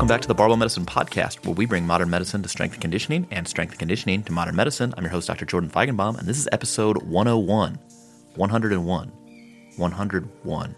Welcome 0.00 0.08
back 0.08 0.22
to 0.22 0.28
the 0.28 0.34
Barbell 0.34 0.56
Medicine 0.56 0.86
Podcast, 0.86 1.44
where 1.44 1.54
we 1.54 1.66
bring 1.66 1.86
modern 1.86 2.08
medicine 2.08 2.42
to 2.42 2.48
strength 2.48 2.72
and 2.72 2.80
conditioning 2.80 3.26
and 3.30 3.46
strength 3.46 3.72
and 3.72 3.78
conditioning 3.78 4.22
to 4.22 4.32
modern 4.32 4.56
medicine. 4.56 4.94
I'm 4.96 5.04
your 5.04 5.10
host, 5.10 5.26
Dr. 5.26 5.44
Jordan 5.44 5.68
Feigenbaum, 5.68 6.18
and 6.18 6.26
this 6.26 6.38
is 6.38 6.48
episode 6.52 7.02
101. 7.02 7.78
101. 8.34 9.12
101. 9.76 10.76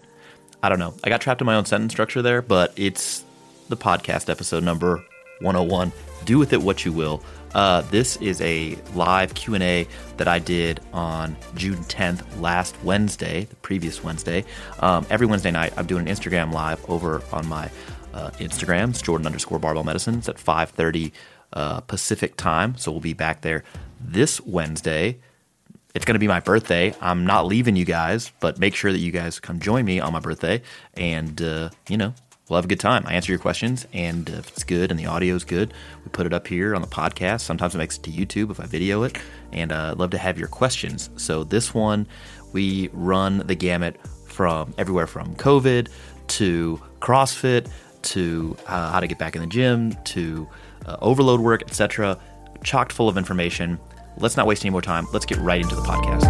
I 0.61 0.67
don't 0.67 0.77
know. 0.77 0.93
I 1.05 1.09
got 1.09 1.21
trapped 1.21 1.39
in 1.39 1.45
my 1.45 1.55
own 1.55 1.63
sentence 1.63 1.93
structure 1.93 2.21
there, 2.21 2.41
but 2.41 2.73
it's 2.75 3.23
the 3.69 3.77
podcast 3.77 4.29
episode 4.29 4.61
number 4.61 5.01
101. 5.39 5.93
Do 6.25 6.37
with 6.37 6.51
it 6.51 6.61
what 6.61 6.83
you 6.83 6.91
will. 6.91 7.23
Uh, 7.53 7.81
this 7.91 8.17
is 8.17 8.41
a 8.41 8.77
live 8.93 9.35
Q&A 9.35 9.87
that 10.17 10.27
I 10.27 10.39
did 10.39 10.81
on 10.91 11.37
June 11.55 11.77
10th, 11.85 12.41
last 12.41 12.75
Wednesday, 12.83 13.45
the 13.45 13.55
previous 13.57 14.03
Wednesday. 14.03 14.43
Um, 14.79 15.05
every 15.09 15.27
Wednesday 15.27 15.51
night, 15.51 15.71
I'm 15.77 15.85
doing 15.85 16.09
an 16.09 16.13
Instagram 16.13 16.51
live 16.51 16.83
over 16.89 17.21
on 17.31 17.47
my 17.47 17.69
uh, 18.13 18.31
Instagrams, 18.31 19.03
Jordan 19.03 19.25
underscore 19.25 19.59
barbell 19.59 19.83
medicine. 19.83 20.15
It's 20.15 20.29
at 20.29 20.37
5.30 20.37 21.11
uh, 21.53 21.81
Pacific 21.81 22.35
time. 22.37 22.77
So 22.77 22.91
we'll 22.91 23.01
be 23.01 23.13
back 23.13 23.41
there 23.41 23.63
this 23.99 24.41
Wednesday. 24.41 25.19
It's 25.93 26.05
going 26.05 26.15
to 26.15 26.19
be 26.19 26.27
my 26.27 26.39
birthday. 26.39 26.95
I'm 27.01 27.25
not 27.25 27.45
leaving 27.45 27.75
you 27.75 27.85
guys, 27.85 28.31
but 28.39 28.57
make 28.57 28.73
sure 28.73 28.91
that 28.91 28.97
you 28.97 29.11
guys 29.11 29.39
come 29.39 29.59
join 29.59 29.85
me 29.85 29.99
on 29.99 30.11
my 30.11 30.19
birthday. 30.19 30.63
And, 30.95 31.39
uh, 31.39 31.69
you 31.87 31.97
know, 31.97 32.15
we'll 32.49 32.57
have 32.57 32.65
a 32.65 32.67
good 32.67 32.79
time. 32.79 33.03
I 33.05 33.13
answer 33.13 33.31
your 33.31 33.39
questions. 33.39 33.85
And 33.93 34.27
if 34.29 34.49
it's 34.49 34.63
good 34.63 34.89
and 34.89 34.99
the 34.99 35.05
audio 35.05 35.35
is 35.35 35.43
good, 35.43 35.71
we 36.03 36.09
put 36.09 36.25
it 36.25 36.33
up 36.33 36.47
here 36.47 36.73
on 36.73 36.81
the 36.81 36.87
podcast. 36.87 37.41
Sometimes 37.41 37.75
it 37.75 37.77
makes 37.77 37.97
it 37.97 38.03
to 38.03 38.11
YouTube 38.11 38.49
if 38.49 38.59
I 38.59 38.65
video 38.65 39.03
it. 39.03 39.17
And 39.51 39.71
uh, 39.71 39.91
I'd 39.91 39.99
love 39.99 40.09
to 40.11 40.17
have 40.17 40.39
your 40.39 40.47
questions. 40.47 41.11
So 41.17 41.43
this 41.43 41.75
one, 41.75 42.07
we 42.53 42.89
run 42.91 43.45
the 43.45 43.55
gamut 43.55 43.99
from 44.25 44.73
everywhere 44.79 45.05
from 45.05 45.35
COVID 45.35 45.89
to 46.25 46.81
CrossFit 46.99 47.69
to 48.03 48.55
uh, 48.67 48.91
how 48.91 48.99
to 48.99 49.07
get 49.07 49.17
back 49.17 49.35
in 49.35 49.41
the 49.41 49.47
gym 49.47 49.93
to 50.05 50.47
uh, 50.85 50.97
overload 51.01 51.39
work, 51.39 51.61
etc. 51.63 52.19
Chocked 52.63 52.91
full 52.91 53.09
of 53.09 53.17
information. 53.17 53.79
Let's 54.17 54.37
not 54.37 54.45
waste 54.47 54.63
any 54.63 54.71
more 54.71 54.81
time. 54.81 55.07
Let's 55.11 55.25
get 55.25 55.37
right 55.39 55.61
into 55.61 55.75
the 55.75 55.81
podcast. 55.81 56.23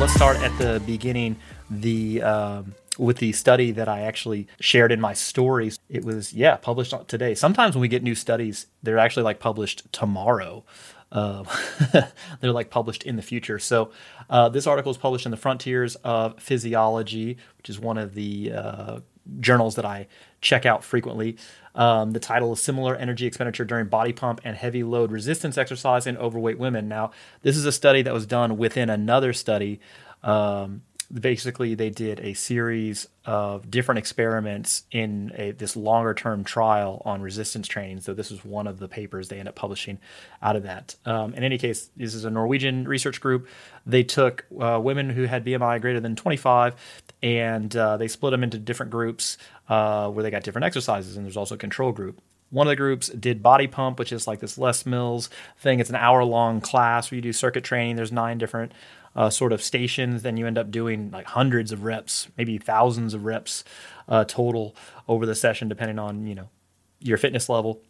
Let's 0.00 0.14
start 0.14 0.38
at 0.38 0.56
the 0.58 0.82
beginning. 0.86 1.36
The 1.70 2.22
um, 2.22 2.74
with 2.98 3.16
the 3.16 3.32
study 3.32 3.70
that 3.72 3.88
I 3.88 4.00
actually 4.00 4.46
shared 4.60 4.92
in 4.92 5.00
my 5.00 5.14
stories. 5.14 5.78
It 5.88 6.04
was 6.04 6.32
yeah 6.32 6.56
published 6.56 6.94
today. 7.08 7.34
Sometimes 7.34 7.74
when 7.74 7.80
we 7.80 7.88
get 7.88 8.02
new 8.02 8.14
studies, 8.14 8.66
they're 8.82 8.98
actually 8.98 9.22
like 9.22 9.40
published 9.40 9.90
tomorrow. 9.92 10.64
Uh, 11.12 11.44
they're 12.40 12.52
like 12.52 12.70
published 12.70 13.02
in 13.02 13.16
the 13.16 13.22
future. 13.22 13.58
So 13.58 13.90
uh, 14.28 14.48
this 14.48 14.66
article 14.66 14.90
is 14.90 14.98
published 14.98 15.26
in 15.26 15.30
the 15.30 15.36
Frontiers 15.36 15.96
of 15.96 16.40
Physiology, 16.40 17.36
which 17.58 17.68
is 17.68 17.78
one 17.78 17.98
of 17.98 18.14
the 18.14 18.52
uh, 18.52 19.00
journals 19.40 19.74
that 19.76 19.84
I 19.84 20.06
check 20.40 20.66
out 20.66 20.84
frequently. 20.84 21.36
Um, 21.74 22.12
the 22.12 22.20
title 22.20 22.52
is 22.52 22.60
Similar 22.60 22.96
Energy 22.96 23.26
Expenditure 23.26 23.64
During 23.64 23.86
Body 23.86 24.12
Pump 24.12 24.40
and 24.44 24.56
Heavy 24.56 24.82
Load 24.82 25.12
Resistance 25.12 25.56
Exercise 25.56 26.06
in 26.06 26.16
Overweight 26.16 26.58
Women. 26.58 26.88
Now, 26.88 27.12
this 27.42 27.56
is 27.56 27.64
a 27.64 27.72
study 27.72 28.02
that 28.02 28.14
was 28.14 28.26
done 28.26 28.56
within 28.56 28.90
another 28.90 29.32
study. 29.32 29.80
Um, 30.22 30.82
basically 31.12 31.74
they 31.74 31.90
did 31.90 32.20
a 32.20 32.34
series 32.34 33.08
of 33.24 33.70
different 33.70 33.98
experiments 33.98 34.84
in 34.90 35.32
a, 35.34 35.50
this 35.52 35.76
longer 35.76 36.14
term 36.14 36.44
trial 36.44 37.02
on 37.04 37.20
resistance 37.20 37.66
training. 37.66 38.00
So 38.00 38.14
this 38.14 38.30
was 38.30 38.44
one 38.44 38.66
of 38.66 38.78
the 38.78 38.88
papers 38.88 39.28
they 39.28 39.38
end 39.38 39.48
up 39.48 39.54
publishing 39.54 39.98
out 40.42 40.56
of 40.56 40.62
that. 40.62 40.94
Um, 41.04 41.34
in 41.34 41.42
any 41.42 41.58
case, 41.58 41.90
this 41.96 42.14
is 42.14 42.24
a 42.24 42.30
Norwegian 42.30 42.86
research 42.86 43.20
group. 43.20 43.48
They 43.86 44.02
took 44.02 44.44
uh, 44.60 44.80
women 44.82 45.10
who 45.10 45.24
had 45.24 45.44
BMI 45.44 45.80
greater 45.80 46.00
than 46.00 46.16
25 46.16 46.74
and 47.22 47.74
uh, 47.76 47.96
they 47.96 48.08
split 48.08 48.30
them 48.30 48.44
into 48.44 48.58
different 48.58 48.90
groups 48.90 49.36
uh, 49.68 50.08
where 50.10 50.22
they 50.22 50.30
got 50.30 50.42
different 50.42 50.64
exercises, 50.64 51.16
and 51.16 51.24
there's 51.24 51.36
also 51.36 51.54
a 51.54 51.58
control 51.58 51.92
group. 51.92 52.20
One 52.50 52.66
of 52.66 52.70
the 52.70 52.76
groups 52.76 53.08
did 53.08 53.42
body 53.42 53.68
pump, 53.68 53.98
which 53.98 54.10
is 54.10 54.26
like 54.26 54.40
this 54.40 54.58
Les 54.58 54.84
Mills 54.84 55.30
thing. 55.58 55.78
It's 55.78 55.90
an 55.90 55.96
hour 55.96 56.24
long 56.24 56.60
class 56.60 57.10
where 57.10 57.16
you 57.16 57.22
do 57.22 57.32
circuit 57.32 57.62
training. 57.62 57.94
There's 57.94 58.10
nine 58.10 58.38
different 58.38 58.72
uh, 59.16 59.30
sort 59.30 59.52
of 59.52 59.62
stations, 59.62 60.22
then 60.22 60.36
you 60.36 60.46
end 60.46 60.58
up 60.58 60.70
doing 60.70 61.10
like 61.10 61.26
hundreds 61.26 61.72
of 61.72 61.84
reps, 61.84 62.28
maybe 62.36 62.58
thousands 62.58 63.14
of 63.14 63.24
reps 63.24 63.64
uh, 64.08 64.24
total 64.24 64.74
over 65.08 65.26
the 65.26 65.34
session, 65.34 65.68
depending 65.68 65.98
on 65.98 66.26
you 66.26 66.34
know 66.34 66.48
your 67.00 67.18
fitness 67.18 67.48
level. 67.48 67.82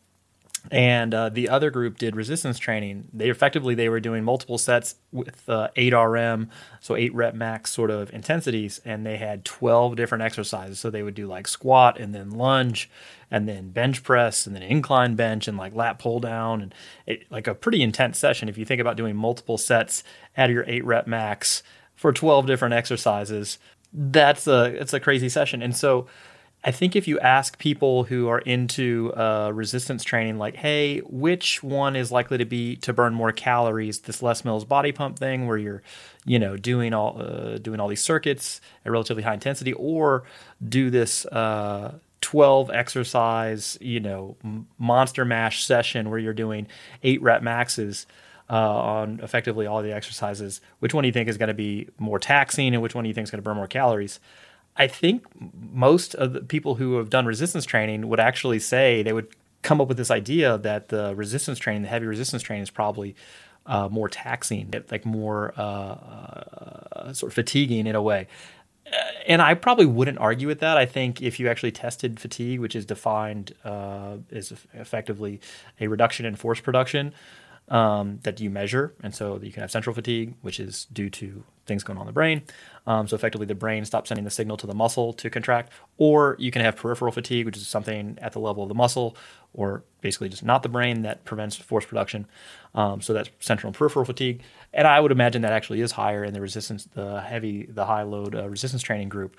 And 0.71 1.15
uh, 1.15 1.29
the 1.31 1.49
other 1.49 1.71
group 1.71 1.99
did 1.99 2.15
resistance 2.15 2.59
training. 2.59 3.09
They 3.13 3.31
effectively 3.31 3.75
they 3.75 3.89
were 3.89 4.01
doing 4.01 4.25
multiple 4.25 4.59
sets 4.59 4.97
with 5.11 5.49
uh, 5.49 5.69
eight 5.77 5.95
RM, 5.95 6.51
so 6.81 6.97
eight 6.97 7.15
rep 7.15 7.35
max 7.35 7.71
sort 7.71 7.91
of 7.91 8.13
intensities, 8.13 8.81
and 8.85 9.07
they 9.07 9.17
had 9.17 9.45
twelve 9.45 9.97
different 9.97 10.23
exercises. 10.23 10.79
So 10.79 10.91
they 10.91 11.03
would 11.03 11.15
do 11.15 11.27
like 11.27 11.49
squat 11.49 11.99
and 11.99 12.15
then 12.15 12.31
lunge 12.31 12.91
and 13.31 13.49
then 13.49 13.71
bench 13.71 14.03
press 14.03 14.47
and 14.47 14.55
then 14.55 14.63
incline 14.63 15.15
bench 15.15 15.47
and 15.47 15.57
like 15.57 15.75
lat 15.75 15.99
pull 15.99 16.21
down 16.21 16.61
and 16.61 16.75
it, 17.07 17.23
like 17.31 17.47
a 17.47 17.55
pretty 17.55 17.83
intense 17.83 18.19
session 18.19 18.49
if 18.49 18.59
you 18.59 18.65
think 18.65 18.81
about 18.81 18.97
doing 18.97 19.15
multiple 19.15 19.57
sets 19.57 20.03
at 20.37 20.51
your 20.51 20.65
8 20.67 20.85
rep 20.85 21.07
max 21.07 21.63
for 21.95 22.13
12 22.13 22.47
different 22.47 22.75
exercises 22.75 23.59
that's 23.93 24.47
a 24.47 24.65
it's 24.81 24.93
a 24.93 25.01
crazy 25.01 25.29
session 25.29 25.63
and 25.63 25.77
so 25.77 26.07
I 26.63 26.73
think 26.73 26.95
if 26.95 27.09
you 27.09 27.19
ask 27.21 27.59
people 27.59 28.05
who 28.05 28.29
are 28.29 28.41
into 28.41 29.13
uh, 29.17 29.51
resistance 29.55 30.05
training, 30.05 30.37
like, 30.37 30.57
hey, 30.57 30.99
which 31.01 31.63
one 31.63 31.97
is 31.97 32.13
likely 32.13 32.37
to 32.37 32.45
be 32.45 32.77
to 32.77 32.93
burn 32.93 33.15
more 33.15 33.33
calories? 33.33 34.01
This 34.01 34.23
Les 34.23 34.45
Mills 34.45 34.67
body 34.67 34.93
pump 34.93 35.19
thing, 35.19 35.47
where 35.47 35.57
you're, 35.57 35.83
you 36.27 36.39
know, 36.39 36.59
doing 36.59 36.93
all 36.93 37.21
uh, 37.21 37.57
doing 37.57 37.81
all 37.81 37.89
these 37.89 38.03
circuits 38.03 38.61
at 38.85 38.93
relatively 38.93 39.23
high 39.23 39.35
intensity, 39.35 39.73
or 39.73 40.25
do 40.67 40.91
this 40.91 41.25
uh, 41.27 41.95
12 42.21 42.71
exercise, 42.71 43.79
you 43.81 44.01
know, 44.01 44.37
monster 44.79 45.25
mash 45.25 45.65
session 45.65 46.11
where 46.11 46.19
you're 46.19 46.35
doing 46.35 46.67
eight 47.03 47.23
rep 47.23 47.43
maxes 47.43 48.07
uh, 48.51 48.55
on 48.55 49.21
effectively 49.23 49.67
all 49.67 49.83
the 49.83 49.93
exercises, 49.93 50.61
which 50.81 50.93
one 50.93 51.03
do 51.03 51.09
you 51.09 51.13
think 51.13 51.29
is 51.29 51.39
going 51.39 51.49
to 51.49 51.55
be 51.55 51.89
more 51.99 52.19
taxing 52.19 52.75
and 52.75 52.83
which 52.83 52.95
one 52.95 53.05
do 53.05 53.09
you 53.09 53.15
think 53.15 53.25
is 53.25 53.31
going 53.31 53.39
to 53.39 53.43
burn 53.43 53.57
more 53.57 53.67
calories? 53.67 54.21
I 54.77 54.87
think 54.87 55.27
most 55.53 56.15
of 56.15 56.33
the 56.33 56.41
people 56.41 56.77
who 56.77 56.97
have 56.97 57.11
done 57.11 57.27
resistance 57.27 57.65
training 57.65 58.09
would 58.09 58.21
actually 58.21 58.59
say 58.59 59.03
they 59.03 59.13
would 59.13 59.29
come 59.63 59.81
up 59.81 59.89
with 59.89 59.97
this 59.97 60.11
idea 60.11 60.57
that 60.59 60.89
the 60.89 61.15
resistance 61.15 61.59
training, 61.59 61.83
the 61.83 61.89
heavy 61.89 62.07
resistance 62.07 62.43
training, 62.43 62.63
is 62.63 62.71
probably 62.71 63.15
uh, 63.67 63.89
more 63.91 64.09
taxing, 64.09 64.73
like 64.91 65.05
more 65.05 65.53
uh, 65.57 65.63
uh, 65.63 67.13
sort 67.13 67.31
of 67.31 67.35
fatiguing 67.35 67.87
in 67.87 67.95
a 67.95 68.03
way 68.03 68.27
and 69.27 69.41
I 69.41 69.55
probably 69.55 69.87
wouldn't 69.87 70.19
argue 70.19 70.49
with 70.49 70.61
that. 70.61 70.77
I 70.77 70.87
think 70.87 71.23
if 71.23 71.39
you 71.39 71.49
actually 71.49 71.73
tested 71.73 72.19
fatigue, 72.19 72.61
which 72.61 72.75
is 72.75 72.85
defined 72.85 73.55
uh, 73.65 74.17
as 74.33 74.53
effectively 74.75 75.41
a 75.81 75.87
reduction 75.87 76.27
in 76.27 76.37
force 76.37 76.61
production 76.61 77.13
um, 77.71 78.19
that 78.25 78.41
you 78.41 78.51
measure, 78.51 78.95
and 79.03 79.15
so 79.15 79.39
you 79.41 79.53
can 79.53 79.61
have 79.61 79.71
central 79.71 79.95
fatigue, 79.95 80.35
which 80.43 80.59
is 80.59 80.87
due 80.93 81.09
to 81.11 81.45
things 81.67 81.85
going 81.85 81.97
on 81.97 82.03
in 82.03 82.07
the 82.07 82.13
brain. 82.13 82.43
Um, 82.87 83.07
so 83.07 83.15
effectively, 83.15 83.47
the 83.47 83.55
brain 83.55 83.85
stops 83.85 84.09
sending 84.09 84.25
the 84.25 84.31
signal 84.31 84.57
to 84.57 84.67
the 84.67 84.75
muscle 84.75 85.13
to 85.15 85.31
contract, 85.31 85.73
or 85.97 86.37
you 86.39 86.51
can 86.51 86.63
have 86.63 86.75
peripheral 86.75 87.13
fatigue, 87.13 87.47
which 87.47 87.57
is 87.57 87.67
something 87.69 88.19
at 88.21 88.33
the 88.33 88.41
level 88.41 88.65
of 88.65 88.69
the 88.69 88.75
muscle, 88.75 89.17
or 89.55 89.85
basically 90.01 90.29
just 90.29 90.45
not 90.45 90.63
the 90.63 90.69
brain 90.69 91.03
that 91.03 91.25
prevents 91.25 91.57
force 91.57 91.85
production. 91.85 92.27
Um, 92.75 93.01
so 93.01 93.13
that's 93.13 93.31
central 93.39 93.69
and 93.69 93.77
peripheral 93.77 94.05
fatigue, 94.05 94.43
and 94.73 94.87
I 94.87 94.99
would 94.99 95.13
imagine 95.13 95.43
that 95.43 95.53
actually 95.53 95.81
is 95.81 95.93
higher 95.93 96.25
in 96.25 96.35
the 96.35 96.41
resistance, 96.41 96.89
the 96.93 97.21
heavy, 97.21 97.67
the 97.67 97.87
high 97.87 98.03
load 98.03 98.35
uh, 98.35 98.49
resistance 98.49 98.83
training 98.83 99.09
group. 99.09 99.37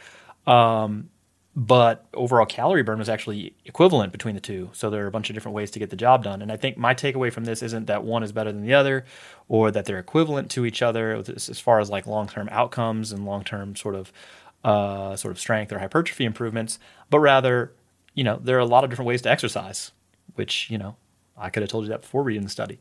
Um, 0.48 1.10
but 1.56 2.06
overall 2.13 2.45
calorie 2.45 2.83
burn 2.83 3.00
was 3.00 3.09
actually 3.09 3.53
equivalent 3.65 4.12
between 4.13 4.36
the 4.36 4.42
two. 4.42 4.69
So 4.71 4.89
there 4.89 5.03
are 5.03 5.07
a 5.07 5.12
bunch 5.12 5.30
of 5.30 5.33
different 5.33 5.56
ways 5.56 5.69
to 5.71 5.80
get 5.80 5.89
the 5.89 5.98
job 5.98 6.24
done. 6.24 6.42
And 6.42 6.51
I 6.51 6.56
think 6.56 6.77
my 6.77 6.94
takeaway 6.94 7.31
from 7.31 7.44
this 7.44 7.62
isn't 7.62 7.88
that 7.88 8.03
one 8.03 8.24
is 8.24 8.31
better 8.31 8.51
than 8.51 8.62
the 8.62 8.74
other 8.74 9.06
or 9.50 9.69
that 9.71 9.86
they're 9.86 10.00
equivalent 10.00 10.50
to 10.51 10.65
each 10.65 10.81
other 10.81 11.13
as 11.13 11.59
far 11.59 11.81
as 11.81 11.89
like 11.89 12.07
long 12.07 12.27
term 12.27 12.48
outcomes 12.51 13.12
and 13.12 13.25
long 13.25 13.44
term 13.44 13.75
sort 13.75 13.95
of 13.95 14.13
uh, 14.63 15.15
sort 15.15 15.31
of 15.31 15.39
strength 15.39 15.71
or 15.71 15.80
hypertrophy 15.80 16.25
improvements, 16.25 16.80
but 17.09 17.19
rather, 17.19 17.74
you 18.13 18.24
know, 18.24 18.39
there 18.44 18.57
are 18.57 18.59
a 18.59 18.65
lot 18.65 18.83
of 18.83 18.89
different 18.89 19.07
ways 19.07 19.21
to 19.24 19.30
exercise, 19.30 19.92
which, 20.36 20.69
you 20.69 20.77
know, 20.77 20.95
I 21.38 21.50
could 21.50 21.63
have 21.63 21.69
told 21.69 21.86
you 21.86 21.89
that 21.89 22.01
before 22.01 22.24
reading 22.24 22.44
the 22.44 22.50
study. 22.50 22.80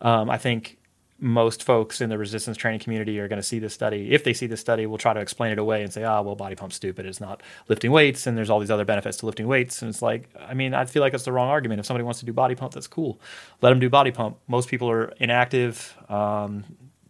Um, 0.00 0.28
I 0.28 0.36
think 0.36 0.78
most 1.22 1.62
folks 1.62 2.00
in 2.00 2.10
the 2.10 2.18
resistance 2.18 2.56
training 2.56 2.80
community 2.80 3.20
are 3.20 3.28
going 3.28 3.38
to 3.38 3.46
see 3.46 3.60
this 3.60 3.72
study. 3.72 4.12
If 4.12 4.24
they 4.24 4.32
see 4.32 4.48
this 4.48 4.60
study, 4.60 4.86
we'll 4.86 4.98
try 4.98 5.14
to 5.14 5.20
explain 5.20 5.52
it 5.52 5.58
away 5.58 5.84
and 5.84 5.92
say, 5.92 6.02
"Ah, 6.02 6.18
oh, 6.18 6.22
well, 6.22 6.34
body 6.34 6.56
pump's 6.56 6.74
stupid. 6.74 7.06
It's 7.06 7.20
not 7.20 7.44
lifting 7.68 7.92
weights, 7.92 8.26
and 8.26 8.36
there's 8.36 8.50
all 8.50 8.58
these 8.58 8.72
other 8.72 8.84
benefits 8.84 9.18
to 9.18 9.26
lifting 9.26 9.46
weights." 9.46 9.82
And 9.82 9.88
it's 9.88 10.02
like, 10.02 10.28
I 10.36 10.54
mean, 10.54 10.74
I 10.74 10.84
feel 10.84 11.00
like 11.00 11.12
that's 11.12 11.24
the 11.24 11.30
wrong 11.30 11.48
argument. 11.48 11.78
If 11.78 11.86
somebody 11.86 12.02
wants 12.02 12.18
to 12.20 12.26
do 12.26 12.32
body 12.32 12.56
pump, 12.56 12.74
that's 12.74 12.88
cool. 12.88 13.20
Let 13.60 13.70
them 13.70 13.78
do 13.78 13.88
body 13.88 14.10
pump. 14.10 14.38
Most 14.48 14.68
people 14.68 14.90
are 14.90 15.12
inactive. 15.18 15.96
Um, 16.08 16.64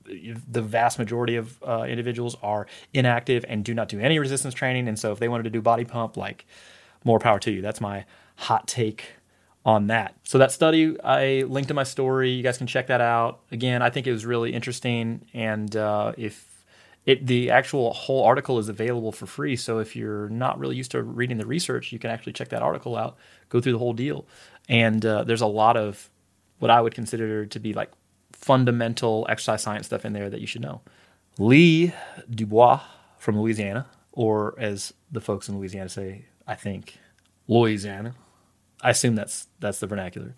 the 0.04 0.60
vast 0.60 0.98
majority 0.98 1.36
of 1.36 1.62
uh, 1.62 1.86
individuals 1.88 2.36
are 2.42 2.66
inactive 2.92 3.46
and 3.48 3.64
do 3.64 3.72
not 3.72 3.88
do 3.88 3.98
any 3.98 4.18
resistance 4.18 4.52
training. 4.52 4.88
And 4.88 4.98
so, 4.98 5.12
if 5.12 5.20
they 5.20 5.28
wanted 5.28 5.44
to 5.44 5.50
do 5.50 5.62
body 5.62 5.86
pump, 5.86 6.18
like, 6.18 6.44
more 7.02 7.18
power 7.18 7.38
to 7.38 7.50
you. 7.50 7.62
That's 7.62 7.80
my 7.80 8.04
hot 8.36 8.68
take 8.68 9.14
on 9.64 9.86
that. 9.88 10.16
So 10.24 10.38
that 10.38 10.52
study 10.52 11.00
I 11.02 11.42
linked 11.42 11.70
in 11.70 11.76
my 11.76 11.84
story. 11.84 12.30
You 12.30 12.42
guys 12.42 12.58
can 12.58 12.66
check 12.66 12.88
that 12.88 13.00
out. 13.00 13.40
Again, 13.50 13.82
I 13.82 13.90
think 13.90 14.06
it 14.06 14.12
was 14.12 14.26
really 14.26 14.52
interesting, 14.52 15.24
and 15.32 15.74
uh, 15.76 16.12
if 16.16 16.64
it 17.06 17.26
the 17.26 17.50
actual 17.50 17.92
whole 17.92 18.24
article 18.24 18.58
is 18.58 18.68
available 18.68 19.12
for 19.12 19.26
free. 19.26 19.56
So 19.56 19.78
if 19.78 19.96
you're 19.96 20.28
not 20.28 20.58
really 20.58 20.76
used 20.76 20.92
to 20.92 21.02
reading 21.02 21.38
the 21.38 21.46
research, 21.46 21.92
you 21.92 21.98
can 21.98 22.10
actually 22.10 22.32
check 22.32 22.48
that 22.50 22.62
article 22.62 22.96
out, 22.96 23.16
go 23.48 23.60
through 23.60 23.72
the 23.72 23.78
whole 23.78 23.92
deal, 23.92 24.26
and 24.68 25.04
uh, 25.04 25.24
there's 25.24 25.40
a 25.40 25.46
lot 25.46 25.76
of 25.76 26.10
what 26.58 26.70
I 26.70 26.80
would 26.80 26.94
consider 26.94 27.46
to 27.46 27.60
be 27.60 27.72
like 27.72 27.90
fundamental 28.32 29.26
exercise 29.28 29.62
science 29.62 29.86
stuff 29.86 30.04
in 30.04 30.12
there 30.12 30.30
that 30.30 30.40
you 30.40 30.46
should 30.46 30.62
know. 30.62 30.80
Lee 31.38 31.92
Dubois 32.30 32.80
from 33.18 33.40
Louisiana, 33.40 33.86
or 34.12 34.54
as 34.58 34.92
the 35.10 35.20
folks 35.20 35.48
in 35.48 35.58
Louisiana 35.58 35.88
say, 35.88 36.26
I 36.46 36.54
think 36.54 36.98
Louisiana 37.48 38.14
I 38.82 38.90
assume 38.90 39.14
that's 39.14 39.46
that's 39.60 39.80
the 39.80 39.86
vernacular. 39.86 40.34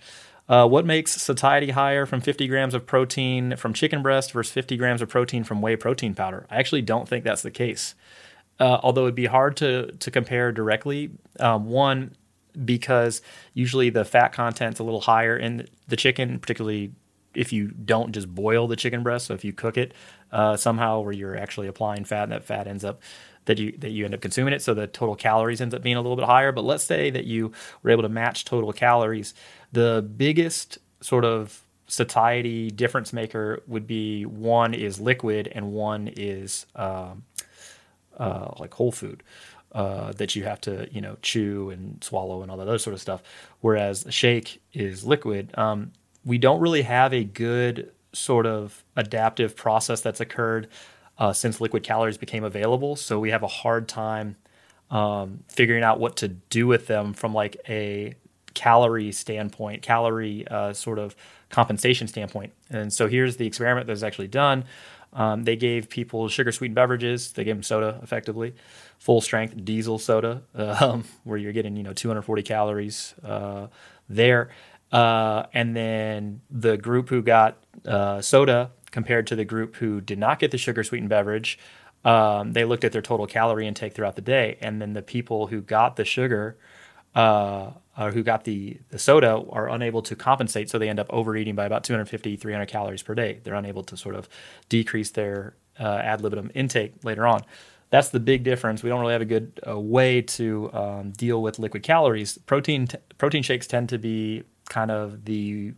Uh, 0.46 0.68
what 0.68 0.84
makes 0.84 1.12
satiety 1.12 1.70
higher 1.70 2.04
from 2.04 2.20
50 2.20 2.46
grams 2.48 2.74
of 2.74 2.84
protein 2.84 3.56
from 3.56 3.72
chicken 3.72 4.02
breast 4.02 4.32
versus 4.32 4.52
50 4.52 4.76
grams 4.76 5.00
of 5.00 5.08
protein 5.08 5.42
from 5.42 5.62
whey 5.62 5.74
protein 5.74 6.14
powder? 6.14 6.46
I 6.50 6.56
actually 6.56 6.82
don't 6.82 7.08
think 7.08 7.24
that's 7.24 7.40
the 7.40 7.50
case. 7.50 7.94
Uh, 8.60 8.78
although 8.82 9.02
it'd 9.02 9.14
be 9.14 9.26
hard 9.26 9.56
to 9.58 9.92
to 9.92 10.10
compare 10.10 10.52
directly. 10.52 11.10
Um, 11.40 11.66
one, 11.66 12.14
because 12.64 13.22
usually 13.52 13.90
the 13.90 14.04
fat 14.04 14.28
content's 14.32 14.78
a 14.78 14.84
little 14.84 15.00
higher 15.00 15.36
in 15.36 15.66
the 15.88 15.96
chicken, 15.96 16.38
particularly 16.38 16.92
if 17.34 17.52
you 17.52 17.68
don't 17.68 18.12
just 18.12 18.32
boil 18.32 18.68
the 18.68 18.76
chicken 18.76 19.02
breast. 19.02 19.26
So 19.26 19.34
if 19.34 19.44
you 19.44 19.52
cook 19.52 19.76
it 19.76 19.92
uh, 20.30 20.56
somehow, 20.56 21.00
where 21.00 21.12
you're 21.12 21.36
actually 21.36 21.66
applying 21.66 22.04
fat, 22.04 22.24
and 22.24 22.32
that 22.32 22.44
fat 22.44 22.68
ends 22.68 22.84
up 22.84 23.00
that 23.46 23.58
you 23.58 23.72
that 23.78 23.90
you 23.90 24.04
end 24.04 24.14
up 24.14 24.20
consuming 24.20 24.54
it, 24.54 24.62
so 24.62 24.74
the 24.74 24.86
total 24.86 25.14
calories 25.14 25.60
ends 25.60 25.74
up 25.74 25.82
being 25.82 25.96
a 25.96 26.00
little 26.00 26.16
bit 26.16 26.26
higher. 26.26 26.52
But 26.52 26.64
let's 26.64 26.84
say 26.84 27.10
that 27.10 27.24
you 27.24 27.52
were 27.82 27.90
able 27.90 28.02
to 28.02 28.08
match 28.08 28.44
total 28.44 28.72
calories. 28.72 29.34
The 29.72 30.06
biggest 30.16 30.78
sort 31.00 31.24
of 31.24 31.62
satiety 31.86 32.70
difference 32.70 33.12
maker 33.12 33.62
would 33.66 33.86
be 33.86 34.24
one 34.24 34.72
is 34.72 35.00
liquid 35.00 35.48
and 35.54 35.72
one 35.72 36.08
is 36.16 36.66
um, 36.74 37.24
uh, 38.16 38.52
like 38.58 38.74
whole 38.74 38.92
food. 38.92 39.22
Uh, 39.72 40.12
that 40.12 40.36
you 40.36 40.44
have 40.44 40.60
to, 40.60 40.86
you 40.92 41.00
know, 41.00 41.16
chew 41.20 41.68
and 41.70 42.02
swallow 42.04 42.42
and 42.42 42.50
all 42.50 42.56
that 42.56 42.68
other 42.68 42.78
sort 42.78 42.94
of 42.94 43.00
stuff. 43.00 43.20
Whereas 43.60 44.06
a 44.06 44.12
shake 44.12 44.62
is 44.72 45.02
liquid. 45.02 45.50
Um, 45.58 45.90
we 46.24 46.38
don't 46.38 46.60
really 46.60 46.82
have 46.82 47.12
a 47.12 47.24
good 47.24 47.90
sort 48.12 48.46
of 48.46 48.84
adaptive 48.94 49.56
process 49.56 50.00
that's 50.00 50.20
occurred 50.20 50.68
uh, 51.18 51.32
since 51.32 51.60
liquid 51.60 51.82
calories 51.82 52.18
became 52.18 52.44
available. 52.44 52.96
So 52.96 53.18
we 53.18 53.30
have 53.30 53.42
a 53.42 53.48
hard 53.48 53.88
time 53.88 54.36
um, 54.90 55.44
figuring 55.48 55.82
out 55.82 55.98
what 55.98 56.16
to 56.16 56.28
do 56.28 56.66
with 56.66 56.86
them 56.86 57.14
from 57.14 57.34
like 57.34 57.56
a 57.68 58.14
calorie 58.54 59.12
standpoint, 59.12 59.82
calorie 59.82 60.46
uh, 60.48 60.72
sort 60.72 60.98
of 60.98 61.16
compensation 61.50 62.08
standpoint. 62.08 62.52
And 62.70 62.92
so 62.92 63.08
here's 63.08 63.36
the 63.36 63.46
experiment 63.46 63.86
that 63.86 63.92
was 63.92 64.04
actually 64.04 64.28
done. 64.28 64.64
Um, 65.12 65.44
they 65.44 65.56
gave 65.56 65.88
people 65.88 66.28
sugar 66.28 66.50
sweetened 66.50 66.74
beverages. 66.74 67.32
They 67.32 67.44
gave 67.44 67.54
them 67.56 67.62
soda, 67.62 68.00
effectively, 68.02 68.54
full 68.98 69.20
strength 69.20 69.64
diesel 69.64 69.98
soda, 69.98 70.42
um, 70.54 71.04
where 71.22 71.38
you're 71.38 71.52
getting 71.52 71.76
you 71.76 71.84
know 71.84 71.92
240 71.92 72.42
calories 72.42 73.14
uh, 73.24 73.68
there. 74.08 74.50
Uh, 74.90 75.46
and 75.52 75.74
then 75.74 76.40
the 76.50 76.76
group 76.76 77.08
who 77.08 77.22
got 77.22 77.56
uh, 77.86 78.20
soda 78.20 78.70
compared 78.94 79.26
to 79.26 79.34
the 79.34 79.44
group 79.44 79.74
who 79.76 80.00
did 80.00 80.20
not 80.20 80.38
get 80.38 80.52
the 80.52 80.56
sugar 80.56 80.84
sweetened 80.84 81.08
beverage, 81.08 81.58
um, 82.04 82.52
they 82.52 82.64
looked 82.64 82.84
at 82.84 82.92
their 82.92 83.02
total 83.02 83.26
calorie 83.26 83.66
intake 83.66 83.92
throughout 83.92 84.14
the 84.14 84.22
day. 84.22 84.56
And 84.60 84.80
then 84.80 84.92
the 84.92 85.02
people 85.02 85.48
who 85.48 85.60
got 85.60 85.96
the 85.96 86.04
sugar, 86.04 86.56
uh, 87.12 87.72
or 87.98 88.12
who 88.12 88.22
got 88.22 88.44
the, 88.44 88.78
the 88.90 88.98
soda, 89.00 89.42
are 89.50 89.68
unable 89.68 90.00
to 90.02 90.14
compensate. 90.14 90.70
So 90.70 90.78
they 90.78 90.88
end 90.88 91.00
up 91.00 91.08
overeating 91.10 91.56
by 91.56 91.64
about 91.66 91.82
250, 91.82 92.36
300 92.36 92.66
calories 92.66 93.02
per 93.02 93.16
day. 93.16 93.40
They're 93.42 93.54
unable 93.54 93.82
to 93.82 93.96
sort 93.96 94.14
of 94.14 94.28
decrease 94.68 95.10
their 95.10 95.56
uh, 95.80 95.96
ad 95.96 96.20
libitum 96.20 96.52
intake 96.54 97.04
later 97.04 97.26
on. 97.26 97.42
That's 97.90 98.10
the 98.10 98.20
big 98.20 98.44
difference. 98.44 98.84
We 98.84 98.90
don't 98.90 99.00
really 99.00 99.12
have 99.12 99.22
a 99.22 99.26
good 99.26 99.60
uh, 99.66 99.78
way 99.78 100.22
to 100.22 100.72
um, 100.72 101.10
deal 101.10 101.42
with 101.42 101.58
liquid 101.58 101.82
calories. 101.82 102.38
Protein 102.38 102.86
t- 102.86 102.98
protein 103.18 103.42
shakes 103.42 103.66
tend 103.66 103.88
to 103.88 103.98
be 103.98 104.44
kind 104.68 104.92
of 104.92 105.24
the 105.24 105.74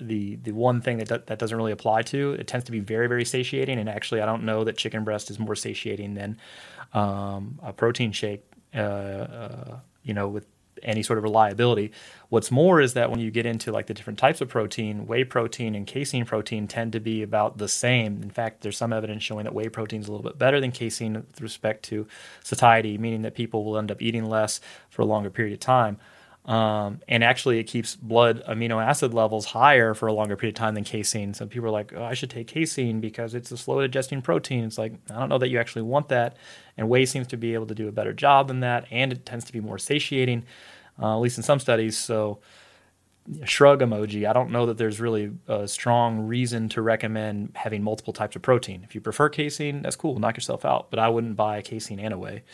the 0.00 0.36
the 0.36 0.52
one 0.52 0.80
thing 0.80 0.98
that 0.98 1.08
do, 1.08 1.18
that 1.26 1.38
doesn't 1.38 1.56
really 1.56 1.72
apply 1.72 2.02
to. 2.02 2.32
It 2.32 2.46
tends 2.46 2.64
to 2.66 2.72
be 2.72 2.80
very 2.80 3.06
very 3.06 3.24
satiating, 3.24 3.78
and 3.78 3.88
actually, 3.88 4.20
I 4.20 4.26
don't 4.26 4.44
know 4.44 4.64
that 4.64 4.76
chicken 4.76 5.04
breast 5.04 5.30
is 5.30 5.38
more 5.38 5.54
satiating 5.54 6.14
than 6.14 6.38
um, 6.94 7.58
a 7.62 7.72
protein 7.72 8.12
shake. 8.12 8.44
Uh, 8.74 8.78
uh, 8.78 9.78
you 10.02 10.12
know, 10.14 10.28
with 10.28 10.46
any 10.82 11.02
sort 11.02 11.18
of 11.18 11.24
reliability. 11.24 11.92
What's 12.28 12.50
more 12.50 12.80
is 12.80 12.94
that 12.94 13.10
when 13.10 13.20
you 13.20 13.30
get 13.30 13.46
into 13.46 13.72
like 13.72 13.86
the 13.86 13.94
different 13.94 14.18
types 14.18 14.40
of 14.40 14.48
protein, 14.48 15.06
whey 15.06 15.24
protein 15.24 15.74
and 15.74 15.86
casein 15.86 16.24
protein 16.24 16.68
tend 16.68 16.92
to 16.92 17.00
be 17.00 17.22
about 17.22 17.58
the 17.58 17.68
same. 17.68 18.22
In 18.22 18.30
fact, 18.30 18.60
there's 18.60 18.76
some 18.76 18.92
evidence 18.92 19.22
showing 19.22 19.44
that 19.44 19.54
whey 19.54 19.68
protein 19.68 20.00
is 20.00 20.08
a 20.08 20.12
little 20.12 20.28
bit 20.28 20.38
better 20.38 20.60
than 20.60 20.72
casein 20.72 21.14
with 21.14 21.40
respect 21.40 21.84
to 21.84 22.06
satiety, 22.42 22.98
meaning 22.98 23.22
that 23.22 23.34
people 23.34 23.64
will 23.64 23.78
end 23.78 23.90
up 23.90 24.02
eating 24.02 24.24
less 24.24 24.60
for 24.90 25.02
a 25.02 25.06
longer 25.06 25.30
period 25.30 25.54
of 25.54 25.60
time. 25.60 25.98
Um, 26.46 27.00
and 27.08 27.24
actually, 27.24 27.58
it 27.58 27.64
keeps 27.64 27.96
blood 27.96 28.42
amino 28.48 28.82
acid 28.82 29.12
levels 29.12 29.46
higher 29.46 29.94
for 29.94 30.06
a 30.06 30.12
longer 30.12 30.36
period 30.36 30.54
of 30.54 30.60
time 30.60 30.74
than 30.74 30.84
casein. 30.84 31.34
So 31.34 31.44
people 31.46 31.66
are 31.66 31.72
like, 31.72 31.92
oh, 31.94 32.04
I 32.04 32.14
should 32.14 32.30
take 32.30 32.46
casein 32.46 33.00
because 33.00 33.34
it's 33.34 33.50
a 33.50 33.56
slow 33.56 33.80
digesting 33.80 34.22
protein. 34.22 34.64
It's 34.64 34.78
like, 34.78 34.94
I 35.10 35.18
don't 35.18 35.28
know 35.28 35.38
that 35.38 35.48
you 35.48 35.58
actually 35.58 35.82
want 35.82 36.08
that. 36.10 36.36
And 36.76 36.88
whey 36.88 37.04
seems 37.04 37.26
to 37.28 37.36
be 37.36 37.54
able 37.54 37.66
to 37.66 37.74
do 37.74 37.88
a 37.88 37.92
better 37.92 38.12
job 38.12 38.46
than 38.46 38.60
that. 38.60 38.86
And 38.92 39.12
it 39.12 39.26
tends 39.26 39.44
to 39.46 39.52
be 39.52 39.60
more 39.60 39.78
satiating, 39.78 40.44
uh, 41.02 41.14
at 41.14 41.20
least 41.20 41.36
in 41.36 41.42
some 41.42 41.58
studies. 41.58 41.98
So, 41.98 42.38
shrug 43.44 43.80
emoji. 43.80 44.28
I 44.28 44.32
don't 44.32 44.50
know 44.52 44.66
that 44.66 44.78
there's 44.78 45.00
really 45.00 45.32
a 45.48 45.66
strong 45.66 46.20
reason 46.28 46.68
to 46.70 46.82
recommend 46.82 47.52
having 47.54 47.82
multiple 47.82 48.12
types 48.12 48.36
of 48.36 48.42
protein. 48.42 48.82
If 48.84 48.94
you 48.94 49.00
prefer 49.00 49.28
casein, 49.28 49.82
that's 49.82 49.96
cool, 49.96 50.18
knock 50.20 50.36
yourself 50.36 50.64
out. 50.64 50.90
But 50.90 51.00
I 51.00 51.08
wouldn't 51.08 51.34
buy 51.34 51.60
casein 51.62 51.98
and 51.98 52.14
a 52.14 52.18
whey. 52.18 52.44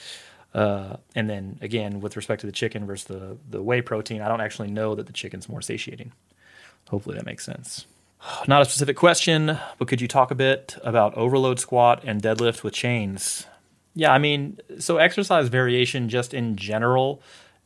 Uh, 0.54 0.96
and 1.14 1.30
then 1.30 1.58
again, 1.62 2.00
with 2.00 2.16
respect 2.16 2.40
to 2.40 2.46
the 2.46 2.52
chicken 2.52 2.86
versus 2.86 3.06
the, 3.06 3.36
the 3.48 3.62
whey 3.62 3.80
protein, 3.80 4.20
I 4.20 4.28
don't 4.28 4.40
actually 4.40 4.70
know 4.70 4.94
that 4.94 5.06
the 5.06 5.12
chicken's 5.12 5.48
more 5.48 5.62
satiating. 5.62 6.12
Hopefully 6.88 7.16
that 7.16 7.24
makes 7.24 7.44
sense. 7.44 7.86
Not 8.48 8.62
a 8.62 8.64
specific 8.64 8.96
question, 8.96 9.58
but 9.78 9.88
could 9.88 10.00
you 10.00 10.08
talk 10.08 10.30
a 10.30 10.34
bit 10.34 10.76
about 10.82 11.14
overload 11.14 11.58
squat 11.58 12.02
and 12.04 12.22
deadlift 12.22 12.62
with 12.62 12.74
chains? 12.74 13.46
Yeah, 13.94 14.12
I 14.12 14.18
mean, 14.18 14.58
so 14.78 14.96
exercise 14.96 15.48
variation 15.48 16.08
just 16.08 16.32
in 16.32 16.56
general 16.56 17.20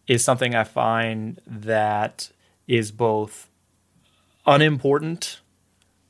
is 0.07 0.25
something 0.25 0.55
I 0.55 0.65
find 0.65 1.41
that 1.47 2.31
is 2.67 2.91
both 2.91 3.49
unimportant 4.45 5.41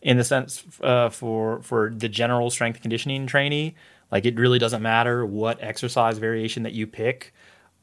in 0.02 0.16
the 0.16 0.25
sense 0.25 0.62
uh, 0.83 1.09
for 1.09 1.62
for 1.62 1.90
the 1.90 2.09
general 2.09 2.50
strength 2.50 2.80
conditioning 2.80 3.26
trainee 3.26 3.75
like 4.11 4.25
it 4.25 4.39
really 4.39 4.59
doesn't 4.59 4.83
matter 4.83 5.25
what 5.25 5.63
exercise 5.63 6.19
variation 6.19 6.63
that 6.63 6.73
you 6.73 6.87
pick 6.87 7.33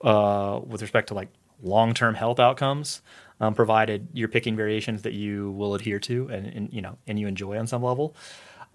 uh, 0.01 0.59
with 0.65 0.81
respect 0.81 1.09
to 1.09 1.13
like 1.13 1.29
long 1.61 1.93
term 1.93 2.15
health 2.15 2.39
outcomes, 2.39 3.01
um, 3.39 3.53
provided 3.53 4.07
you're 4.13 4.27
picking 4.27 4.55
variations 4.55 5.01
that 5.03 5.13
you 5.13 5.51
will 5.51 5.75
adhere 5.75 5.99
to 5.99 6.27
and, 6.29 6.45
and 6.47 6.73
you 6.73 6.81
know 6.81 6.97
and 7.07 7.19
you 7.19 7.27
enjoy 7.27 7.57
on 7.57 7.67
some 7.67 7.83
level. 7.83 8.15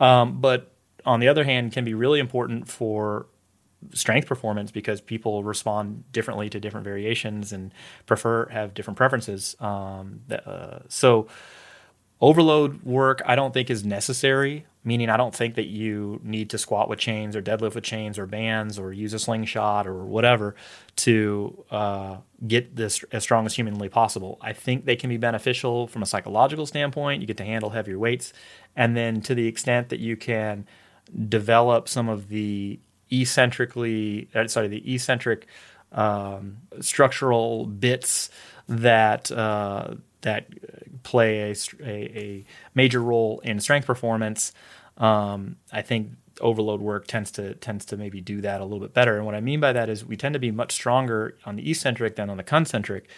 Um, 0.00 0.40
but 0.40 0.72
on 1.04 1.20
the 1.20 1.28
other 1.28 1.44
hand, 1.44 1.72
can 1.72 1.84
be 1.84 1.94
really 1.94 2.20
important 2.20 2.68
for 2.68 3.26
strength 3.94 4.26
performance 4.26 4.70
because 4.70 5.00
people 5.00 5.44
respond 5.44 6.04
differently 6.12 6.50
to 6.50 6.58
different 6.58 6.84
variations 6.84 7.52
and 7.52 7.72
prefer 8.06 8.48
have 8.48 8.74
different 8.74 8.96
preferences. 8.96 9.56
Um, 9.60 10.20
uh, 10.30 10.80
so 10.88 11.28
overload 12.20 12.82
work 12.82 13.22
I 13.26 13.34
don't 13.34 13.54
think 13.54 13.70
is 13.70 13.84
necessary 13.84 14.66
meaning 14.88 15.10
I 15.10 15.16
don't 15.16 15.34
think 15.34 15.54
that 15.56 15.66
you 15.66 16.18
need 16.24 16.50
to 16.50 16.58
squat 16.58 16.88
with 16.88 16.98
chains 16.98 17.36
or 17.36 17.42
deadlift 17.42 17.74
with 17.74 17.84
chains 17.84 18.18
or 18.18 18.26
bands 18.26 18.78
or 18.78 18.92
use 18.92 19.12
a 19.12 19.18
slingshot 19.18 19.86
or 19.86 20.04
whatever 20.04 20.54
to 20.96 21.64
uh, 21.70 22.16
get 22.46 22.74
this 22.74 23.04
as 23.12 23.22
strong 23.22 23.44
as 23.44 23.54
humanly 23.54 23.88
possible. 23.88 24.38
I 24.40 24.54
think 24.54 24.86
they 24.86 24.96
can 24.96 25.10
be 25.10 25.18
beneficial 25.18 25.86
from 25.86 26.02
a 26.02 26.06
psychological 26.06 26.64
standpoint. 26.64 27.20
You 27.20 27.26
get 27.26 27.36
to 27.36 27.44
handle 27.44 27.70
heavier 27.70 27.98
weights, 27.98 28.32
and 28.74 28.96
then 28.96 29.20
to 29.22 29.34
the 29.34 29.46
extent 29.46 29.90
that 29.90 30.00
you 30.00 30.16
can 30.16 30.66
develop 31.28 31.88
some 31.88 32.08
of 32.08 32.28
the 32.28 32.80
eccentrically, 33.12 34.28
uh, 34.34 34.46
sorry, 34.48 34.68
the 34.68 34.94
eccentric 34.94 35.46
um, 35.92 36.58
structural 36.80 37.66
bits 37.66 38.30
that 38.68 39.30
uh, 39.32 39.94
that 40.22 40.46
play 41.02 41.50
a, 41.50 41.54
a, 41.80 41.86
a, 41.86 42.44
major 42.74 43.00
role 43.00 43.40
in 43.44 43.60
strength 43.60 43.86
performance. 43.86 44.52
Um, 44.96 45.56
I 45.72 45.82
think 45.82 46.12
overload 46.40 46.80
work 46.80 47.06
tends 47.06 47.30
to 47.32 47.54
tends 47.54 47.84
to 47.86 47.96
maybe 47.96 48.20
do 48.20 48.40
that 48.40 48.60
a 48.60 48.64
little 48.64 48.80
bit 48.80 48.94
better. 48.94 49.16
And 49.16 49.26
what 49.26 49.34
I 49.34 49.40
mean 49.40 49.60
by 49.60 49.72
that 49.72 49.88
is 49.88 50.04
we 50.04 50.16
tend 50.16 50.32
to 50.34 50.38
be 50.38 50.50
much 50.50 50.72
stronger 50.72 51.36
on 51.44 51.56
the 51.56 51.70
eccentric 51.70 52.16
than 52.16 52.30
on 52.30 52.36
the 52.36 52.42
concentric, 52.42 53.08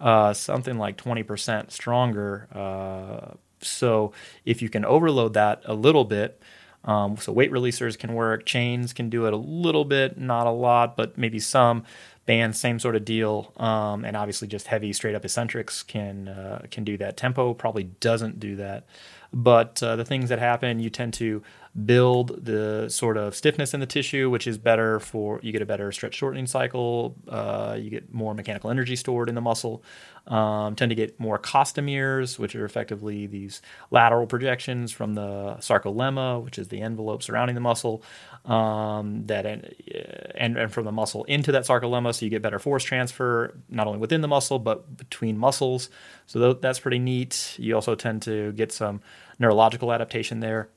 uh, 0.00 0.32
something 0.32 0.78
like 0.78 0.96
20% 0.96 1.70
stronger. 1.70 2.48
Uh, 2.52 3.34
so 3.60 4.12
if 4.44 4.62
you 4.62 4.68
can 4.68 4.84
overload 4.84 5.34
that 5.34 5.62
a 5.64 5.74
little 5.74 6.04
bit, 6.04 6.40
um, 6.84 7.16
so 7.16 7.32
weight 7.32 7.50
releasers 7.50 7.98
can 7.98 8.14
work, 8.14 8.46
chains 8.46 8.92
can 8.92 9.10
do 9.10 9.26
it 9.26 9.32
a 9.32 9.36
little 9.36 9.84
bit, 9.84 10.18
not 10.18 10.46
a 10.46 10.50
lot, 10.50 10.96
but 10.96 11.18
maybe 11.18 11.38
some. 11.38 11.84
Bands, 12.28 12.60
same 12.60 12.78
sort 12.78 12.94
of 12.94 13.06
deal, 13.06 13.52
um, 13.56 14.04
and 14.04 14.14
obviously 14.14 14.48
just 14.48 14.66
heavy 14.66 14.92
straight 14.92 15.14
up 15.14 15.24
eccentrics 15.24 15.82
can 15.82 16.28
uh, 16.28 16.66
can 16.70 16.84
do 16.84 16.98
that. 16.98 17.16
Tempo 17.16 17.54
probably 17.54 17.84
doesn't 17.84 18.38
do 18.38 18.54
that, 18.56 18.84
but 19.32 19.82
uh, 19.82 19.96
the 19.96 20.04
things 20.04 20.28
that 20.28 20.38
happen, 20.38 20.78
you 20.78 20.90
tend 20.90 21.14
to 21.14 21.42
build 21.84 22.44
the 22.44 22.88
sort 22.88 23.16
of 23.16 23.34
stiffness 23.34 23.74
in 23.74 23.80
the 23.80 23.86
tissue, 23.86 24.30
which 24.30 24.46
is 24.46 24.58
better 24.58 24.98
for 25.00 25.38
you 25.42 25.52
get 25.52 25.62
a 25.62 25.66
better 25.66 25.92
stretch 25.92 26.14
shortening 26.14 26.46
cycle. 26.46 27.14
Uh, 27.28 27.76
you 27.78 27.90
get 27.90 28.12
more 28.12 28.34
mechanical 28.34 28.70
energy 28.70 28.96
stored 28.96 29.28
in 29.28 29.34
the 29.34 29.40
muscle. 29.40 29.82
Um, 30.26 30.76
tend 30.76 30.90
to 30.90 30.94
get 30.94 31.18
more 31.18 31.38
costameres, 31.38 32.38
which 32.38 32.54
are 32.54 32.64
effectively 32.64 33.26
these 33.26 33.62
lateral 33.90 34.26
projections 34.26 34.92
from 34.92 35.14
the 35.14 35.56
sarcolemma, 35.60 36.42
which 36.42 36.58
is 36.58 36.68
the 36.68 36.82
envelope 36.82 37.22
surrounding 37.22 37.54
the 37.54 37.62
muscle, 37.62 38.02
um, 38.44 39.26
that 39.26 39.46
and, 39.46 40.58
and 40.58 40.72
from 40.72 40.84
the 40.84 40.92
muscle 40.92 41.24
into 41.24 41.52
that 41.52 41.62
sarcolemma, 41.62 42.14
so 42.14 42.26
you 42.26 42.30
get 42.30 42.42
better 42.42 42.58
force 42.58 42.84
transfer 42.84 43.56
not 43.70 43.86
only 43.86 43.98
within 43.98 44.20
the 44.20 44.28
muscle 44.28 44.58
but 44.58 44.96
between 44.98 45.38
muscles. 45.38 45.88
So 46.26 46.52
that's 46.52 46.80
pretty 46.80 46.98
neat. 46.98 47.54
You 47.58 47.74
also 47.74 47.94
tend 47.94 48.20
to 48.22 48.52
get 48.52 48.70
some 48.70 49.00
neurological 49.38 49.92
adaptation 49.92 50.40
there 50.40 50.68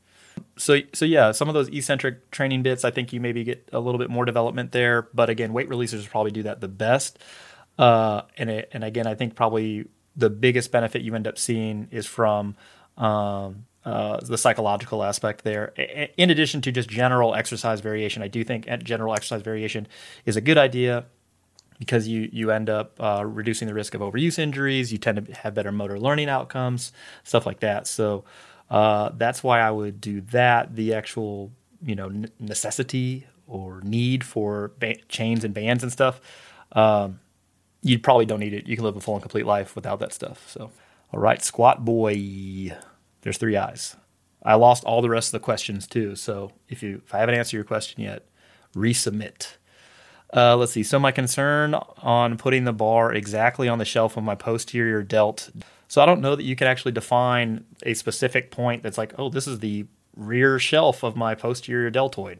so 0.57 0.79
so 0.93 1.05
yeah, 1.05 1.31
some 1.31 1.47
of 1.47 1.53
those 1.53 1.69
eccentric 1.69 2.31
training 2.31 2.63
bits, 2.63 2.83
I 2.83 2.91
think 2.91 3.13
you 3.13 3.19
maybe 3.19 3.43
get 3.43 3.69
a 3.71 3.79
little 3.79 3.99
bit 3.99 4.09
more 4.09 4.25
development 4.25 4.71
there. 4.71 5.07
But 5.13 5.29
again, 5.29 5.53
weight 5.53 5.69
releasers 5.69 6.07
probably 6.09 6.31
do 6.31 6.43
that 6.43 6.61
the 6.61 6.67
best. 6.67 7.19
Uh, 7.77 8.23
and 8.37 8.49
it, 8.49 8.69
and 8.73 8.83
again, 8.83 9.07
I 9.07 9.15
think 9.15 9.35
probably 9.35 9.87
the 10.15 10.29
biggest 10.29 10.71
benefit 10.71 11.01
you 11.01 11.15
end 11.15 11.27
up 11.27 11.37
seeing 11.37 11.87
is 11.91 12.05
from 12.05 12.55
um, 12.97 13.65
uh, 13.85 14.19
the 14.21 14.37
psychological 14.37 15.03
aspect 15.03 15.43
there. 15.43 15.67
In 16.17 16.29
addition 16.29 16.61
to 16.61 16.71
just 16.71 16.89
general 16.89 17.33
exercise 17.33 17.81
variation, 17.81 18.21
I 18.21 18.27
do 18.27 18.43
think 18.43 18.67
general 18.83 19.13
exercise 19.13 19.41
variation 19.41 19.87
is 20.25 20.35
a 20.35 20.41
good 20.41 20.57
idea 20.57 21.05
because 21.79 22.07
you 22.07 22.29
you 22.31 22.51
end 22.51 22.69
up 22.69 22.95
uh, 22.99 23.23
reducing 23.25 23.67
the 23.67 23.73
risk 23.73 23.95
of 23.95 24.01
overuse 24.01 24.37
injuries. 24.37 24.91
You 24.91 24.99
tend 24.99 25.25
to 25.25 25.33
have 25.33 25.55
better 25.55 25.71
motor 25.71 25.99
learning 25.99 26.29
outcomes, 26.29 26.91
stuff 27.23 27.47
like 27.47 27.61
that. 27.61 27.87
So 27.87 28.23
uh, 28.71 29.11
that's 29.17 29.43
why 29.43 29.59
I 29.59 29.69
would 29.69 29.99
do 29.99 30.21
that. 30.31 30.75
The 30.75 30.93
actual, 30.93 31.51
you 31.83 31.93
know, 31.93 32.09
necessity 32.39 33.27
or 33.45 33.81
need 33.81 34.23
for 34.23 34.71
ba- 34.79 34.95
chains 35.09 35.43
and 35.43 35.53
bands 35.53 35.83
and 35.83 35.91
stuff, 35.91 36.21
um, 36.71 37.19
you 37.81 37.99
probably 37.99 38.25
don't 38.25 38.39
need 38.39 38.53
it. 38.53 38.67
You 38.67 38.77
can 38.77 38.85
live 38.85 38.95
a 38.95 39.01
full 39.01 39.15
and 39.15 39.21
complete 39.21 39.45
life 39.45 39.75
without 39.75 39.99
that 39.99 40.13
stuff. 40.13 40.49
So, 40.49 40.71
all 41.11 41.19
right, 41.19 41.43
squat 41.43 41.83
boy. 41.83 42.73
There's 43.23 43.37
three 43.37 43.57
eyes. 43.57 43.97
I 44.41 44.55
lost 44.55 44.85
all 44.85 45.01
the 45.01 45.09
rest 45.09 45.27
of 45.27 45.33
the 45.33 45.43
questions 45.43 45.85
too. 45.85 46.15
So 46.15 46.53
if 46.69 46.81
you 46.81 47.01
if 47.05 47.13
I 47.13 47.19
haven't 47.19 47.35
answered 47.35 47.57
your 47.57 47.65
question 47.65 48.01
yet, 48.01 48.25
resubmit. 48.73 49.57
Uh, 50.33 50.55
let's 50.55 50.71
see. 50.71 50.83
So 50.83 50.97
my 50.97 51.11
concern 51.11 51.73
on 51.73 52.37
putting 52.37 52.63
the 52.63 52.71
bar 52.71 53.13
exactly 53.13 53.67
on 53.67 53.79
the 53.79 53.85
shelf 53.85 54.15
of 54.15 54.23
my 54.23 54.33
posterior 54.33 55.03
delt 55.03 55.49
so 55.91 56.01
I 56.01 56.05
don't 56.05 56.21
know 56.21 56.37
that 56.37 56.43
you 56.43 56.55
can 56.55 56.67
actually 56.67 56.93
define 56.93 57.65
a 57.83 57.95
specific 57.95 58.49
point 58.49 58.81
that's 58.81 58.97
like, 58.97 59.13
oh, 59.17 59.27
this 59.27 59.45
is 59.45 59.59
the 59.59 59.87
rear 60.15 60.57
shelf 60.57 61.03
of 61.03 61.17
my 61.17 61.35
posterior 61.35 61.89
deltoid. 61.89 62.39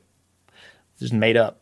It's 0.93 1.01
just 1.01 1.12
made 1.12 1.36
up. 1.36 1.62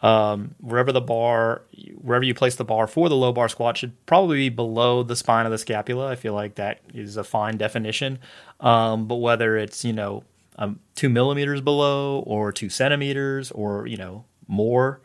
Um, 0.00 0.54
wherever 0.60 0.92
the 0.92 1.00
bar, 1.00 1.62
wherever 1.96 2.22
you 2.22 2.34
place 2.34 2.54
the 2.54 2.64
bar 2.64 2.86
for 2.86 3.08
the 3.08 3.16
low 3.16 3.32
bar 3.32 3.48
squat 3.48 3.76
should 3.76 4.06
probably 4.06 4.36
be 4.36 4.48
below 4.48 5.02
the 5.02 5.16
spine 5.16 5.44
of 5.44 5.50
the 5.50 5.58
scapula. 5.58 6.08
I 6.08 6.14
feel 6.14 6.34
like 6.34 6.54
that 6.54 6.82
is 6.94 7.16
a 7.16 7.24
fine 7.24 7.56
definition. 7.56 8.20
Um, 8.60 9.08
but 9.08 9.16
whether 9.16 9.56
it's 9.56 9.84
you 9.84 9.92
know 9.92 10.22
um, 10.54 10.78
two 10.94 11.08
millimeters 11.08 11.60
below 11.60 12.22
or 12.28 12.52
two 12.52 12.68
centimeters 12.68 13.50
or 13.50 13.88
you 13.88 13.96
know 13.96 14.24
more 14.46 15.00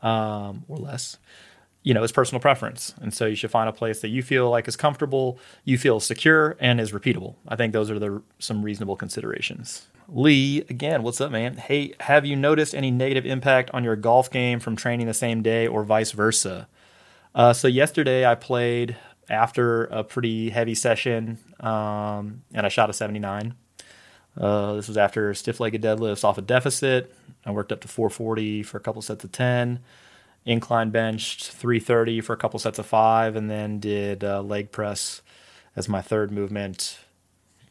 um, 0.00 0.62
or 0.68 0.76
less, 0.76 1.18
you 1.82 1.94
know, 1.94 2.02
it's 2.02 2.12
personal 2.12 2.40
preference. 2.40 2.94
And 3.00 3.12
so 3.12 3.26
you 3.26 3.34
should 3.34 3.50
find 3.50 3.68
a 3.68 3.72
place 3.72 4.00
that 4.00 4.08
you 4.08 4.22
feel 4.22 4.48
like 4.50 4.68
is 4.68 4.76
comfortable, 4.76 5.38
you 5.64 5.78
feel 5.78 6.00
secure, 6.00 6.56
and 6.60 6.80
is 6.80 6.92
repeatable. 6.92 7.34
I 7.48 7.56
think 7.56 7.72
those 7.72 7.90
are 7.90 7.98
the 7.98 8.22
some 8.38 8.62
reasonable 8.62 8.96
considerations. 8.96 9.88
Lee, 10.08 10.58
again, 10.68 11.02
what's 11.02 11.20
up, 11.20 11.32
man? 11.32 11.56
Hey, 11.56 11.94
have 12.00 12.26
you 12.26 12.36
noticed 12.36 12.74
any 12.74 12.90
negative 12.90 13.24
impact 13.24 13.70
on 13.72 13.82
your 13.82 13.96
golf 13.96 14.30
game 14.30 14.60
from 14.60 14.76
training 14.76 15.06
the 15.06 15.14
same 15.14 15.42
day 15.42 15.66
or 15.66 15.84
vice 15.84 16.12
versa? 16.12 16.68
Uh, 17.34 17.52
so 17.52 17.66
yesterday 17.66 18.26
I 18.26 18.34
played 18.34 18.96
after 19.30 19.84
a 19.84 20.04
pretty 20.04 20.50
heavy 20.50 20.74
session, 20.74 21.38
um, 21.60 22.42
and 22.52 22.66
I 22.66 22.68
shot 22.68 22.90
a 22.90 22.92
79. 22.92 23.54
Uh, 24.36 24.74
this 24.74 24.88
was 24.88 24.96
after 24.96 25.32
stiff-legged 25.34 25.82
deadlifts 25.82 26.24
off 26.24 26.38
a 26.38 26.42
deficit. 26.42 27.14
I 27.44 27.50
worked 27.50 27.72
up 27.72 27.80
to 27.80 27.88
440 27.88 28.62
for 28.62 28.76
a 28.76 28.80
couple 28.80 29.02
sets 29.02 29.24
of 29.24 29.32
10 29.32 29.80
incline 30.44 30.90
benched 30.90 31.50
330 31.50 32.20
for 32.20 32.32
a 32.32 32.36
couple 32.36 32.58
sets 32.58 32.78
of 32.78 32.86
five, 32.86 33.36
and 33.36 33.50
then 33.50 33.78
did 33.78 34.24
uh, 34.24 34.42
leg 34.42 34.72
press 34.72 35.22
as 35.76 35.88
my 35.88 36.02
third 36.02 36.30
movement. 36.30 36.98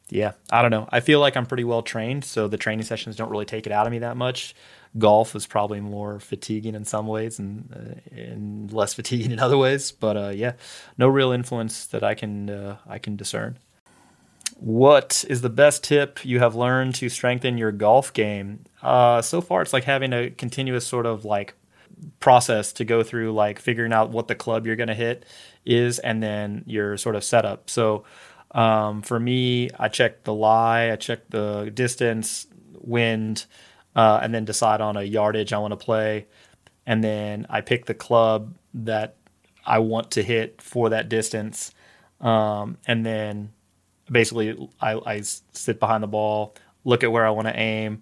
Yeah, 0.10 0.34
I 0.52 0.62
don't 0.62 0.72
know. 0.72 0.90
I 0.92 1.00
feel 1.00 1.20
like 1.20 1.38
I'm 1.38 1.46
pretty 1.46 1.64
well 1.64 1.82
trained, 1.82 2.26
so 2.26 2.48
the 2.48 2.58
training 2.58 2.84
sessions 2.84 3.16
don't 3.16 3.30
really 3.30 3.46
take 3.46 3.66
it 3.66 3.72
out 3.72 3.88
of 3.88 3.92
me 3.92 4.00
that 4.00 4.18
much. 4.18 4.54
Golf 4.98 5.36
is 5.38 5.48
probably 5.48 5.80
more 5.80 6.20
fatiguing 6.20 6.76
in 6.76 6.84
some 6.84 7.08
ways 7.08 7.40
and, 7.40 7.74
uh, 7.74 8.20
and 8.20 8.74
less 8.74 8.94
fatiguing 8.96 9.32
in 9.32 9.40
other 9.40 9.58
ways, 9.58 9.92
but 9.92 10.18
uh, 10.18 10.30
yeah, 10.30 10.54
no 10.98 11.08
real 11.08 11.32
influence 11.32 11.86
that 11.88 12.04
I 12.04 12.14
can 12.14 12.50
uh, 12.50 12.78
I 12.86 13.00
can 13.00 13.16
discern. 13.16 13.58
What 14.60 15.26
is 15.28 15.42
the 15.42 15.50
best 15.50 15.84
tip 15.84 16.24
you 16.26 16.40
have 16.40 16.56
learned 16.56 16.94
to 16.96 17.10
strengthen 17.10 17.58
your 17.58 17.72
golf 17.72 18.12
game? 18.14 18.66
Uh, 18.84 19.22
so 19.22 19.42
far, 19.42 19.62
it's 19.62 19.74
like 19.74 19.86
having 19.86 20.14
a 20.14 20.30
continuous 20.30 20.86
sort 20.86 21.06
of 21.06 21.26
like 21.26 21.56
process 22.20 22.74
to 22.74 22.86
go 22.86 23.04
through 23.04 23.34
like 23.34 23.60
figuring 23.60 23.94
out 23.94 24.10
what 24.10 24.28
the 24.28 24.36
club 24.36 24.66
you're 24.66 24.76
going 24.76 24.88
to 24.88 24.96
hit 24.96 25.26
is 25.66 26.00
and 26.00 26.22
then 26.22 26.64
your 26.66 26.98
sort 26.98 27.16
of 27.16 27.24
setup. 27.24 27.70
So 27.70 28.04
um, 28.52 29.02
for 29.02 29.20
me, 29.20 29.70
I 29.80 29.88
check 29.88 30.24
the 30.24 30.34
lie, 30.34 30.92
I 30.92 30.96
check 30.96 31.30
the 31.30 31.72
distance, 31.74 32.48
wind, 32.80 33.46
uh, 33.96 34.20
and 34.22 34.34
then 34.34 34.46
decide 34.46 34.82
on 34.82 34.98
a 34.98 35.04
yardage 35.04 35.54
I 35.54 35.58
want 35.58 35.72
to 35.72 35.78
play. 35.78 36.28
And 36.86 37.04
then 37.04 37.46
I 37.50 37.62
pick 37.62 37.86
the 37.86 37.94
club 37.94 38.56
that 38.74 39.16
I 39.66 39.80
want 39.80 40.12
to 40.12 40.24
hit 40.24 40.62
for 40.62 40.90
that 40.90 41.10
distance. 41.10 41.72
Um, 42.20 42.78
and 42.88 43.06
then 43.06 43.52
basically 44.12 44.70
I, 44.80 44.94
I 44.94 45.22
sit 45.22 45.80
behind 45.80 46.04
the 46.04 46.08
ball, 46.08 46.56
look 46.84 47.04
at 47.04 47.12
where 47.12 47.26
I 47.26 47.30
want 47.30 47.48
to 47.48 47.58
aim, 47.58 48.02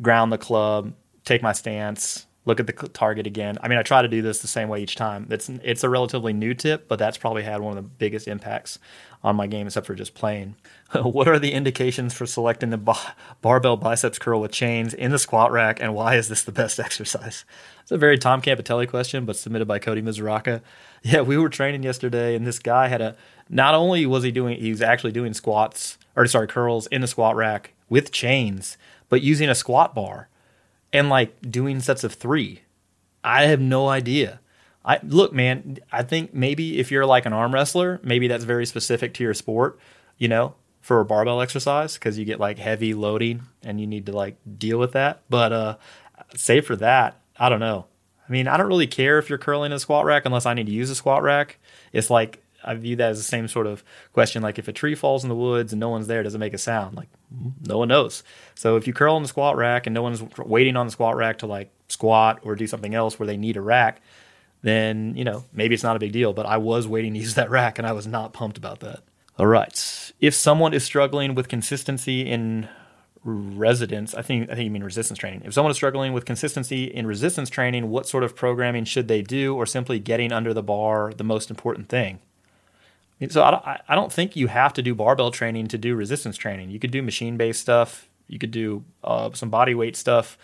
ground 0.00 0.32
the 0.32 0.38
club, 0.38 0.94
take 1.24 1.42
my 1.42 1.52
stance, 1.52 2.26
look 2.46 2.60
at 2.60 2.66
the 2.66 2.72
target 2.72 3.26
again. 3.26 3.58
I 3.62 3.68
mean, 3.68 3.78
I 3.78 3.82
try 3.82 4.02
to 4.02 4.08
do 4.08 4.22
this 4.22 4.40
the 4.40 4.48
same 4.48 4.68
way 4.68 4.82
each 4.82 4.96
time. 4.96 5.26
It's 5.30 5.48
it's 5.48 5.84
a 5.84 5.88
relatively 5.88 6.32
new 6.32 6.54
tip, 6.54 6.88
but 6.88 6.98
that's 6.98 7.18
probably 7.18 7.42
had 7.42 7.60
one 7.60 7.76
of 7.76 7.84
the 7.84 7.88
biggest 7.88 8.26
impacts 8.26 8.78
on 9.22 9.36
my 9.36 9.46
game, 9.46 9.66
except 9.66 9.86
for 9.86 9.94
just 9.94 10.14
playing. 10.14 10.56
what 11.02 11.28
are 11.28 11.38
the 11.38 11.52
indications 11.52 12.14
for 12.14 12.24
selecting 12.24 12.70
the 12.70 12.78
bar- 12.78 13.14
barbell 13.42 13.76
biceps 13.76 14.18
curl 14.18 14.40
with 14.40 14.52
chains 14.52 14.94
in 14.94 15.10
the 15.10 15.18
squat 15.18 15.52
rack, 15.52 15.80
and 15.80 15.94
why 15.94 16.16
is 16.16 16.28
this 16.28 16.42
the 16.42 16.52
best 16.52 16.80
exercise? 16.80 17.44
It's 17.82 17.92
a 17.92 17.98
very 17.98 18.18
Tom 18.18 18.40
Campitelli 18.40 18.88
question, 18.88 19.24
but 19.26 19.36
submitted 19.36 19.68
by 19.68 19.78
Cody 19.78 20.02
Mizuraka. 20.02 20.62
Yeah, 21.02 21.20
we 21.20 21.36
were 21.36 21.48
training 21.48 21.82
yesterday, 21.82 22.34
and 22.34 22.46
this 22.46 22.58
guy 22.58 22.88
had 22.88 23.00
a. 23.00 23.16
Not 23.48 23.74
only 23.74 24.06
was 24.06 24.22
he 24.22 24.30
doing, 24.30 24.60
he 24.60 24.70
was 24.70 24.80
actually 24.80 25.12
doing 25.12 25.34
squats 25.34 25.98
or 26.16 26.26
sorry 26.26 26.46
curls 26.46 26.86
in 26.86 27.00
the 27.00 27.06
squat 27.06 27.36
rack 27.36 27.72
with 27.88 28.12
chains, 28.12 28.78
but 29.08 29.22
using 29.22 29.48
a 29.48 29.54
squat 29.54 29.94
bar 29.94 30.28
and 30.92 31.08
like 31.08 31.50
doing 31.50 31.80
sets 31.80 32.04
of 32.04 32.14
three. 32.14 32.62
I 33.22 33.44
have 33.44 33.60
no 33.60 33.88
idea. 33.88 34.40
I 34.84 34.98
look, 35.02 35.32
man. 35.32 35.78
I 35.92 36.02
think 36.02 36.32
maybe 36.32 36.78
if 36.78 36.90
you're 36.90 37.06
like 37.06 37.26
an 37.26 37.32
arm 37.32 37.52
wrestler, 37.52 38.00
maybe 38.02 38.28
that's 38.28 38.44
very 38.44 38.66
specific 38.66 39.14
to 39.14 39.22
your 39.22 39.34
sport. 39.34 39.78
You 40.16 40.28
know, 40.28 40.54
for 40.80 41.00
a 41.00 41.04
barbell 41.04 41.40
exercise 41.40 41.94
because 41.94 42.18
you 42.18 42.24
get 42.24 42.40
like 42.40 42.58
heavy 42.58 42.94
loading 42.94 43.42
and 43.62 43.80
you 43.80 43.86
need 43.86 44.06
to 44.06 44.12
like 44.12 44.36
deal 44.58 44.78
with 44.78 44.92
that. 44.92 45.22
But 45.28 45.52
uh, 45.52 45.76
save 46.34 46.66
for 46.66 46.76
that, 46.76 47.20
I 47.38 47.48
don't 47.48 47.60
know. 47.60 47.86
I 48.28 48.32
mean, 48.32 48.48
I 48.48 48.56
don't 48.56 48.68
really 48.68 48.86
care 48.86 49.18
if 49.18 49.28
you're 49.28 49.38
curling 49.38 49.72
a 49.72 49.78
squat 49.78 50.04
rack 50.04 50.24
unless 50.24 50.46
I 50.46 50.54
need 50.54 50.66
to 50.66 50.72
use 50.72 50.90
a 50.90 50.94
squat 50.94 51.22
rack. 51.22 51.58
It's 51.92 52.10
like 52.10 52.42
I 52.64 52.74
view 52.74 52.96
that 52.96 53.10
as 53.10 53.18
the 53.18 53.24
same 53.24 53.48
sort 53.48 53.66
of 53.66 53.84
question. 54.12 54.42
Like 54.42 54.58
if 54.58 54.68
a 54.68 54.72
tree 54.72 54.94
falls 54.94 55.22
in 55.22 55.28
the 55.28 55.36
woods 55.36 55.72
and 55.72 55.80
no 55.80 55.88
one's 55.88 56.06
there, 56.06 56.22
does 56.22 56.34
it 56.34 56.38
make 56.38 56.54
a 56.54 56.58
sound? 56.58 56.96
Like 56.96 57.08
no 57.66 57.78
one 57.78 57.88
knows. 57.88 58.22
So 58.54 58.76
if 58.76 58.86
you 58.86 58.92
curl 58.92 59.16
in 59.16 59.22
the 59.22 59.28
squat 59.28 59.56
rack 59.56 59.86
and 59.86 59.94
no 59.94 60.02
one's 60.02 60.22
waiting 60.38 60.76
on 60.76 60.86
the 60.86 60.92
squat 60.92 61.16
rack 61.16 61.38
to 61.38 61.46
like 61.46 61.70
squat 61.88 62.40
or 62.42 62.54
do 62.54 62.66
something 62.66 62.94
else 62.94 63.18
where 63.18 63.26
they 63.26 63.36
need 63.36 63.56
a 63.56 63.60
rack, 63.60 64.02
then 64.62 65.14
you 65.16 65.24
know 65.24 65.44
maybe 65.52 65.74
it's 65.74 65.84
not 65.84 65.96
a 65.96 66.00
big 66.00 66.12
deal. 66.12 66.32
But 66.32 66.46
I 66.46 66.58
was 66.58 66.86
waiting 66.86 67.14
to 67.14 67.20
use 67.20 67.34
that 67.34 67.50
rack 67.50 67.78
and 67.78 67.86
I 67.86 67.92
was 67.92 68.06
not 68.06 68.32
pumped 68.32 68.58
about 68.58 68.80
that. 68.80 69.00
All 69.38 69.46
right. 69.46 70.12
If 70.20 70.34
someone 70.34 70.74
is 70.74 70.84
struggling 70.84 71.34
with 71.34 71.48
consistency 71.48 72.22
in 72.22 72.68
residence, 73.22 74.14
I 74.14 74.22
think 74.22 74.50
I 74.50 74.54
think 74.54 74.64
you 74.64 74.70
mean 74.70 74.84
resistance 74.84 75.18
training. 75.18 75.42
If 75.44 75.54
someone 75.54 75.70
is 75.70 75.76
struggling 75.76 76.12
with 76.12 76.24
consistency 76.24 76.84
in 76.84 77.06
resistance 77.06 77.50
training, 77.50 77.90
what 77.90 78.06
sort 78.08 78.24
of 78.24 78.34
programming 78.34 78.84
should 78.84 79.08
they 79.08 79.22
do, 79.22 79.54
or 79.54 79.66
simply 79.66 79.98
getting 79.98 80.32
under 80.32 80.54
the 80.54 80.62
bar 80.62 81.12
the 81.14 81.24
most 81.24 81.50
important 81.50 81.88
thing? 81.88 82.20
So 83.28 83.42
I 83.42 83.80
I 83.88 83.94
don't 83.94 84.12
think 84.12 84.36
you 84.36 84.46
have 84.46 84.72
to 84.74 84.82
do 84.82 84.94
barbell 84.94 85.30
training 85.30 85.68
to 85.68 85.78
do 85.78 85.94
resistance 85.94 86.36
training. 86.36 86.70
You 86.70 86.78
could 86.78 86.90
do 86.90 87.02
machine 87.02 87.36
based 87.36 87.60
stuff. 87.60 88.08
You 88.28 88.38
could 88.38 88.50
do 88.50 88.84
uh, 89.02 89.30
some 89.34 89.50
body 89.50 89.74
weight 89.74 89.96
stuff, 89.96 90.38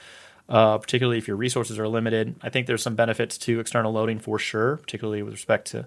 uh, 0.48 0.78
particularly 0.78 1.18
if 1.18 1.28
your 1.28 1.36
resources 1.36 1.78
are 1.78 1.88
limited. 1.88 2.34
I 2.42 2.50
think 2.50 2.66
there's 2.66 2.82
some 2.82 2.96
benefits 2.96 3.38
to 3.38 3.60
external 3.60 3.92
loading 3.92 4.18
for 4.18 4.38
sure, 4.38 4.76
particularly 4.76 5.22
with 5.22 5.32
respect 5.32 5.68
to 5.68 5.86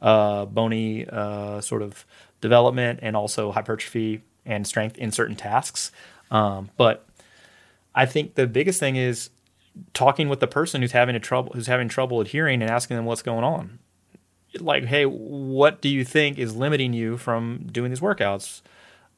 uh, 0.00 0.44
bony 0.44 1.06
uh, 1.08 1.60
sort 1.60 1.82
of 1.82 2.04
development 2.40 3.00
and 3.02 3.16
also 3.16 3.50
hypertrophy 3.50 4.22
and 4.46 4.66
strength 4.66 4.96
in 4.98 5.10
certain 5.10 5.36
tasks. 5.36 5.90
Um, 6.30 6.70
but 6.76 7.06
I 7.94 8.06
think 8.06 8.34
the 8.34 8.46
biggest 8.46 8.78
thing 8.78 8.96
is 8.96 9.30
talking 9.94 10.28
with 10.28 10.40
the 10.40 10.46
person 10.46 10.82
who's 10.82 10.92
having 10.92 11.16
a 11.16 11.20
trouble 11.20 11.52
who's 11.54 11.66
having 11.66 11.88
trouble 11.88 12.20
adhering 12.20 12.62
and 12.62 12.70
asking 12.70 12.96
them 12.96 13.06
what's 13.06 13.22
going 13.22 13.44
on. 13.44 13.78
Like, 14.58 14.84
hey, 14.84 15.04
what 15.04 15.80
do 15.80 15.88
you 15.88 16.04
think 16.04 16.38
is 16.38 16.56
limiting 16.56 16.92
you 16.92 17.16
from 17.16 17.66
doing 17.70 17.90
these 17.90 18.00
workouts? 18.00 18.62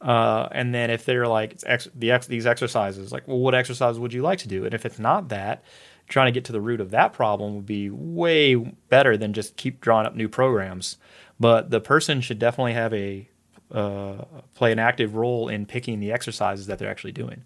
Uh, 0.01 0.49
and 0.53 0.75
then 0.75 0.91
if 0.91 1.05
they're 1.05 1.29
like 1.29 1.59
ex- 1.67 1.89
the 1.95 2.11
ex- 2.11 2.27
these 2.27 2.47
exercises, 2.47 3.13
like, 3.13 3.29
well, 3.29 3.39
what 3.39 3.55
exercise 3.55 3.99
would 3.99 4.13
you 4.13 4.23
like 4.23 4.39
to 4.39 4.49
do? 4.49 4.65
And 4.65 4.75
if 4.75 4.87
it's 4.87 4.99
not 4.99 5.29
that, 5.29 5.63
trying 6.09 6.27
to 6.27 6.33
get 6.33 6.45
to 6.47 6.53
the 6.53 6.61
root 6.61 6.81
of 6.81 6.91
that 6.91 7.13
problem 7.13 7.55
would 7.55 7.67
be 7.67 7.91
way 7.91 8.57
better 8.89 9.17
than 9.17 9.33
just 9.33 9.57
keep 9.57 9.81
drawing 9.81 10.07
up 10.07 10.17
new 10.17 10.29
programs. 10.29 10.97
But 11.39 11.71
the 11.71 11.81
person 11.81 12.21
should 12.21 12.39
definitely 12.39 12.73
have 12.75 12.93
a 12.93 13.29
uh, 13.71 14.25
play 14.55 14.73
an 14.73 14.79
active 14.79 15.15
role 15.15 15.49
in 15.49 15.65
picking 15.65 16.01
the 16.01 16.13
exercises 16.13 16.67
that 16.67 16.79
they're 16.79 16.91
actually 16.91 17.13
doing. 17.13 17.45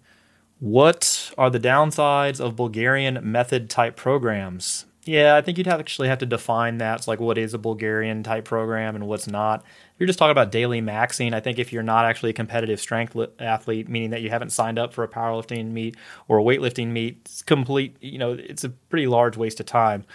What 0.59 1.31
are 1.37 1.49
the 1.49 1.59
downsides 1.59 2.39
of 2.39 2.55
Bulgarian 2.55 3.19
method 3.21 3.69
type 3.69 3.95
programs? 3.95 4.85
Yeah, 5.05 5.35
I 5.35 5.41
think 5.41 5.59
you'd 5.59 5.67
have 5.67 5.79
actually 5.79 6.07
have 6.07 6.17
to 6.19 6.25
define 6.25 6.79
that. 6.79 6.97
It's 6.97 7.07
like 7.07 7.19
what 7.19 7.37
is 7.37 7.53
a 7.53 7.59
Bulgarian 7.59 8.23
type 8.23 8.45
program 8.45 8.95
and 8.95 9.07
what's 9.07 9.27
not. 9.27 9.61
If 9.61 9.99
you're 9.99 10.07
just 10.07 10.17
talking 10.17 10.31
about 10.31 10.51
daily 10.51 10.81
maxing, 10.81 11.33
I 11.33 11.39
think 11.39 11.59
if 11.59 11.71
you're 11.71 11.83
not 11.83 12.05
actually 12.05 12.31
a 12.31 12.33
competitive 12.33 12.79
strength 12.79 13.15
athlete, 13.39 13.87
meaning 13.87 14.09
that 14.09 14.21
you 14.23 14.31
haven't 14.31 14.49
signed 14.49 14.79
up 14.79 14.93
for 14.93 15.03
a 15.03 15.07
powerlifting 15.07 15.71
meet 15.71 15.95
or 16.27 16.39
a 16.39 16.43
weightlifting 16.43 16.87
meet, 16.87 17.19
it's 17.25 17.43
complete. 17.43 17.95
You 18.01 18.17
know, 18.17 18.31
it's 18.33 18.63
a 18.63 18.69
pretty 18.69 19.05
large 19.05 19.37
waste 19.37 19.59
of 19.59 19.67
time. 19.67 20.05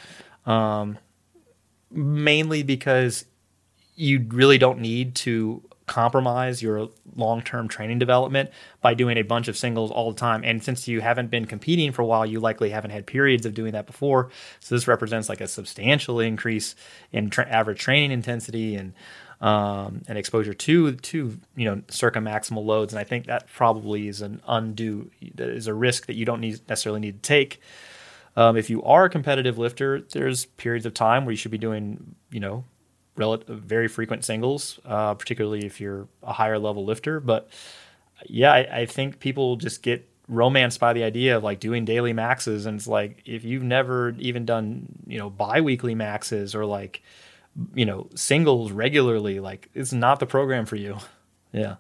Um, 0.45 0.99
mainly 1.93 2.65
because 2.65 3.27
you 3.95 4.27
really 4.31 4.59
don't 4.59 4.81
need 4.81 5.15
to 5.15 5.63
compromise 5.91 6.63
your 6.63 6.89
long 7.17 7.43
term 7.43 7.67
training 7.67 7.99
development 7.99 8.49
by 8.81 8.95
doing 8.95 9.19
a 9.19 9.23
bunch 9.23 9.49
of 9.49 9.59
singles 9.59 9.91
all 9.91 10.13
the 10.13 10.19
time. 10.19 10.43
And 10.45 10.63
since 10.63 10.87
you 10.87 11.01
haven't 11.01 11.31
been 11.31 11.47
competing 11.47 11.91
for 11.91 12.03
a 12.03 12.07
while, 12.07 12.25
you 12.25 12.39
likely 12.39 12.71
haven't 12.71 12.93
had 12.93 13.07
periods 13.07 13.45
of 13.45 13.55
doing 13.55 13.73
that 13.73 13.87
before. 13.87 14.31
So 14.61 14.77
this 14.77 14.87
represents 14.87 15.29
like 15.29 15.41
a 15.41 15.49
substantial 15.49 16.21
increase 16.21 16.77
in 17.11 17.29
tra- 17.29 17.49
average 17.49 17.81
training 17.81 18.13
intensity 18.13 18.77
and 18.77 18.93
um, 19.41 20.03
and 20.07 20.17
exposure 20.17 20.55
to 20.55 20.93
to 20.93 21.39
you 21.57 21.65
know 21.65 21.83
circa 21.89 22.21
maximal 22.21 22.65
loads. 22.65 22.93
And 22.93 23.01
I 23.01 23.05
think 23.05 23.27
that 23.27 23.49
probably 23.49 24.07
is 24.07 24.23
an 24.23 24.41
undue 24.47 25.11
is 25.21 25.67
a 25.67 25.75
risk 25.75 26.07
that 26.07 26.15
you 26.15 26.25
don't 26.25 26.41
need 26.41 26.61
necessarily 26.69 27.01
need 27.01 27.21
to 27.21 27.29
take. 27.29 27.61
Um, 28.37 28.57
if 28.57 28.71
you 28.71 28.81
are 28.85 29.07
a 29.07 29.11
competitive 29.11 29.59
lifter, 29.59 30.01
there's 30.01 30.45
periods 30.45 30.87
of 30.87 30.95
time 30.95 31.25
where 31.25 31.33
you 31.33 31.37
should 31.37 31.51
be 31.51 31.59
doing 31.59 32.15
you 32.31 32.39
know 32.39 32.65
very 33.29 33.89
frequent 33.89 34.25
singles, 34.25 34.81
uh, 34.85 35.15
particularly 35.15 35.65
if 35.67 35.81
you're 35.81 36.09
a 36.23 36.33
higher 36.33 36.59
level 36.59 36.85
lifter. 36.85 37.21
But 37.21 37.49
yeah, 38.27 38.53
I, 38.53 38.81
I, 38.81 38.87
think 38.87 39.21
people 39.21 39.57
just 39.57 39.83
get 39.83 40.09
romanced 40.29 40.81
by 40.81 40.93
the 40.93 41.05
idea 41.05 41.37
of 41.37 41.45
like 41.45 41.61
doing 41.61 41.85
daily 41.85 42.13
maxes, 42.13 42.67
and 42.67 42.79
it's 42.79 42.87
like 42.87 43.23
if 43.27 43.45
you've 43.45 43.63
never 43.63 44.15
even 44.19 44.45
done 44.45 44.87
you 45.07 45.19
know 45.19 45.31
biweekly 45.31 45.95
maxes 45.95 46.55
or 46.55 46.65
like 46.65 47.03
you 47.75 47.85
know 47.85 48.09
singles 48.15 48.73
regularly, 48.73 49.41
like 49.41 49.69
it's 49.75 49.93
not 49.93 50.21
the 50.21 50.27
program 50.27 50.67
for 50.67 50.77
you. 50.77 50.97
Yeah. 51.53 51.79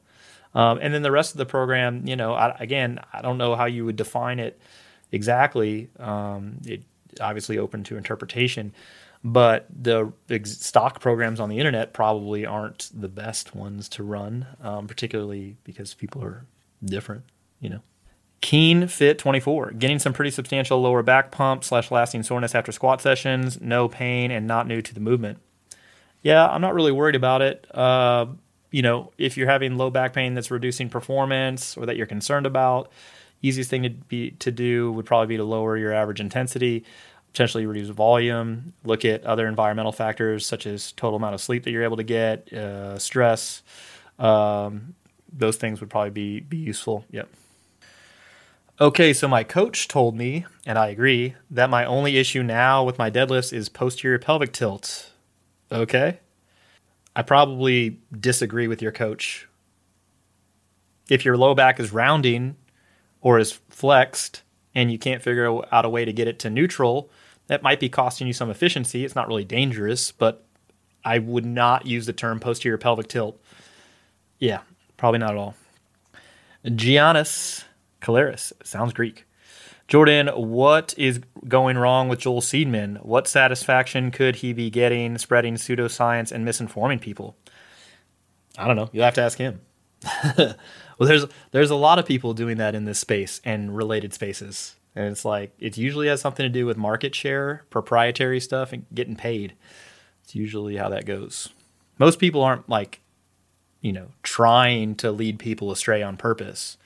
Um, 0.52 0.80
and 0.82 0.92
then 0.92 1.02
the 1.02 1.12
rest 1.12 1.30
of 1.30 1.38
the 1.38 1.46
program, 1.46 2.08
you 2.08 2.16
know, 2.16 2.34
I, 2.34 2.56
again, 2.58 2.98
I 3.12 3.22
don't 3.22 3.38
know 3.38 3.54
how 3.54 3.66
you 3.66 3.84
would 3.84 3.94
define 3.94 4.40
it 4.40 4.60
exactly. 5.12 5.90
Um, 6.00 6.58
it 6.66 6.82
obviously 7.20 7.56
open 7.58 7.84
to 7.84 7.96
interpretation 7.96 8.72
but 9.22 9.66
the 9.70 10.12
stock 10.44 11.00
programs 11.00 11.40
on 11.40 11.48
the 11.48 11.58
internet 11.58 11.92
probably 11.92 12.46
aren't 12.46 12.90
the 12.94 13.08
best 13.08 13.54
ones 13.54 13.88
to 13.90 14.02
run, 14.02 14.46
um, 14.62 14.86
particularly 14.86 15.56
because 15.64 15.92
people 15.94 16.22
are 16.24 16.46
different, 16.84 17.24
you 17.60 17.68
know. 17.68 17.80
Keen 18.40 18.86
Fit 18.86 19.18
24, 19.18 19.72
getting 19.72 19.98
some 19.98 20.14
pretty 20.14 20.30
substantial 20.30 20.80
lower 20.80 21.02
back 21.02 21.30
pump 21.30 21.62
slash 21.62 21.90
lasting 21.90 22.22
soreness 22.22 22.54
after 22.54 22.72
squat 22.72 23.02
sessions, 23.02 23.60
no 23.60 23.86
pain, 23.86 24.30
and 24.30 24.46
not 24.46 24.66
new 24.66 24.80
to 24.80 24.94
the 24.94 25.00
movement. 25.00 25.38
Yeah, 26.22 26.48
I'm 26.48 26.62
not 26.62 26.72
really 26.72 26.92
worried 26.92 27.16
about 27.16 27.42
it. 27.42 27.66
Uh, 27.74 28.26
you 28.70 28.80
know, 28.80 29.12
if 29.18 29.36
you're 29.36 29.48
having 29.48 29.76
low 29.76 29.90
back 29.90 30.14
pain 30.14 30.32
that's 30.32 30.50
reducing 30.50 30.88
performance 30.88 31.76
or 31.76 31.84
that 31.84 31.96
you're 31.98 32.06
concerned 32.06 32.46
about, 32.46 32.90
easiest 33.42 33.68
thing 33.68 33.82
to 33.82 33.90
be 33.90 34.30
to 34.32 34.50
do 34.50 34.92
would 34.92 35.04
probably 35.04 35.26
be 35.26 35.36
to 35.36 35.44
lower 35.44 35.76
your 35.76 35.92
average 35.92 36.20
intensity 36.20 36.84
potentially 37.32 37.66
reduce 37.66 37.88
volume, 37.88 38.72
look 38.84 39.04
at 39.04 39.24
other 39.24 39.46
environmental 39.46 39.92
factors 39.92 40.44
such 40.44 40.66
as 40.66 40.92
total 40.92 41.16
amount 41.16 41.34
of 41.34 41.40
sleep 41.40 41.64
that 41.64 41.70
you're 41.70 41.84
able 41.84 41.96
to 41.96 42.02
get, 42.02 42.52
uh, 42.52 42.98
stress. 42.98 43.62
Um, 44.18 44.94
those 45.32 45.56
things 45.56 45.80
would 45.80 45.90
probably 45.90 46.10
be, 46.10 46.40
be 46.40 46.56
useful. 46.56 47.04
Yep. 47.10 47.28
Okay, 48.80 49.12
so 49.12 49.28
my 49.28 49.44
coach 49.44 49.88
told 49.88 50.16
me, 50.16 50.46
and 50.64 50.78
I 50.78 50.88
agree, 50.88 51.34
that 51.50 51.68
my 51.68 51.84
only 51.84 52.16
issue 52.16 52.42
now 52.42 52.82
with 52.82 52.98
my 52.98 53.10
deadlifts 53.10 53.52
is 53.52 53.68
posterior 53.68 54.18
pelvic 54.18 54.52
tilt. 54.52 55.12
Okay? 55.70 56.18
I 57.14 57.22
probably 57.22 58.00
disagree 58.18 58.66
with 58.68 58.80
your 58.80 58.92
coach. 58.92 59.46
If 61.08 61.24
your 61.24 61.36
low 61.36 61.54
back 61.54 61.78
is 61.78 61.92
rounding 61.92 62.56
or 63.20 63.38
is 63.38 63.60
flexed 63.68 64.42
and 64.74 64.90
you 64.90 64.98
can't 64.98 65.22
figure 65.22 65.60
out 65.70 65.84
a 65.84 65.88
way 65.88 66.04
to 66.04 66.12
get 66.12 66.28
it 66.28 66.38
to 66.40 66.50
neutral, 66.50 67.10
that 67.50 67.64
might 67.64 67.80
be 67.80 67.88
costing 67.88 68.28
you 68.28 68.32
some 68.32 68.48
efficiency. 68.48 69.04
It's 69.04 69.16
not 69.16 69.26
really 69.26 69.44
dangerous, 69.44 70.12
but 70.12 70.46
I 71.04 71.18
would 71.18 71.44
not 71.44 71.84
use 71.84 72.06
the 72.06 72.12
term 72.12 72.38
posterior 72.38 72.78
pelvic 72.78 73.08
tilt. 73.08 73.42
Yeah, 74.38 74.60
probably 74.96 75.18
not 75.18 75.32
at 75.32 75.36
all. 75.36 75.56
Giannis 76.64 77.64
Kalaris 78.00 78.52
sounds 78.62 78.92
Greek. 78.92 79.26
Jordan, 79.88 80.28
what 80.28 80.94
is 80.96 81.22
going 81.48 81.76
wrong 81.76 82.08
with 82.08 82.20
Joel 82.20 82.40
Seedman? 82.40 83.04
What 83.04 83.26
satisfaction 83.26 84.12
could 84.12 84.36
he 84.36 84.52
be 84.52 84.70
getting 84.70 85.18
spreading 85.18 85.54
pseudoscience 85.56 86.30
and 86.30 86.46
misinforming 86.46 87.00
people? 87.00 87.34
I 88.56 88.68
don't 88.68 88.76
know. 88.76 88.90
You'll 88.92 89.06
have 89.06 89.14
to 89.14 89.22
ask 89.22 89.38
him. 89.38 89.60
well, 90.38 90.54
there's 91.00 91.26
there's 91.50 91.70
a 91.70 91.74
lot 91.74 91.98
of 91.98 92.06
people 92.06 92.32
doing 92.32 92.58
that 92.58 92.76
in 92.76 92.84
this 92.84 93.00
space 93.00 93.40
and 93.44 93.76
related 93.76 94.14
spaces. 94.14 94.76
And 94.94 95.06
it's 95.06 95.24
like 95.24 95.52
it 95.58 95.76
usually 95.76 96.08
has 96.08 96.20
something 96.20 96.44
to 96.44 96.50
do 96.50 96.66
with 96.66 96.76
market 96.76 97.14
share, 97.14 97.64
proprietary 97.70 98.40
stuff, 98.40 98.72
and 98.72 98.86
getting 98.92 99.16
paid. 99.16 99.54
It's 100.24 100.34
usually 100.34 100.76
how 100.76 100.88
that 100.88 101.06
goes. 101.06 101.50
Most 101.98 102.18
people 102.18 102.42
aren't 102.42 102.68
like, 102.68 103.00
you 103.80 103.92
know, 103.92 104.08
trying 104.22 104.94
to 104.96 105.12
lead 105.12 105.38
people 105.38 105.70
astray 105.70 106.02
on 106.02 106.16
purpose, 106.16 106.76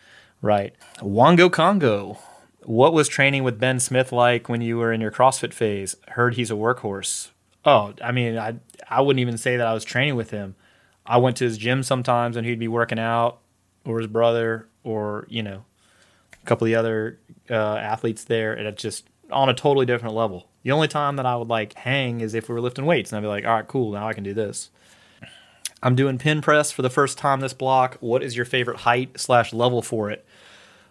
right? 0.43 0.75
Wongo 0.99 1.51
Congo. 1.51 2.19
What 2.63 2.93
was 2.93 3.09
training 3.09 3.45
with 3.45 3.61
Ben 3.61 3.79
Smith 3.79 4.13
like 4.13 4.49
when 4.49 4.63
you 4.63 4.79
were 4.79 4.93
in 4.93 5.01
your 5.01 5.11
CrossFit 5.11 5.53
phase? 5.53 5.97
Heard 6.09 6.35
he's 6.35 6.51
a 6.51 6.55
workhorse. 6.55 7.31
Oh, 7.65 7.95
I 8.03 8.13
mean, 8.13 8.39
I 8.39 8.57
I 8.89 9.01
wouldn't 9.01 9.21
even 9.21 9.39
say 9.39 9.57
that 9.57 9.67
I 9.67 9.75
was 9.75 9.85
training 9.85 10.17
with 10.17 10.31
him. 10.31 10.57
I 11.07 11.19
went 11.19 11.37
to 11.39 11.45
his 11.45 11.59
gym 11.59 11.83
sometimes 11.83 12.37
and 12.37 12.47
he'd 12.47 12.59
be 12.59 12.69
working 12.69 12.99
out, 12.99 13.41
or 13.85 13.99
his 13.99 14.07
brother, 14.07 14.69
or 14.83 15.27
you 15.29 15.43
know, 15.43 15.65
a 16.45 16.47
couple 16.47 16.67
of 16.67 16.69
the 16.69 16.75
other 16.75 17.19
uh, 17.51 17.77
athletes 17.77 18.25
there, 18.25 18.53
and 18.53 18.67
it's 18.67 18.83
just 18.83 19.09
on 19.31 19.49
a 19.49 19.55
totally 19.55 19.87
different 19.87 20.15
level. 20.15 20.49
The 20.63 20.73
only 20.73 20.89
time 20.89 21.17
that 21.17 21.27
I 21.27 21.37
would 21.37 21.49
like 21.49 21.73
hang 21.75 22.21
is 22.21 22.35
if 22.35 22.49
we 22.49 22.55
were 22.55 22.61
lifting 22.61 22.85
weights, 22.85 23.11
and 23.11 23.17
I'd 23.17 23.23
be 23.23 23.29
like, 23.29 23.45
all 23.45 23.55
right, 23.55 23.67
cool, 23.67 23.93
now 23.93 24.09
I 24.09 24.13
can 24.13 24.25
do 24.25 24.35
this. 24.35 24.71
I'm 25.83 25.95
doing 25.95 26.19
pin 26.19 26.41
press 26.41 26.71
for 26.71 26.83
the 26.83 26.91
first 26.91 27.19
time 27.19 27.41
this 27.41 27.53
block. 27.53 27.97
What 28.01 28.23
is 28.23 28.37
your 28.37 28.47
favorite 28.47 28.79
height 28.79 29.19
slash 29.21 29.53
level 29.53 29.83
for 29.83 30.11
it? 30.11 30.25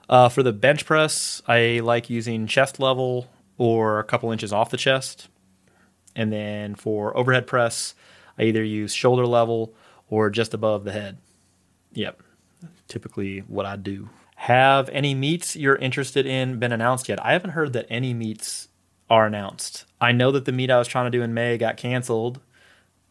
Uh, 0.10 0.30
for 0.30 0.44
the 0.44 0.54
bench 0.54 0.86
press, 0.86 1.42
I 1.48 1.82
like 1.84 2.10
using 2.10 2.46
chest 2.46 2.80
level 2.80 3.28
or 3.58 4.00
a 4.00 4.04
couple 4.04 4.32
inches 4.32 4.54
off 4.54 4.70
the 4.70 4.78
chest. 4.78 5.30
And 6.16 6.32
then 6.32 6.76
for 6.76 7.16
overhead 7.18 7.48
press, 7.48 7.96
I 8.38 8.44
either 8.44 8.63
use 8.63 8.94
shoulder 8.94 9.26
level 9.26 9.74
or 10.10 10.30
just 10.30 10.54
above 10.54 10.84
the 10.84 10.92
head. 10.92 11.18
Yep, 11.94 12.22
typically 12.88 13.39
what 13.39 13.66
I 13.66 13.76
do. 13.76 14.10
Have 14.36 14.89
any 14.89 15.13
meets 15.13 15.56
you're 15.56 15.76
interested 15.76 16.26
in 16.26 16.60
been 16.60 16.72
announced 16.72 17.08
yet? 17.08 17.24
I 17.24 17.34
haven't 17.34 17.52
heard 17.52 17.74
that 17.74 17.86
any 17.89 18.13
meets 18.13 18.67
are 19.10 19.26
announced. 19.26 19.86
I 20.02 20.12
know 20.12 20.32
that 20.32 20.46
the 20.46 20.52
meet 20.52 20.72
I 20.72 20.80
was 20.80 20.88
trying 20.88 21.06
to 21.12 21.17
do 21.17 21.24
in 21.24 21.34
May 21.34 21.58
got 21.58 21.78
canceled, 21.78 22.39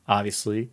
obviously, 0.09 0.71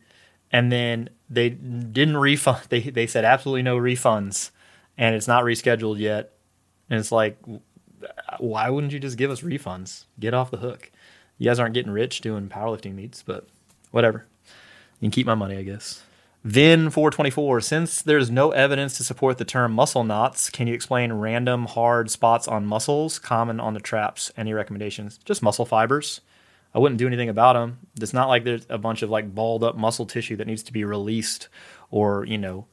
and 0.52 0.72
then 0.72 1.10
they 1.30 1.50
didn't 1.50 2.18
refund. 2.18 2.64
They 2.70 2.82
they 2.82 3.08
said 3.08 3.26
absolutely 3.26 3.62
no 3.64 3.78
refunds, 3.78 4.52
and 4.98 5.16
it's 5.16 5.28
not 5.28 5.44
rescheduled 5.44 6.00
yet. 6.00 6.34
And 6.90 7.00
it's 7.00 7.12
like, 7.12 7.38
why 8.40 8.70
wouldn't 8.70 8.94
you 8.94 9.00
just 9.00 9.18
give 9.18 9.32
us 9.32 9.42
refunds? 9.42 10.06
Get 10.20 10.34
off 10.34 10.52
the 10.52 10.58
hook. 10.58 10.92
You 11.38 11.46
guys 11.46 11.60
aren't 11.60 11.76
getting 11.76 11.92
rich 11.92 12.22
doing 12.22 12.50
powerlifting 12.50 12.96
meets, 12.96 13.22
but 13.22 13.48
whatever. 13.92 14.26
You 15.00 15.06
can 15.06 15.12
keep 15.12 15.28
my 15.28 15.36
money, 15.36 15.56
I 15.58 15.64
guess. 15.64 16.02
Vin 16.46 16.90
424, 16.90 17.60
since 17.60 18.02
there's 18.02 18.32
no 18.32 18.52
evidence 18.52 18.96
to 18.96 19.04
support 19.04 19.38
the 19.38 19.44
term 19.44 19.74
muscle 19.74 20.06
knots, 20.06 20.50
can 20.50 20.68
you 20.68 20.74
explain 20.74 21.12
random 21.12 21.66
hard 21.66 22.10
spots 22.10 22.48
on 22.48 22.66
muscles 22.66 23.20
common 23.20 23.60
on 23.60 23.74
the 23.74 23.82
traps? 23.82 24.32
Any 24.38 24.54
recommendations? 24.54 25.18
Just 25.26 25.44
muscle 25.44 25.66
fibers. 25.66 26.22
I 26.74 26.80
wouldn't 26.80 26.98
do 26.98 27.08
anything 27.08 27.28
about 27.28 27.54
them. 27.54 27.80
It's 28.00 28.14
not 28.14 28.30
like 28.30 28.46
there's 28.46 28.66
a 28.70 28.78
bunch 28.78 29.02
of 29.02 29.10
like 29.10 29.36
balled 29.36 29.66
up 29.66 29.76
muscle 29.76 30.06
tissue 30.06 30.38
that 30.38 30.48
needs 30.48 30.64
to 30.64 30.72
be 30.72 30.86
released 30.86 31.50
or, 31.92 32.24
you 32.24 32.38
know, 32.38 32.68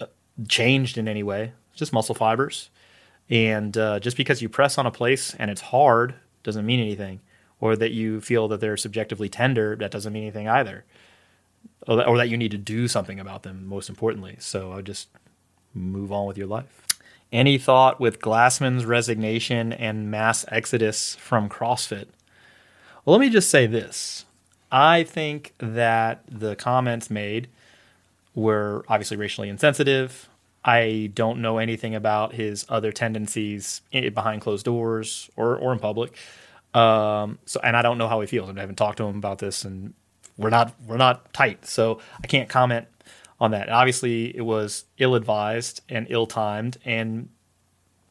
uh, 0.00 0.06
changed 0.48 0.98
in 0.98 1.06
any 1.06 1.22
way. 1.22 1.52
It's 1.70 1.78
just 1.78 1.92
muscle 1.92 2.14
fibers. 2.16 2.70
And 3.30 3.78
uh, 3.78 4.00
just 4.00 4.16
because 4.16 4.42
you 4.42 4.48
press 4.48 4.78
on 4.78 4.86
a 4.86 4.90
place 4.90 5.32
and 5.38 5.48
it's 5.48 5.60
hard 5.60 6.16
doesn't 6.42 6.66
mean 6.66 6.80
anything. 6.80 7.20
Or 7.60 7.76
that 7.76 7.92
you 7.92 8.20
feel 8.20 8.48
that 8.48 8.58
they're 8.60 8.76
subjectively 8.76 9.28
tender, 9.28 9.76
that 9.76 9.92
doesn't 9.92 10.12
mean 10.12 10.24
anything 10.24 10.48
either 10.48 10.84
or 11.86 11.96
that, 11.96 12.06
or 12.06 12.16
that 12.16 12.28
you 12.28 12.36
need 12.36 12.50
to 12.50 12.58
do 12.58 12.88
something 12.88 13.20
about 13.20 13.42
them, 13.42 13.66
most 13.66 13.88
importantly. 13.88 14.36
So 14.38 14.72
I 14.72 14.76
would 14.76 14.86
just 14.86 15.08
move 15.74 16.12
on 16.12 16.26
with 16.26 16.38
your 16.38 16.46
life. 16.46 16.86
Any 17.32 17.58
thought 17.58 18.00
with 18.00 18.20
Glassman's 18.20 18.84
resignation 18.84 19.72
and 19.72 20.10
mass 20.10 20.44
exodus 20.48 21.16
from 21.16 21.48
CrossFit? 21.48 22.06
Well, 23.04 23.16
let 23.16 23.20
me 23.20 23.28
just 23.28 23.50
say 23.50 23.66
this. 23.66 24.24
I 24.70 25.02
think 25.02 25.54
that 25.58 26.22
the 26.28 26.56
comments 26.56 27.10
made 27.10 27.48
were 28.34 28.84
obviously 28.88 29.16
racially 29.16 29.48
insensitive. 29.48 30.28
I 30.64 31.10
don't 31.14 31.42
know 31.42 31.58
anything 31.58 31.94
about 31.94 32.32
his 32.32 32.64
other 32.68 32.90
tendencies 32.90 33.82
behind 33.92 34.40
closed 34.40 34.64
doors 34.64 35.30
or, 35.36 35.56
or 35.56 35.72
in 35.72 35.78
public. 35.78 36.16
Um, 36.72 37.38
so, 37.44 37.60
and 37.62 37.76
I 37.76 37.82
don't 37.82 37.98
know 37.98 38.08
how 38.08 38.20
he 38.20 38.26
feels. 38.26 38.48
I 38.48 38.58
haven't 38.58 38.76
talked 38.76 38.98
to 38.98 39.04
him 39.04 39.16
about 39.16 39.38
this 39.38 39.64
in 39.64 39.94
we're 40.36 40.50
not 40.50 40.74
we're 40.86 40.96
not 40.96 41.32
tight, 41.32 41.66
so 41.66 42.00
I 42.22 42.26
can't 42.26 42.48
comment 42.48 42.86
on 43.40 43.52
that. 43.52 43.68
Obviously, 43.68 44.36
it 44.36 44.42
was 44.42 44.84
ill 44.98 45.14
advised 45.14 45.82
and 45.88 46.06
ill 46.10 46.26
timed, 46.26 46.78
and 46.84 47.28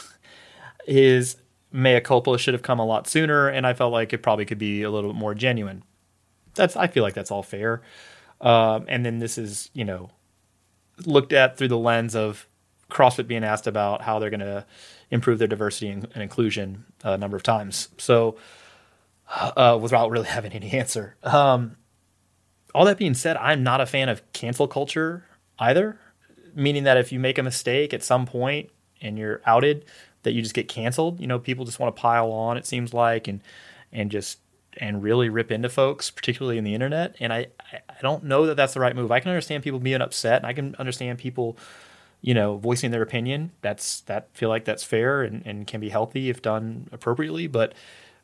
his 0.86 1.38
mea 1.72 2.00
culpa 2.00 2.38
should 2.38 2.54
have 2.54 2.64
come 2.64 2.80
a 2.80 2.86
lot 2.86 3.08
sooner. 3.08 3.48
And 3.48 3.68
I 3.68 3.74
felt 3.74 3.92
like 3.92 4.14
it 4.14 4.20
probably 4.20 4.46
could 4.46 4.58
be 4.58 4.84
a 4.84 4.90
little 4.90 5.12
bit 5.12 5.20
more 5.20 5.36
genuine. 5.36 5.84
That's 6.56 6.76
I 6.76 6.88
feel 6.88 7.04
like 7.04 7.14
that's 7.14 7.32
all 7.32 7.44
fair. 7.44 7.82
Um, 8.40 8.86
and 8.88 9.06
then 9.06 9.20
this 9.20 9.38
is 9.38 9.70
you 9.74 9.84
know 9.84 10.12
looked 11.06 11.34
at 11.34 11.58
through 11.58 11.68
the 11.68 11.78
lens 11.78 12.16
of 12.16 12.48
CrossFit 12.90 13.28
being 13.28 13.44
asked 13.44 13.68
about 13.68 14.02
how 14.02 14.18
they're 14.18 14.30
going 14.30 14.40
to 14.40 14.66
improve 15.12 15.40
their 15.40 15.48
diversity 15.48 15.90
and, 15.90 16.08
and 16.14 16.24
inclusion 16.24 16.86
a 17.04 17.18
number 17.18 17.36
of 17.36 17.44
times. 17.44 17.90
So 17.98 18.38
uh, 19.30 19.78
without 19.80 20.10
really 20.10 20.28
having 20.28 20.54
any 20.54 20.72
answer. 20.72 21.16
Um, 21.24 21.76
all 22.78 22.86
that 22.86 23.00
being 23.00 23.16
said, 23.16 23.38
I'm 23.38 23.64
not 23.64 23.82
a 23.82 23.88
fan 23.88 24.08
of 24.08 24.22
cancel 24.34 24.68
culture 24.68 25.26
either, 25.58 26.00
meaning 26.54 26.84
that 26.84 26.96
if 26.96 27.12
you 27.12 27.20
make 27.20 27.40
a 27.40 27.44
mistake 27.44 27.92
at 27.92 28.04
some 28.04 28.28
point 28.28 28.70
and 29.02 29.18
you're 29.18 29.42
outed, 29.48 29.86
that 30.22 30.34
you 30.34 30.44
just 30.44 30.54
get 30.54 30.68
canceled. 30.68 31.20
You 31.20 31.26
know, 31.26 31.40
people 31.40 31.66
just 31.66 31.80
want 31.80 31.96
to 31.96 32.00
pile 32.00 32.32
on. 32.32 32.56
It 32.56 32.68
seems 32.68 32.94
like 32.94 33.28
and 33.28 33.42
and 33.92 34.12
just 34.12 34.38
and 34.80 35.02
really 35.02 35.28
rip 35.28 35.52
into 35.52 35.70
folks, 35.70 36.12
particularly 36.12 36.60
in 36.60 36.64
the 36.64 36.76
internet. 36.76 37.16
And 37.20 37.34
I 37.34 37.48
I 37.74 38.02
don't 38.04 38.26
know 38.26 38.46
that 38.46 38.54
that's 38.54 38.76
the 38.76 38.80
right 38.80 38.96
move. 38.96 39.12
I 39.12 39.22
can 39.22 39.32
understand 39.32 39.64
people 39.64 39.80
being 39.80 40.02
upset, 40.02 40.38
and 40.38 40.46
I 40.46 40.54
can 40.54 40.76
understand 40.76 41.18
people 41.18 41.58
you 42.22 42.36
know 42.36 42.58
voicing 42.58 42.92
their 42.92 43.02
opinion 43.02 43.52
that's 43.62 44.02
that 44.02 44.28
feel 44.34 44.50
like 44.50 44.66
that's 44.66 44.84
fair 44.84 45.24
and, 45.24 45.44
and 45.46 45.66
can 45.68 45.80
be 45.80 45.90
healthy 45.90 46.30
if 46.30 46.42
done 46.42 46.88
appropriately 46.92 47.46
but 47.46 47.74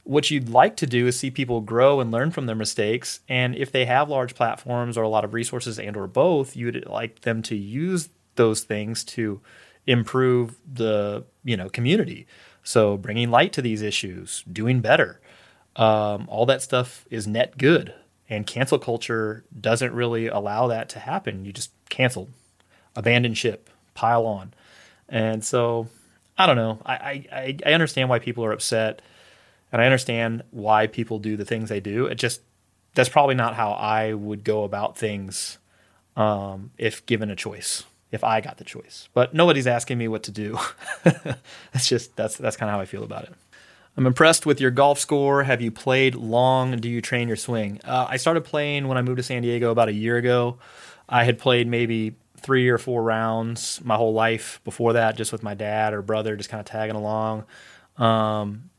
what 0.03 0.29
you'd 0.29 0.49
like 0.49 0.75
to 0.77 0.87
do 0.87 1.07
is 1.07 1.17
see 1.17 1.31
people 1.31 1.61
grow 1.61 1.99
and 1.99 2.11
learn 2.11 2.31
from 2.31 2.45
their 2.45 2.55
mistakes. 2.55 3.21
And 3.29 3.55
if 3.55 3.71
they 3.71 3.85
have 3.85 4.09
large 4.09 4.35
platforms 4.35 4.97
or 4.97 5.03
a 5.03 5.09
lot 5.09 5.23
of 5.23 5.33
resources 5.33 5.79
and 5.79 5.95
or 5.95 6.07
both 6.07 6.55
you'd 6.55 6.85
like 6.87 7.21
them 7.21 7.41
to 7.43 7.55
use 7.55 8.09
those 8.35 8.61
things 8.61 9.03
to 9.03 9.41
improve 9.85 10.55
the 10.71 11.23
you 11.43 11.55
know 11.55 11.69
community. 11.69 12.27
So 12.63 12.97
bringing 12.97 13.29
light 13.31 13.53
to 13.53 13.61
these 13.61 13.81
issues 13.81 14.43
doing 14.51 14.81
better 14.81 15.19
um, 15.75 16.27
all 16.29 16.45
that 16.45 16.61
stuff 16.61 17.05
is 17.09 17.27
net 17.27 17.57
good. 17.57 17.93
And 18.29 18.47
cancel 18.47 18.79
culture 18.79 19.43
doesn't 19.59 19.93
really 19.93 20.27
allow 20.27 20.67
that 20.67 20.89
to 20.89 20.99
happen. 20.99 21.45
You 21.45 21.51
just 21.51 21.71
cancel 21.89 22.29
abandon 22.95 23.33
ship 23.33 23.69
pile 23.93 24.25
on. 24.25 24.53
And 25.09 25.43
so 25.43 25.87
i 26.37 26.47
don't 26.47 26.55
know. 26.55 26.79
I 26.85 27.25
i, 27.31 27.57
I 27.65 27.73
understand 27.73 28.09
why 28.09 28.19
people 28.19 28.43
are 28.43 28.51
upset 28.51 29.01
and 29.73 29.81
I 29.81 29.85
understand 29.85 30.43
why 30.51 30.85
people 30.85 31.17
do 31.19 31.35
the 31.35 31.43
things 31.43 31.67
they 31.67 31.79
do. 31.79 32.05
It 32.05 32.15
just 32.15 32.41
that's 32.93 33.09
probably 33.09 33.35
not 33.35 33.55
how 33.55 33.71
I 33.71 34.13
would 34.13 34.43
go 34.43 34.63
about 34.63 34.97
things 34.97 35.57
um, 36.15 36.71
if 36.77 37.05
given 37.07 37.29
a 37.31 37.35
choice. 37.35 37.83
If 38.11 38.23
I 38.23 38.41
got 38.41 38.57
the 38.57 38.63
choice, 38.63 39.09
but 39.15 39.33
nobody's 39.33 39.65
asking 39.65 39.97
me 39.97 40.07
what 40.07 40.21
to 40.23 40.31
do. 40.31 40.59
that's 41.03 41.89
just 41.89 42.15
that's 42.15 42.37
that's 42.37 42.55
kind 42.55 42.69
of 42.69 42.75
how 42.75 42.79
I 42.79 42.85
feel 42.85 43.03
about 43.03 43.23
it. 43.23 43.33
I'm 43.97 44.05
impressed 44.05 44.45
with 44.45 44.61
your 44.61 44.69
golf 44.69 44.99
score. 44.99 45.41
Have 45.43 45.61
you 45.61 45.71
played 45.71 46.13
long? 46.13 46.77
Do 46.77 46.89
you 46.89 47.01
train 47.01 47.27
your 47.27 47.37
swing? 47.37 47.81
Uh, 47.83 48.05
I 48.07 48.17
started 48.17 48.43
playing 48.43 48.87
when 48.87 48.99
I 48.99 49.01
moved 49.01 49.17
to 49.17 49.23
San 49.23 49.41
Diego 49.41 49.71
about 49.71 49.89
a 49.89 49.93
year 49.93 50.17
ago. 50.17 50.59
I 51.09 51.23
had 51.23 51.39
played 51.39 51.67
maybe 51.67 52.15
three 52.37 52.69
or 52.69 52.77
four 52.77 53.01
rounds 53.01 53.81
my 53.83 53.95
whole 53.95 54.13
life 54.13 54.61
before 54.63 54.93
that, 54.93 55.17
just 55.17 55.31
with 55.31 55.41
my 55.41 55.55
dad 55.55 55.93
or 55.93 56.03
brother, 56.03 56.35
just 56.35 56.49
kind 56.49 56.59
of 56.59 56.67
tagging 56.67 56.95
along. 56.95 57.45
Um, 57.97 58.69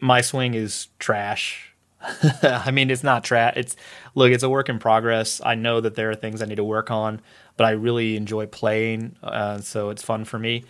my 0.00 0.20
swing 0.20 0.54
is 0.54 0.88
trash. 0.98 1.72
I 2.42 2.70
mean, 2.70 2.90
it's 2.90 3.02
not 3.02 3.24
trash. 3.24 3.54
It's 3.56 3.76
look, 4.14 4.30
it's 4.30 4.42
a 4.42 4.48
work 4.50 4.68
in 4.68 4.78
progress. 4.78 5.40
I 5.44 5.54
know 5.54 5.80
that 5.80 5.94
there 5.94 6.10
are 6.10 6.14
things 6.14 6.42
I 6.42 6.46
need 6.46 6.56
to 6.56 6.64
work 6.64 6.90
on, 6.90 7.20
but 7.56 7.64
I 7.64 7.70
really 7.70 8.16
enjoy 8.16 8.46
playing, 8.46 9.16
uh, 9.22 9.58
so 9.58 9.90
it's 9.90 10.02
fun 10.02 10.24
for 10.24 10.38
me. 10.38 10.64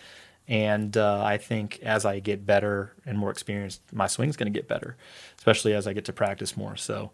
And 0.48 0.96
uh, 0.96 1.22
I 1.24 1.38
think 1.38 1.80
as 1.82 2.04
I 2.04 2.20
get 2.20 2.46
better 2.46 2.92
and 3.04 3.18
more 3.18 3.30
experienced, 3.30 3.80
my 3.92 4.06
swing's 4.06 4.36
going 4.36 4.52
to 4.52 4.56
get 4.56 4.68
better, 4.68 4.96
especially 5.38 5.74
as 5.74 5.88
I 5.88 5.92
get 5.92 6.04
to 6.04 6.12
practice 6.12 6.56
more. 6.56 6.76
So, 6.76 7.10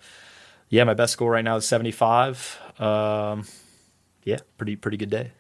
yeah, 0.68 0.84
my 0.84 0.92
best 0.92 1.14
score 1.14 1.30
right 1.30 1.44
now 1.44 1.56
is 1.56 1.66
75. 1.66 2.60
Um, 2.78 3.46
yeah, 4.24 4.38
pretty 4.58 4.76
pretty 4.76 4.98
good 4.98 5.10
day. 5.10 5.32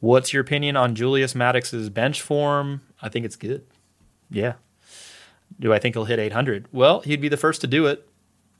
What's 0.00 0.32
your 0.32 0.40
opinion 0.40 0.76
on 0.76 0.94
Julius 0.94 1.34
Maddox's 1.34 1.90
bench 1.90 2.22
form? 2.22 2.82
I 3.02 3.08
think 3.08 3.26
it's 3.26 3.36
good. 3.36 3.66
Yeah, 4.30 4.54
do 5.58 5.72
I 5.72 5.78
think 5.78 5.94
he'll 5.94 6.04
hit 6.04 6.18
800? 6.18 6.66
Well, 6.72 7.00
he'd 7.00 7.20
be 7.20 7.28
the 7.28 7.36
first 7.36 7.60
to 7.62 7.66
do 7.66 7.86
it 7.86 8.06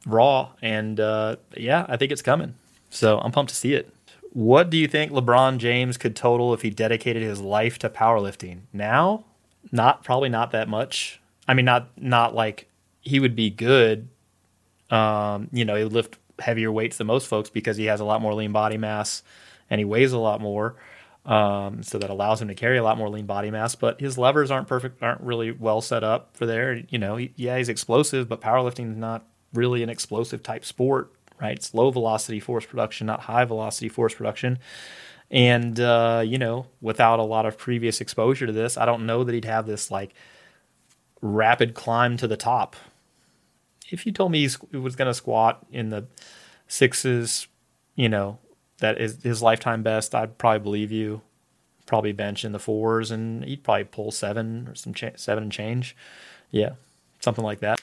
raw. 0.07 0.51
And 0.63 0.99
uh, 1.01 1.37
yeah, 1.57 1.85
I 1.89 1.97
think 1.97 2.13
it's 2.13 2.23
coming. 2.23 2.55
So 2.89 3.19
I'm 3.19 3.33
pumped 3.33 3.51
to 3.51 3.57
see 3.57 3.75
it. 3.75 3.93
What 4.33 4.71
do 4.71 4.77
you 4.77 4.87
think 4.87 5.13
LeBron 5.13 5.59
James 5.59 5.97
could 5.97 6.15
total 6.15 6.55
if 6.55 6.63
he 6.63 6.71
dedicated 6.71 7.23
his 7.23 7.41
life 7.41 7.79
to 7.81 7.89
powerlifting? 7.89 8.61
Now, 8.73 9.25
not 9.73 10.05
probably 10.05 10.29
not 10.29 10.53
that 10.53 10.69
much. 10.69 11.21
I 11.49 11.55
mean, 11.55 11.65
not 11.65 11.89
not 11.97 12.35
like 12.35 12.69
he 13.01 13.19
would 13.19 13.35
be 13.35 13.51
good. 13.51 14.09
Um, 14.91 15.49
you 15.53 15.65
know, 15.65 15.75
he 15.75 15.85
would 15.85 15.93
lift 15.93 16.19
heavier 16.39 16.71
weights 16.71 16.99
than 16.99 17.07
most 17.07 17.27
folks 17.29 17.51
because 17.51 17.77
he 17.77 17.87
has 17.87 18.01
a 18.01 18.05
lot 18.05 18.21
more 18.21 18.35
lean 18.35 18.53
body 18.53 18.77
mass 18.77 19.23
and 19.71 19.79
he 19.79 19.85
weighs 19.85 20.13
a 20.13 20.19
lot 20.19 20.41
more. 20.41 20.77
Um, 21.27 21.83
so 21.83 21.99
that 21.99 22.09
allows 22.09 22.41
him 22.41 22.47
to 22.49 22.55
carry 22.55 22.79
a 22.79 22.85
lot 22.85 22.97
more 22.97 23.09
lean 23.09 23.27
body 23.27 23.51
mass. 23.51 23.75
But 23.75 24.01
his 24.01 24.17
levers 24.17 24.51
aren't 24.51 24.69
perfect, 24.69 25.03
aren't 25.03 25.21
really 25.21 25.51
well 25.51 25.81
set 25.81 26.05
up 26.05 26.37
for 26.37 26.47
there. 26.47 26.83
You 26.89 26.99
know, 26.99 27.17
he, 27.17 27.33
yeah, 27.35 27.59
he's 27.59 27.69
explosive, 27.69 28.29
but 28.29 28.41
powerlifting 28.41 28.93
is 28.93 28.97
not 28.97 29.27
really 29.53 29.83
an 29.83 29.91
explosive 29.91 30.43
type 30.43 30.65
sport, 30.65 31.13
right? 31.41 31.57
It's 31.57 31.75
low 31.75 31.91
velocity 31.91 32.39
force 32.39 32.65
production, 32.65 33.09
not 33.09 33.21
high 33.23 33.45
velocity 33.45 33.89
force 33.89 34.15
production. 34.15 34.61
And 35.31 35.81
uh, 35.81 36.23
you 36.25 36.39
know, 36.39 36.67
without 36.81 37.19
a 37.19 37.25
lot 37.25 37.47
of 37.47 37.59
previous 37.59 38.01
exposure 38.01 38.47
to 38.47 38.53
this, 38.53 38.77
I 38.77 38.87
don't 38.87 39.07
know 39.07 39.25
that 39.25 39.35
he'd 39.35 39.45
have 39.45 39.67
this 39.67 39.91
like 39.91 40.15
rapid 41.21 41.75
climb 41.75 42.17
to 42.19 42.29
the 42.29 42.37
top. 42.37 42.77
If 43.91 44.07
you 44.07 44.13
told 44.13 44.33
me 44.33 44.49
he 44.71 44.77
was 44.77 44.95
going 44.95 45.07
to 45.07 45.15
squat 45.15 45.67
in 45.71 45.91
the 45.91 46.07
sixes, 46.69 47.49
you 47.97 48.09
know, 48.09 48.39
that 48.79 49.01
is 49.01 49.23
his 49.23 49.43
lifetime 49.43 49.83
best, 49.83 50.15
I'd 50.15 50.39
probably 50.39 50.61
believe 50.61 50.93
you. 50.93 51.23
Probably 51.87 52.13
bench 52.13 52.45
in 52.45 52.51
the 52.51 52.59
fours, 52.59 53.13
and 53.13 53.45
he'd 53.45 53.63
probably 53.63 53.85
pull 53.85 54.11
seven 54.11 54.67
or 54.69 54.75
some 54.75 54.93
cha- 54.93 55.11
seven 55.15 55.45
and 55.45 55.53
change. 55.53 55.97
Yeah, 56.51 56.73
something 57.21 57.45
like 57.45 57.61
that. 57.61 57.81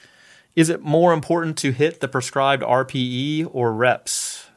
Is 0.54 0.68
it 0.68 0.82
more 0.82 1.12
important 1.12 1.56
to 1.58 1.72
hit 1.72 2.00
the 2.00 2.08
prescribed 2.08 2.62
RPE 2.62 3.48
or 3.50 3.72
reps? 3.72 4.48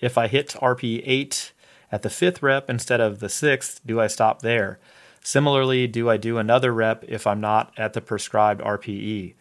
If 0.00 0.16
I 0.16 0.28
hit 0.28 0.50
RPE 0.62 1.02
8 1.04 1.52
at 1.90 2.02
the 2.02 2.10
fifth 2.10 2.42
rep 2.42 2.70
instead 2.70 3.00
of 3.00 3.20
the 3.20 3.28
sixth, 3.28 3.80
do 3.84 4.00
I 4.00 4.06
stop 4.06 4.42
there? 4.42 4.78
Similarly, 5.22 5.86
do 5.86 6.08
I 6.08 6.16
do 6.16 6.38
another 6.38 6.72
rep 6.72 7.04
if 7.08 7.26
I'm 7.26 7.40
not 7.40 7.72
at 7.76 7.92
the 7.92 8.00
prescribed 8.00 8.60
RPE? 8.60 9.34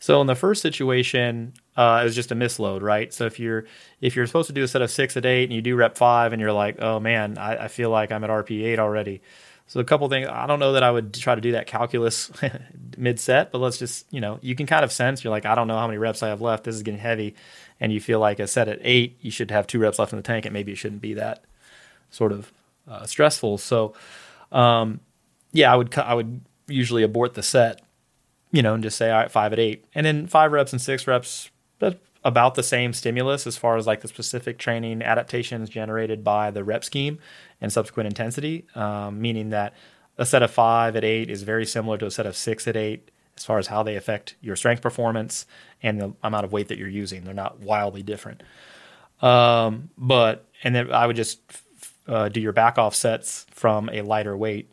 So 0.00 0.20
in 0.20 0.26
the 0.26 0.34
first 0.34 0.62
situation, 0.62 1.54
uh, 1.80 2.02
it 2.02 2.04
was 2.04 2.14
just 2.14 2.30
a 2.30 2.34
misload, 2.34 2.82
right? 2.82 3.10
So 3.10 3.24
if 3.24 3.40
you're 3.40 3.64
if 4.02 4.14
you're 4.14 4.26
supposed 4.26 4.48
to 4.48 4.52
do 4.52 4.62
a 4.62 4.68
set 4.68 4.82
of 4.82 4.90
six 4.90 5.16
at 5.16 5.24
eight 5.24 5.44
and 5.44 5.52
you 5.54 5.62
do 5.62 5.76
rep 5.76 5.96
five 5.96 6.34
and 6.34 6.40
you're 6.40 6.52
like, 6.52 6.76
oh 6.82 7.00
man, 7.00 7.38
I, 7.38 7.64
I 7.64 7.68
feel 7.68 7.88
like 7.88 8.12
I'm 8.12 8.22
at 8.22 8.28
RP 8.28 8.64
eight 8.64 8.78
already. 8.78 9.22
So 9.66 9.80
a 9.80 9.84
couple 9.84 10.06
things. 10.10 10.28
I 10.28 10.46
don't 10.46 10.58
know 10.58 10.72
that 10.74 10.82
I 10.82 10.90
would 10.90 11.14
try 11.14 11.34
to 11.34 11.40
do 11.40 11.52
that 11.52 11.66
calculus 11.66 12.30
mid 12.98 13.18
set, 13.18 13.50
but 13.50 13.62
let's 13.62 13.78
just 13.78 14.04
you 14.12 14.20
know 14.20 14.38
you 14.42 14.54
can 14.54 14.66
kind 14.66 14.84
of 14.84 14.92
sense 14.92 15.24
you're 15.24 15.30
like 15.30 15.46
I 15.46 15.54
don't 15.54 15.68
know 15.68 15.78
how 15.78 15.86
many 15.86 15.96
reps 15.96 16.22
I 16.22 16.28
have 16.28 16.42
left. 16.42 16.64
This 16.64 16.74
is 16.74 16.82
getting 16.82 17.00
heavy, 17.00 17.34
and 17.80 17.90
you 17.90 17.98
feel 17.98 18.20
like 18.20 18.40
a 18.40 18.46
set 18.46 18.68
at 18.68 18.78
eight, 18.82 19.16
you 19.22 19.30
should 19.30 19.50
have 19.50 19.66
two 19.66 19.78
reps 19.78 19.98
left 19.98 20.12
in 20.12 20.18
the 20.18 20.22
tank, 20.22 20.44
and 20.44 20.52
maybe 20.52 20.72
it 20.72 20.76
shouldn't 20.76 21.00
be 21.00 21.14
that 21.14 21.44
sort 22.10 22.32
of 22.32 22.52
uh, 22.86 23.06
stressful. 23.06 23.56
So, 23.56 23.94
um, 24.52 25.00
yeah, 25.52 25.72
I 25.72 25.76
would 25.76 25.96
I 25.96 26.12
would 26.12 26.42
usually 26.66 27.04
abort 27.04 27.32
the 27.32 27.42
set, 27.42 27.80
you 28.52 28.60
know, 28.60 28.74
and 28.74 28.82
just 28.82 28.98
say 28.98 29.10
all 29.10 29.16
right, 29.16 29.30
five 29.30 29.54
at 29.54 29.58
eight, 29.58 29.86
and 29.94 30.04
then 30.04 30.26
five 30.26 30.52
reps 30.52 30.74
and 30.74 30.82
six 30.82 31.06
reps. 31.06 31.48
About 32.22 32.54
the 32.54 32.62
same 32.62 32.92
stimulus 32.92 33.46
as 33.46 33.56
far 33.56 33.78
as 33.78 33.86
like 33.86 34.02
the 34.02 34.08
specific 34.08 34.58
training 34.58 35.00
adaptations 35.00 35.70
generated 35.70 36.22
by 36.22 36.50
the 36.50 36.62
rep 36.62 36.84
scheme 36.84 37.18
and 37.62 37.72
subsequent 37.72 38.08
intensity, 38.08 38.66
um, 38.74 39.22
meaning 39.22 39.48
that 39.50 39.72
a 40.18 40.26
set 40.26 40.42
of 40.42 40.50
five 40.50 40.96
at 40.96 41.04
eight 41.04 41.30
is 41.30 41.44
very 41.44 41.64
similar 41.64 41.96
to 41.96 42.04
a 42.04 42.10
set 42.10 42.26
of 42.26 42.36
six 42.36 42.68
at 42.68 42.76
eight 42.76 43.10
as 43.38 43.46
far 43.46 43.58
as 43.58 43.68
how 43.68 43.82
they 43.82 43.96
affect 43.96 44.34
your 44.42 44.54
strength 44.54 44.82
performance 44.82 45.46
and 45.82 45.98
the 45.98 46.12
amount 46.22 46.44
of 46.44 46.52
weight 46.52 46.68
that 46.68 46.76
you're 46.76 46.88
using. 46.88 47.24
They're 47.24 47.32
not 47.32 47.60
wildly 47.60 48.02
different. 48.02 48.42
Um, 49.22 49.88
but 49.96 50.46
and 50.62 50.74
then 50.74 50.92
I 50.92 51.06
would 51.06 51.16
just 51.16 51.40
uh, 52.06 52.28
do 52.28 52.38
your 52.38 52.52
back 52.52 52.76
off 52.76 52.94
sets 52.94 53.46
from 53.50 53.88
a 53.88 54.02
lighter 54.02 54.36
weight 54.36 54.70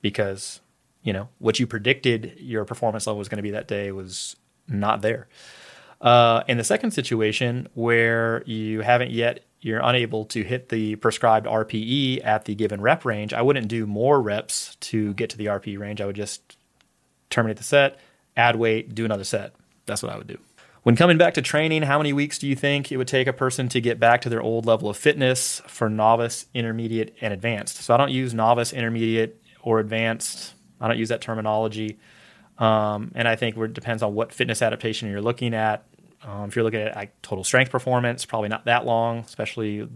because 0.00 0.60
you 1.02 1.12
know 1.12 1.28
what 1.38 1.58
you 1.58 1.66
predicted 1.66 2.34
your 2.38 2.64
performance 2.64 3.08
level 3.08 3.18
was 3.18 3.28
going 3.28 3.38
to 3.38 3.42
be 3.42 3.50
that 3.50 3.66
day 3.66 3.90
was 3.90 4.36
not 4.68 5.02
there. 5.02 5.26
Uh, 6.02 6.42
in 6.48 6.58
the 6.58 6.64
second 6.64 6.90
situation 6.90 7.68
where 7.74 8.42
you 8.44 8.80
haven't 8.80 9.12
yet 9.12 9.44
you're 9.60 9.80
unable 9.80 10.24
to 10.24 10.42
hit 10.42 10.68
the 10.68 10.96
prescribed 10.96 11.46
RPE 11.46 12.24
at 12.24 12.44
the 12.44 12.56
given 12.56 12.80
rep 12.80 13.04
range, 13.04 13.32
I 13.32 13.42
wouldn't 13.42 13.68
do 13.68 13.86
more 13.86 14.20
reps 14.20 14.74
to 14.80 15.14
get 15.14 15.30
to 15.30 15.38
the 15.38 15.46
RPE 15.46 15.78
range. 15.78 16.00
I 16.00 16.06
would 16.06 16.16
just 16.16 16.56
terminate 17.30 17.58
the 17.58 17.62
set, 17.62 18.00
add 18.36 18.56
weight, 18.56 18.92
do 18.92 19.04
another 19.04 19.22
set. 19.22 19.54
That's 19.86 20.02
what 20.02 20.12
I 20.12 20.18
would 20.18 20.26
do. 20.26 20.38
When 20.82 20.96
coming 20.96 21.16
back 21.16 21.34
to 21.34 21.42
training, 21.42 21.82
how 21.82 21.98
many 21.98 22.12
weeks 22.12 22.40
do 22.40 22.48
you 22.48 22.56
think 22.56 22.90
it 22.90 22.96
would 22.96 23.06
take 23.06 23.28
a 23.28 23.32
person 23.32 23.68
to 23.68 23.80
get 23.80 24.00
back 24.00 24.20
to 24.22 24.28
their 24.28 24.42
old 24.42 24.66
level 24.66 24.88
of 24.88 24.96
fitness 24.96 25.62
for 25.68 25.88
novice, 25.88 26.46
intermediate, 26.52 27.14
and 27.20 27.32
advanced? 27.32 27.76
So 27.76 27.94
I 27.94 27.96
don't 27.96 28.10
use 28.10 28.34
novice, 28.34 28.72
intermediate, 28.72 29.40
or 29.62 29.78
advanced. 29.78 30.54
I 30.80 30.88
don't 30.88 30.98
use 30.98 31.10
that 31.10 31.20
terminology. 31.20 32.00
Um, 32.58 33.12
and 33.14 33.28
I 33.28 33.36
think 33.36 33.56
it 33.56 33.74
depends 33.74 34.02
on 34.02 34.14
what 34.14 34.32
fitness 34.32 34.60
adaptation 34.60 35.08
you're 35.08 35.22
looking 35.22 35.54
at. 35.54 35.84
Um, 36.24 36.48
if 36.48 36.56
you're 36.56 36.64
looking 36.64 36.80
at 36.80 36.94
like 36.94 37.20
total 37.22 37.44
strength 37.44 37.70
performance, 37.70 38.24
probably 38.24 38.48
not 38.48 38.64
that 38.66 38.84
long, 38.86 39.20
especially 39.20 39.88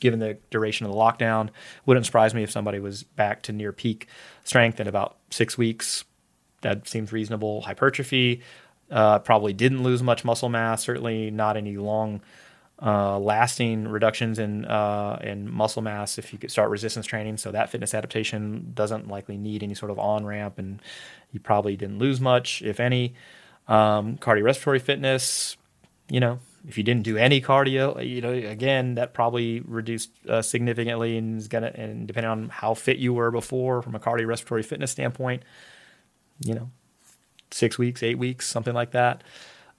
given 0.00 0.18
the 0.18 0.38
duration 0.50 0.86
of 0.86 0.92
the 0.92 0.98
lockdown. 0.98 1.50
Wouldn't 1.84 2.06
surprise 2.06 2.34
me 2.34 2.42
if 2.42 2.50
somebody 2.50 2.78
was 2.78 3.02
back 3.02 3.42
to 3.42 3.52
near 3.52 3.72
peak 3.72 4.08
strength 4.44 4.80
in 4.80 4.86
about 4.86 5.16
six 5.30 5.56
weeks. 5.56 6.04
That 6.62 6.88
seems 6.88 7.12
reasonable. 7.12 7.62
Hypertrophy, 7.62 8.42
uh, 8.90 9.18
probably 9.20 9.52
didn't 9.52 9.82
lose 9.82 10.02
much 10.02 10.24
muscle 10.24 10.48
mass. 10.48 10.82
Certainly 10.82 11.30
not 11.30 11.56
any 11.56 11.76
long 11.76 12.20
uh, 12.80 13.18
lasting 13.18 13.88
reductions 13.88 14.38
in 14.38 14.64
uh, 14.66 15.18
in 15.22 15.50
muscle 15.50 15.82
mass 15.82 16.18
if 16.18 16.32
you 16.32 16.38
could 16.38 16.50
start 16.50 16.70
resistance 16.70 17.06
training. 17.06 17.38
So 17.38 17.50
that 17.52 17.70
fitness 17.70 17.94
adaptation 17.94 18.72
doesn't 18.74 19.08
likely 19.08 19.36
need 19.36 19.62
any 19.62 19.74
sort 19.74 19.90
of 19.90 19.98
on 19.98 20.26
ramp, 20.26 20.58
and 20.58 20.80
you 21.32 21.40
probably 21.40 21.76
didn't 21.76 21.98
lose 21.98 22.20
much, 22.20 22.62
if 22.62 22.80
any. 22.80 23.14
Um, 23.68 24.16
cardiorespiratory 24.18 24.80
fitness, 24.80 25.56
you 26.08 26.20
know, 26.20 26.38
if 26.66 26.76
you 26.76 26.84
didn't 26.84 27.04
do 27.04 27.16
any 27.16 27.40
cardio, 27.40 28.06
you 28.06 28.20
know, 28.20 28.32
again, 28.32 28.96
that 28.96 29.14
probably 29.14 29.60
reduced 29.60 30.10
uh, 30.28 30.42
significantly 30.42 31.16
and 31.16 31.38
is 31.38 31.48
gonna, 31.48 31.72
and 31.74 32.06
depending 32.06 32.30
on 32.30 32.48
how 32.48 32.74
fit 32.74 32.98
you 32.98 33.14
were 33.14 33.30
before 33.30 33.82
from 33.82 33.94
a 33.94 34.00
cardiorespiratory 34.00 34.64
fitness 34.64 34.90
standpoint, 34.90 35.42
you 36.40 36.54
know, 36.54 36.70
six 37.50 37.78
weeks, 37.78 38.02
eight 38.02 38.18
weeks, 38.18 38.48
something 38.48 38.74
like 38.74 38.92
that. 38.92 39.22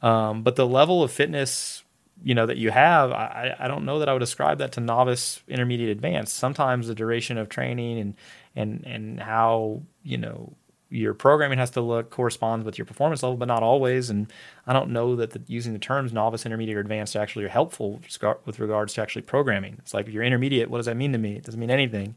Um, 0.02 0.44
but 0.44 0.56
the 0.56 0.66
level 0.66 1.04
of 1.04 1.12
fitness, 1.12 1.84
you 2.24 2.36
know, 2.36 2.46
that 2.46 2.58
you 2.58 2.72
have, 2.72 3.12
I, 3.12 3.56
I 3.60 3.68
don't 3.68 3.86
know 3.86 4.00
that 4.00 4.10
I 4.10 4.14
would 4.14 4.22
ascribe 4.22 4.60
that 4.60 4.72
to 4.74 4.80
novice, 4.80 5.42
intermediate, 5.48 5.90
advanced. 5.90 6.36
Sometimes 6.36 6.88
the 6.88 6.96
duration 6.96 7.38
of 7.38 7.50
training 7.50 8.00
and 8.00 8.16
and 8.56 8.84
and 8.88 9.20
how 9.20 9.84
you 10.04 10.18
know 10.18 10.54
your 10.90 11.14
programming 11.14 11.58
has 11.58 11.72
to 11.72 11.82
look 11.82 12.10
corresponds 12.10 12.66
with 12.66 12.78
your 12.78 12.86
performance 12.86 13.24
level, 13.24 13.38
but 13.38 13.48
not 13.48 13.64
always. 13.64 14.10
And 14.10 14.32
I 14.66 14.74
don't 14.74 14.92
know 14.92 15.16
that 15.18 15.32
the, 15.32 15.42
using 15.48 15.74
the 15.74 15.80
terms 15.80 16.14
novice, 16.14 16.46
intermediate, 16.46 16.78
or 16.78 16.82
advanced 16.82 17.16
actually 17.16 17.46
are 17.46 17.50
helpful 17.50 18.02
with 18.46 18.60
regards 18.60 18.94
to 18.94 19.02
actually 19.02 19.24
programming. 19.24 19.78
It's 19.80 19.94
like 19.94 20.08
if 20.08 20.14
you're 20.14 20.24
intermediate, 20.24 20.70
what 20.70 20.78
does 20.78 20.86
that 20.86 20.98
mean 20.98 21.12
to 21.12 21.18
me? 21.18 21.36
It 21.36 21.44
doesn't 21.44 21.60
mean 21.60 21.72
anything. 21.72 22.16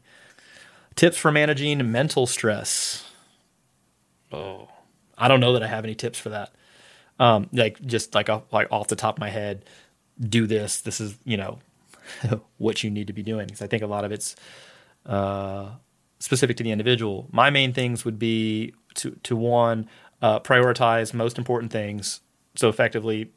Tips 0.95 1.17
for 1.17 1.31
managing 1.31 1.91
mental 1.91 2.27
stress. 2.27 3.09
Oh, 4.31 4.69
I 5.17 5.27
don't 5.27 5.39
know 5.39 5.53
that 5.53 5.63
I 5.63 5.67
have 5.67 5.83
any 5.83 5.95
tips 5.95 6.19
for 6.19 6.29
that. 6.29 6.51
Um, 7.19 7.49
like 7.53 7.81
just 7.81 8.15
like 8.15 8.29
off, 8.29 8.43
like 8.51 8.67
off 8.71 8.87
the 8.87 8.95
top 8.95 9.17
of 9.17 9.19
my 9.19 9.29
head, 9.29 9.65
do 10.19 10.47
this. 10.47 10.81
This 10.81 10.99
is 10.99 11.17
you 11.23 11.37
know 11.37 11.59
what 12.57 12.83
you 12.83 12.89
need 12.89 13.07
to 13.07 13.13
be 13.13 13.23
doing. 13.23 13.47
Because 13.47 13.61
I 13.61 13.67
think 13.67 13.83
a 13.83 13.87
lot 13.87 14.05
of 14.05 14.11
it's 14.11 14.35
uh, 15.05 15.69
specific 16.21 16.55
to 16.57 16.63
the 16.63 16.71
individual. 16.71 17.27
My 17.31 17.49
main 17.49 17.73
things 17.73 18.05
would 18.05 18.19
be 18.19 18.73
to 18.95 19.11
to 19.23 19.35
one 19.35 19.89
uh, 20.21 20.39
prioritize 20.39 21.13
most 21.13 21.37
important 21.37 21.71
things. 21.71 22.21
So 22.55 22.69
effectively, 22.69 23.31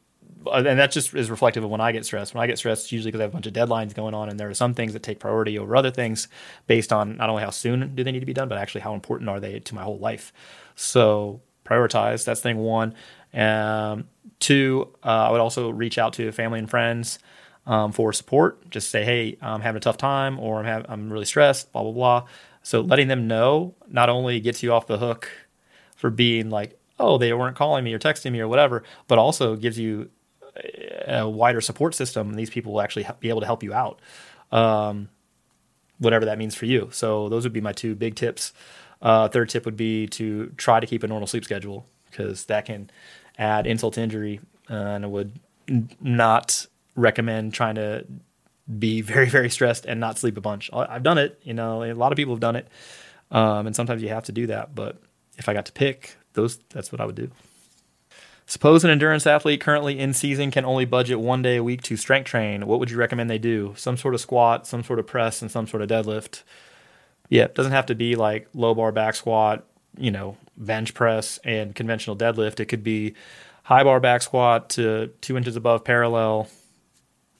uh, 0.47 0.63
and 0.67 0.79
that 0.79 0.93
just 0.93 1.15
is 1.15 1.31
reflective 1.31 1.65
of 1.65 1.71
when 1.71 1.81
I 1.81 1.93
get 1.93 2.05
stressed. 2.05 2.35
When 2.35 2.43
I 2.43 2.47
get 2.47 2.59
stressed, 2.59 2.93
usually 2.93 3.11
because 3.11 3.21
I 3.21 3.25
have 3.25 3.31
a 3.31 3.33
bunch 3.33 3.47
of 3.47 3.55
deadlines 3.55 3.95
going 3.95 4.15
on, 4.15 4.29
and 4.29 4.39
there 4.39 4.51
are 4.51 4.55
some 4.55 4.75
things 4.75 4.93
that 4.93 5.03
take 5.03 5.19
priority 5.19 5.59
over 5.59 5.75
other 5.75 5.91
things 5.91 6.29
based 6.67 6.93
on 6.93 7.17
not 7.17 7.31
only 7.31 7.43
how 7.43 7.51
soon 7.51 7.95
do 7.95 8.05
they 8.05 8.13
need 8.13 8.21
to 8.21 8.27
be 8.27 8.35
done, 8.35 8.49
but 8.49 8.59
actually 8.59 8.83
how 8.83 8.95
important 8.95 9.31
are 9.31 9.41
they 9.41 9.61
to 9.61 9.75
my 9.75 9.83
whole 9.83 9.99
life. 9.99 10.33
So 10.75 11.41
prioritize. 11.65 12.25
That's 12.25 12.41
thing 12.41 12.59
one. 12.59 12.95
Um, 13.33 14.09
two, 14.41 14.93
uh, 15.03 15.29
I 15.29 15.31
would 15.33 15.41
also 15.41 15.71
reach 15.71 15.97
out 15.97 16.13
to 16.15 16.31
family 16.33 16.59
and 16.59 16.69
friends 16.69 17.19
um, 17.67 17.93
for 17.93 18.13
support. 18.13 18.69
Just 18.71 18.91
say, 18.91 19.05
hey, 19.05 19.39
I'm 19.41 19.63
having 19.63 19.79
a 19.79 19.81
tough 19.81 19.97
time, 19.97 20.39
or 20.39 20.59
I'm 20.59 20.65
have, 20.67 20.87
I'm 20.89 21.11
really 21.11 21.25
stressed. 21.25 21.73
Blah 21.73 21.83
blah 21.83 21.93
blah. 21.93 22.25
So 22.65 22.81
letting 22.81 23.09
them 23.09 23.29
know 23.29 23.75
not 23.87 24.09
only 24.09 24.41
gets 24.41 24.63
you 24.63 24.73
off 24.73 24.87
the 24.87 24.99
hook 24.99 25.31
for 25.95 26.11
being 26.11 26.51
like, 26.51 26.81
oh, 26.99 27.19
they 27.19 27.33
weren't 27.33 27.57
calling 27.57 27.85
me 27.85 27.93
or 27.93 27.99
texting 27.99 28.33
me 28.33 28.41
or 28.41 28.49
whatever, 28.49 28.83
but 29.07 29.19
also 29.19 29.55
gives 29.55 29.79
you 29.79 30.11
a 31.07 31.29
wider 31.29 31.61
support 31.61 31.95
system. 31.95 32.31
And 32.31 32.39
these 32.39 32.51
people 32.51 32.73
will 32.73 32.81
actually 32.81 33.07
be 33.21 33.29
able 33.29 33.41
to 33.41 33.47
help 33.47 33.63
you 33.63 33.75
out, 33.75 34.01
um, 34.51 35.11
whatever 35.99 36.25
that 36.25 36.39
means 36.39 36.55
for 36.55 36.65
you. 36.65 36.89
So 36.91 37.29
those 37.29 37.45
would 37.45 37.53
be 37.53 37.61
my 37.61 37.73
two 37.73 37.95
big 37.95 38.17
tips. 38.17 38.53
Uh, 39.03 39.29
third 39.29 39.51
tip 39.51 39.67
would 39.67 39.77
be 39.77 40.07
to 40.09 40.47
try 40.57 40.81
to 40.81 40.87
keep 40.87 41.03
a 41.03 41.07
normal 41.07 41.27
sleep 41.27 41.45
schedule 41.45 41.87
because 42.11 42.47
that 42.47 42.65
can 42.65 42.91
add 43.37 43.67
insult 43.67 43.95
to 43.95 44.01
injury, 44.01 44.41
uh, 44.71 44.75
and 44.75 45.05
I 45.05 45.09
would 45.09 45.39
not 46.01 46.67
recommend 46.95 47.53
trying 47.53 47.75
to 47.75 48.07
be 48.79 49.01
very 49.01 49.29
very 49.29 49.51
stressed 49.51 49.87
and 49.87 50.01
not 50.01 50.19
sleep 50.19 50.37
a 50.37 50.41
bunch. 50.41 50.71
I've 50.73 51.03
done 51.03 51.19
it, 51.19 51.41
you 51.43 51.55
know, 51.55 51.83
a 51.83 51.93
lot 51.93 52.13
of 52.13 52.17
people 52.17 52.35
have 52.35 52.41
done 52.41 52.57
it, 52.57 52.69
um, 53.31 53.67
and 53.67 53.77
sometimes 53.77 54.03
you 54.03 54.09
have 54.09 54.25
to 54.25 54.33
do 54.33 54.47
that. 54.49 54.75
But 54.75 55.01
if 55.37 55.49
I 55.49 55.55
got 55.55 55.67
to 55.67 55.73
pick, 55.73 56.17
those 56.35 56.59
that's 56.71 56.93
what 56.93 57.01
I 57.01 57.07
would 57.07 57.17
do. 57.17 57.31
Suppose 58.47 58.85
an 58.85 58.91
endurance 58.91 59.27
athlete 59.27 59.63
currently 59.63 59.99
in 59.99 60.13
season 60.13 60.51
can 60.51 60.67
only 60.67 60.85
budget 60.85 61.19
one 61.19 61.41
day 61.41 61.57
a 61.57 61.63
week 61.63 61.81
to 61.83 61.97
strength 61.97 62.27
train. 62.27 62.67
What 62.67 62.79
would 62.79 62.91
you 62.91 62.99
recommend 62.99 63.31
they 63.31 63.39
do? 63.39 63.73
Some 63.77 63.97
sort 63.97 64.15
of 64.15 64.21
squat, 64.21 64.67
some 64.67 64.85
sort 64.85 64.99
of 64.99 65.07
press, 65.07 65.41
and 65.41 65.51
some 65.51 65.67
sort 65.67 65.83
of 65.83 65.89
deadlift. 65.89 66.43
Yeah, 67.31 67.45
it 67.45 67.55
doesn't 67.55 67.73
have 67.73 67.87
to 67.87 67.95
be 67.95 68.17
like 68.17 68.49
low 68.53 68.75
bar 68.75 68.93
back 68.93 69.15
squat, 69.15 69.65
you 69.97 70.11
know, 70.11 70.37
bench 70.59 70.93
press 70.93 71.39
and 71.43 71.75
conventional 71.75 72.17
deadlift. 72.17 72.61
It 72.61 72.67
could 72.67 72.85
be 72.85 73.15
high 73.63 73.83
bar 73.83 73.99
back 73.99 74.21
squat 74.21 74.69
to 74.71 75.11
two 75.23 75.39
inches 75.39 75.57
above 75.57 75.83
parallel, 75.83 76.49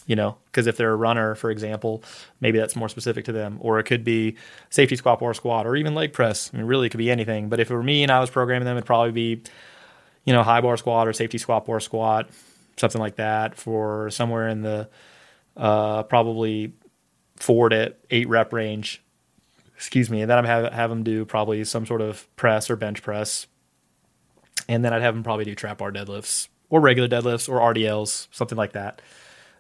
you 0.07 0.17
know, 0.17 0.37
because 0.47 0.67
if 0.67 0.77
they're 0.77 0.93
a 0.93 0.97
runner, 0.97 1.35
for 1.35 1.51
example, 1.51 2.03
maybe 2.41 2.59
that's 2.59 2.77
more 2.77 2.89
specific 2.89 3.25
to 3.27 3.33
them. 3.33 3.59
Or 3.61 3.79
it 3.79 3.85
could 3.85 4.05
be 4.05 4.37
safety 4.71 4.97
squat 4.97 5.21
bar 5.21 5.35
squat 5.35 5.67
or 5.67 5.77
even 5.77 5.95
leg 5.95 6.13
press. 6.13 6.51
I 6.53 6.57
mean, 6.57 6.67
really, 6.67 6.87
it 6.87 6.91
could 6.91 6.99
be 6.99 7.11
anything. 7.11 7.49
But 7.49 7.61
if 7.61 7.71
it 7.71 7.75
were 7.75 7.83
me 7.83 8.03
and 8.03 8.13
I 8.13 8.21
was 8.21 8.31
programming 8.31 8.67
them, 8.67 8.77
it'd 8.77 8.87
probably 8.87 9.13
be, 9.13 9.43
you 10.25 10.33
know, 10.33 10.43
high 10.43 10.61
bar 10.61 10.77
squat 10.77 11.09
or 11.09 11.13
safety 11.13 11.39
squat 11.39 11.67
bar 11.67 11.81
squat, 11.81 12.29
something 12.77 13.01
like 13.01 13.17
that 13.17 13.57
for 13.57 14.11
somewhere 14.11 14.49
in 14.49 14.63
the 14.63 14.89
uh, 15.57 16.03
probably 16.05 16.73
four 17.37 17.69
to 17.69 17.95
eight 18.11 18.29
rep 18.29 18.53
range 18.53 19.03
excuse 19.77 20.09
me, 20.09 20.23
and 20.23 20.31
then 20.31 20.39
I'd 20.39 20.47
have, 20.47 20.73
have 20.73 20.91
them 20.91 21.03
do 21.03 21.25
probably 21.25 21.65
some 21.65 21.87
sort 21.87 22.01
of 22.01 22.27
press 22.37 22.71
or 22.71 22.77
bench 22.77 23.03
press. 23.03 23.47
And 24.69 24.85
then 24.85 24.93
I'd 24.93 25.03
have 25.03 25.15
them 25.15 25.23
probably 25.23 25.45
do 25.45 25.55
trap 25.55 25.79
bar 25.79 25.93
deadlifts 25.93 26.49
or 26.71 26.81
regular 26.81 27.09
deadlifts 27.09 27.49
or 27.49 27.61
RDLs, 27.61 28.29
something 28.31 28.57
like 28.57 28.73
that. 28.73 29.03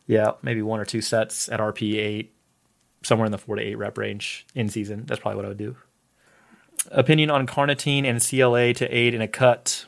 Yeah, 0.07 0.33
maybe 0.43 0.63
one 0.63 0.81
or 0.81 0.85
two 0.85 1.01
sets 1.01 1.49
at 1.49 1.61
RP 1.61 1.97
eight, 1.97 2.35
somewhere 3.03 3.27
in 3.27 3.33
the 3.33 3.39
four 3.39 3.57
to 3.57 3.63
eight 3.63 3.77
rep 3.77 3.97
range 3.97 4.47
in 4.55 4.69
season. 4.69 5.05
That's 5.07 5.21
probably 5.21 5.37
what 5.37 5.45
I 5.45 5.49
would 5.49 5.59
do. 5.59 5.77
Opinion 6.91 7.31
on 7.31 7.47
carnitine 7.47 8.05
and 8.05 8.23
CLA 8.23 8.75
to 8.75 8.87
aid 8.95 9.15
in 9.15 9.23
a 9.23 9.29
cut? 9.29 9.87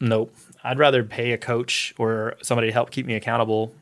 Nope. 0.00 0.34
I'd 0.62 0.78
rather 0.78 1.02
pay 1.02 1.32
a 1.32 1.38
coach 1.38 1.94
or 1.98 2.36
somebody 2.42 2.68
to 2.68 2.72
help 2.72 2.90
keep 2.90 3.06
me 3.06 3.14
accountable 3.14 3.74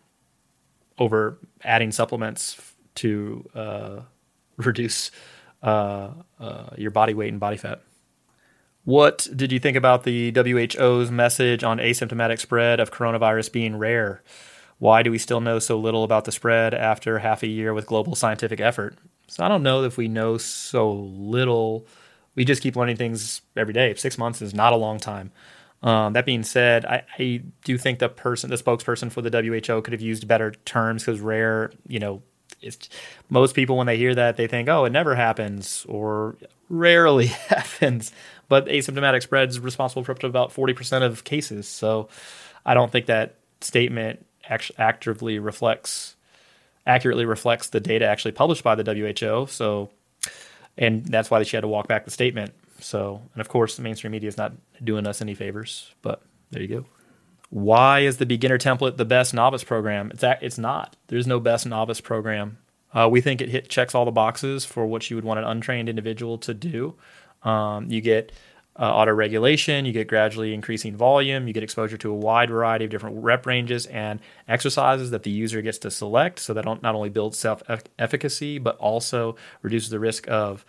over 0.98 1.38
adding 1.62 1.90
supplements 1.90 2.74
to 2.96 3.48
uh, 3.54 4.00
reduce 4.56 5.10
uh, 5.62 6.10
uh, 6.38 6.70
your 6.76 6.90
body 6.90 7.14
weight 7.14 7.30
and 7.30 7.40
body 7.40 7.56
fat. 7.56 7.80
What 8.84 9.26
did 9.34 9.50
you 9.50 9.58
think 9.58 9.76
about 9.76 10.04
the 10.04 10.30
WHO's 10.30 11.10
message 11.10 11.64
on 11.64 11.78
asymptomatic 11.78 12.38
spread 12.38 12.78
of 12.78 12.92
coronavirus 12.92 13.50
being 13.50 13.76
rare? 13.76 14.22
Why 14.78 15.02
do 15.02 15.10
we 15.10 15.18
still 15.18 15.40
know 15.40 15.58
so 15.58 15.78
little 15.78 16.04
about 16.04 16.24
the 16.24 16.32
spread 16.32 16.74
after 16.74 17.18
half 17.18 17.42
a 17.42 17.46
year 17.46 17.72
with 17.72 17.86
global 17.86 18.14
scientific 18.14 18.60
effort? 18.60 18.96
So 19.26 19.44
I 19.44 19.48
don't 19.48 19.62
know 19.62 19.84
if 19.84 19.96
we 19.96 20.08
know 20.08 20.36
so 20.38 20.92
little. 20.92 21.86
We 22.34 22.44
just 22.44 22.62
keep 22.62 22.76
learning 22.76 22.96
things 22.96 23.40
every 23.56 23.72
day. 23.72 23.94
Six 23.94 24.18
months 24.18 24.42
is 24.42 24.54
not 24.54 24.72
a 24.72 24.76
long 24.76 24.98
time. 24.98 25.32
Um, 25.82 26.14
that 26.14 26.26
being 26.26 26.42
said, 26.42 26.84
I, 26.84 27.04
I, 27.18 27.42
do 27.64 27.76
think 27.76 27.98
the 27.98 28.08
person, 28.08 28.50
the 28.50 28.56
spokesperson 28.56 29.12
for 29.12 29.22
the 29.22 29.30
WHO, 29.30 29.82
could 29.82 29.92
have 29.92 30.00
used 30.00 30.26
better 30.26 30.52
terms 30.64 31.04
because 31.04 31.20
rare, 31.20 31.70
you 31.86 31.98
know, 31.98 32.22
it's 32.62 32.88
most 33.28 33.54
people 33.54 33.76
when 33.76 33.86
they 33.86 33.98
hear 33.98 34.14
that 34.14 34.36
they 34.36 34.46
think, 34.46 34.68
oh, 34.68 34.86
it 34.86 34.90
never 34.90 35.14
happens 35.14 35.84
or 35.88 36.36
rarely 36.68 37.26
happens. 37.48 38.10
But 38.48 38.66
asymptomatic 38.66 39.22
spread 39.22 39.50
is 39.50 39.60
responsible 39.60 40.02
for 40.02 40.12
up 40.12 40.18
to 40.20 40.26
about 40.26 40.52
forty 40.52 40.72
percent 40.72 41.04
of 41.04 41.24
cases. 41.24 41.68
So 41.68 42.08
I 42.64 42.74
don't 42.74 42.90
think 42.90 43.06
that 43.06 43.36
statement 43.60 44.24
actually 44.48 44.78
actively 44.78 45.38
reflects 45.38 46.16
accurately 46.86 47.24
reflects 47.24 47.68
the 47.70 47.80
data 47.80 48.06
actually 48.06 48.32
published 48.32 48.62
by 48.62 48.74
the 48.74 48.84
WHO. 48.94 49.46
So, 49.46 49.90
and 50.78 51.04
that's 51.04 51.30
why 51.30 51.42
she 51.42 51.56
had 51.56 51.62
to 51.62 51.68
walk 51.68 51.88
back 51.88 52.04
the 52.04 52.10
statement. 52.10 52.54
So, 52.80 53.20
and 53.34 53.40
of 53.40 53.48
course, 53.48 53.76
the 53.76 53.82
mainstream 53.82 54.12
media 54.12 54.28
is 54.28 54.36
not 54.36 54.52
doing 54.84 55.06
us 55.06 55.20
any 55.20 55.34
favors. 55.34 55.92
But 56.02 56.22
there 56.50 56.62
you 56.62 56.68
go. 56.68 56.84
Why 57.50 58.00
is 58.00 58.18
the 58.18 58.26
beginner 58.26 58.58
template 58.58 58.96
the 58.96 59.04
best 59.04 59.34
novice 59.34 59.64
program? 59.64 60.10
It's 60.12 60.24
it's 60.42 60.58
not. 60.58 60.96
There's 61.08 61.26
no 61.26 61.40
best 61.40 61.66
novice 61.66 62.00
program. 62.00 62.58
Uh, 62.92 63.08
we 63.10 63.20
think 63.20 63.40
it 63.40 63.48
hit 63.48 63.68
checks 63.68 63.94
all 63.94 64.04
the 64.04 64.10
boxes 64.10 64.64
for 64.64 64.86
what 64.86 65.10
you 65.10 65.16
would 65.16 65.24
want 65.24 65.38
an 65.38 65.44
untrained 65.44 65.88
individual 65.88 66.38
to 66.38 66.54
do. 66.54 66.94
Um, 67.42 67.90
you 67.90 68.00
get 68.00 68.32
uh, 68.78 68.94
auto 68.94 69.12
regulation, 69.12 69.86
you 69.86 69.92
get 69.92 70.06
gradually 70.06 70.52
increasing 70.52 70.94
volume, 70.96 71.46
you 71.46 71.54
get 71.54 71.62
exposure 71.62 71.96
to 71.96 72.10
a 72.10 72.14
wide 72.14 72.50
variety 72.50 72.84
of 72.84 72.90
different 72.90 73.22
rep 73.22 73.46
ranges 73.46 73.86
and 73.86 74.20
exercises 74.48 75.10
that 75.10 75.22
the 75.22 75.30
user 75.30 75.62
gets 75.62 75.78
to 75.78 75.90
select. 75.90 76.38
So 76.38 76.52
that 76.54 76.64
not 76.64 76.94
only 76.94 77.08
builds 77.08 77.38
self 77.38 77.62
efficacy, 77.98 78.58
but 78.58 78.76
also 78.76 79.36
reduces 79.62 79.90
the 79.90 79.98
risk 79.98 80.28
of 80.28 80.64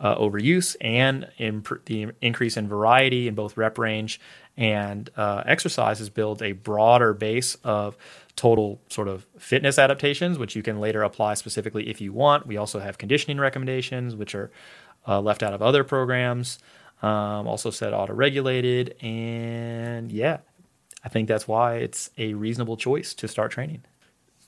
uh, 0.00 0.16
overuse 0.16 0.74
and 0.80 1.28
imp- 1.38 1.84
the 1.86 2.08
increase 2.20 2.56
in 2.56 2.66
variety 2.66 3.28
in 3.28 3.34
both 3.36 3.56
rep 3.56 3.78
range 3.78 4.20
and 4.56 5.08
uh, 5.16 5.44
exercises 5.46 6.10
build 6.10 6.42
a 6.42 6.52
broader 6.52 7.14
base 7.14 7.54
of 7.62 7.96
total 8.34 8.80
sort 8.88 9.08
of 9.08 9.26
fitness 9.38 9.78
adaptations, 9.78 10.38
which 10.38 10.56
you 10.56 10.62
can 10.62 10.80
later 10.80 11.02
apply 11.02 11.34
specifically 11.34 11.88
if 11.88 12.00
you 12.00 12.12
want. 12.12 12.46
We 12.46 12.56
also 12.56 12.80
have 12.80 12.98
conditioning 12.98 13.38
recommendations, 13.38 14.16
which 14.16 14.34
are 14.34 14.50
uh, 15.06 15.20
left 15.20 15.42
out 15.42 15.54
of 15.54 15.62
other 15.62 15.84
programs. 15.84 16.58
Um, 17.02 17.48
also 17.48 17.70
said 17.70 17.92
auto 17.92 18.14
regulated. 18.14 18.96
And 19.02 20.10
yeah, 20.10 20.38
I 21.04 21.08
think 21.08 21.28
that's 21.28 21.48
why 21.48 21.76
it's 21.76 22.10
a 22.16 22.34
reasonable 22.34 22.76
choice 22.76 23.12
to 23.14 23.28
start 23.28 23.50
training. 23.50 23.82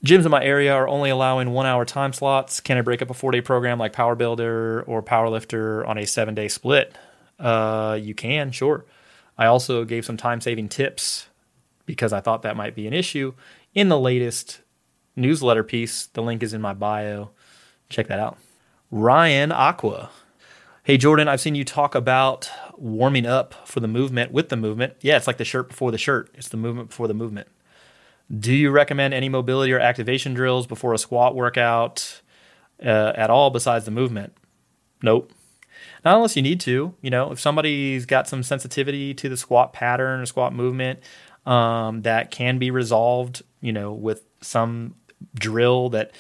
Gyms 0.05 0.25
in 0.25 0.31
my 0.31 0.45
area 0.45 0.73
are 0.73 0.87
only 0.87 1.11
allowing 1.11 1.51
one 1.51 1.67
hour 1.67 1.85
time 1.85 2.13
slots. 2.13 2.61
Can 2.61 2.77
I 2.77 2.83
break 2.83 3.01
up 3.03 3.11
a 3.11 3.15
four 3.15 3.33
day 3.33 3.41
program 3.41 3.79
like 3.79 3.93
Power 3.93 4.15
Builder 4.15 4.83
or 4.83 5.03
Powerlifter 5.03 5.87
on 5.89 5.99
a 5.99 6.07
seven 6.07 6.35
day 6.35 6.49
split? 6.49 6.95
Uh, 7.39 7.99
you 8.01 8.15
can, 8.15 8.53
sure. 8.53 8.85
I 9.37 9.47
also 9.47 9.85
gave 9.85 10.05
some 10.05 10.17
time 10.17 10.41
saving 10.41 10.69
tips 10.69 11.27
because 11.87 12.13
I 12.13 12.21
thought 12.21 12.43
that 12.43 12.57
might 12.57 12.75
be 12.75 12.87
an 12.87 12.93
issue 12.93 13.35
in 13.75 13.89
the 13.89 13.99
latest 13.99 14.61
newsletter 15.17 15.65
piece. 15.65 16.07
The 16.07 16.23
link 16.23 16.43
is 16.43 16.55
in 16.55 16.61
my 16.61 16.75
bio. 16.75 17.31
Check 17.89 18.09
that 18.09 18.19
out. 18.19 18.39
Ryan 18.91 19.51
Aqua. 19.53 20.11
Hey, 20.87 20.99
Jordan, 20.99 21.29
I've 21.29 21.41
seen 21.41 21.55
you 21.55 21.65
talk 21.65 21.95
about 21.95 22.51
warming 22.77 23.25
up 23.25 23.55
for 23.67 23.81
the 23.81 23.89
movement 23.89 24.33
with 24.33 24.51
the 24.51 24.57
movement. 24.57 24.93
Yeah, 25.01 25.17
it's 25.17 25.27
like 25.27 25.39
the 25.39 25.45
shirt 25.45 25.71
before 25.71 25.91
the 25.91 25.97
shirt, 25.97 26.29
it's 26.35 26.51
the 26.51 26.59
movement 26.59 26.91
before 26.91 27.09
the 27.09 27.15
movement. 27.15 27.49
Do 28.31 28.53
you 28.53 28.71
recommend 28.71 29.15
any 29.15 29.31
mobility 29.31 29.73
or 29.73 29.81
activation 29.81 30.35
drills 30.35 30.67
before 30.67 30.93
a 30.93 30.99
squat 30.99 31.35
workout 31.35 32.21
uh, 32.85 33.15
at 33.17 33.31
all 33.31 33.49
besides 33.49 33.87
the 33.87 33.93
movement? 33.93 34.35
Nope. 35.03 35.33
Not 36.05 36.17
unless 36.17 36.37
you 36.37 36.43
need 36.43 36.61
to. 36.61 36.93
You 37.01 37.11
know, 37.11 37.33
if 37.33 37.41
somebody's 37.41 38.05
got 38.05 38.29
some 38.29 38.43
sensitivity 38.43 39.15
to 39.15 39.31
the 39.31 39.39
squat 39.39 39.73
pattern 39.73 40.21
or 40.21 40.27
squat 40.27 40.53
movement 40.53 41.01
um, 41.47 42.03
that 42.03 42.31
can 42.31 42.59
be 42.59 42.71
resolved, 42.71 43.43
you 43.63 43.73
know, 43.73 43.91
with 43.91 44.23
some 44.43 44.97
drill 45.35 45.89
that 45.91 46.15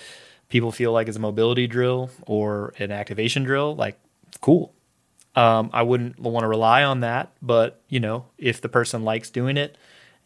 people 0.49 0.73
feel 0.73 0.93
like 0.93 1.07
is 1.07 1.17
a 1.17 1.21
mobility 1.21 1.67
drill 1.67 2.09
or 2.27 2.73
an 2.79 2.91
activation 2.91 3.45
drill, 3.45 3.77
like 3.77 4.01
cool. 4.41 4.75
Um, 5.37 5.71
I 5.73 5.83
wouldn't 5.83 6.19
want 6.19 6.45
to 6.45 6.49
rely 6.49 6.85
on 6.85 7.01
that, 7.01 7.33
but 7.43 7.81
you 7.89 7.99
know, 7.99 8.27
if 8.39 8.61
the 8.61 8.69
person 8.69 9.03
likes 9.03 9.31
doing 9.31 9.57
it, 9.57 9.77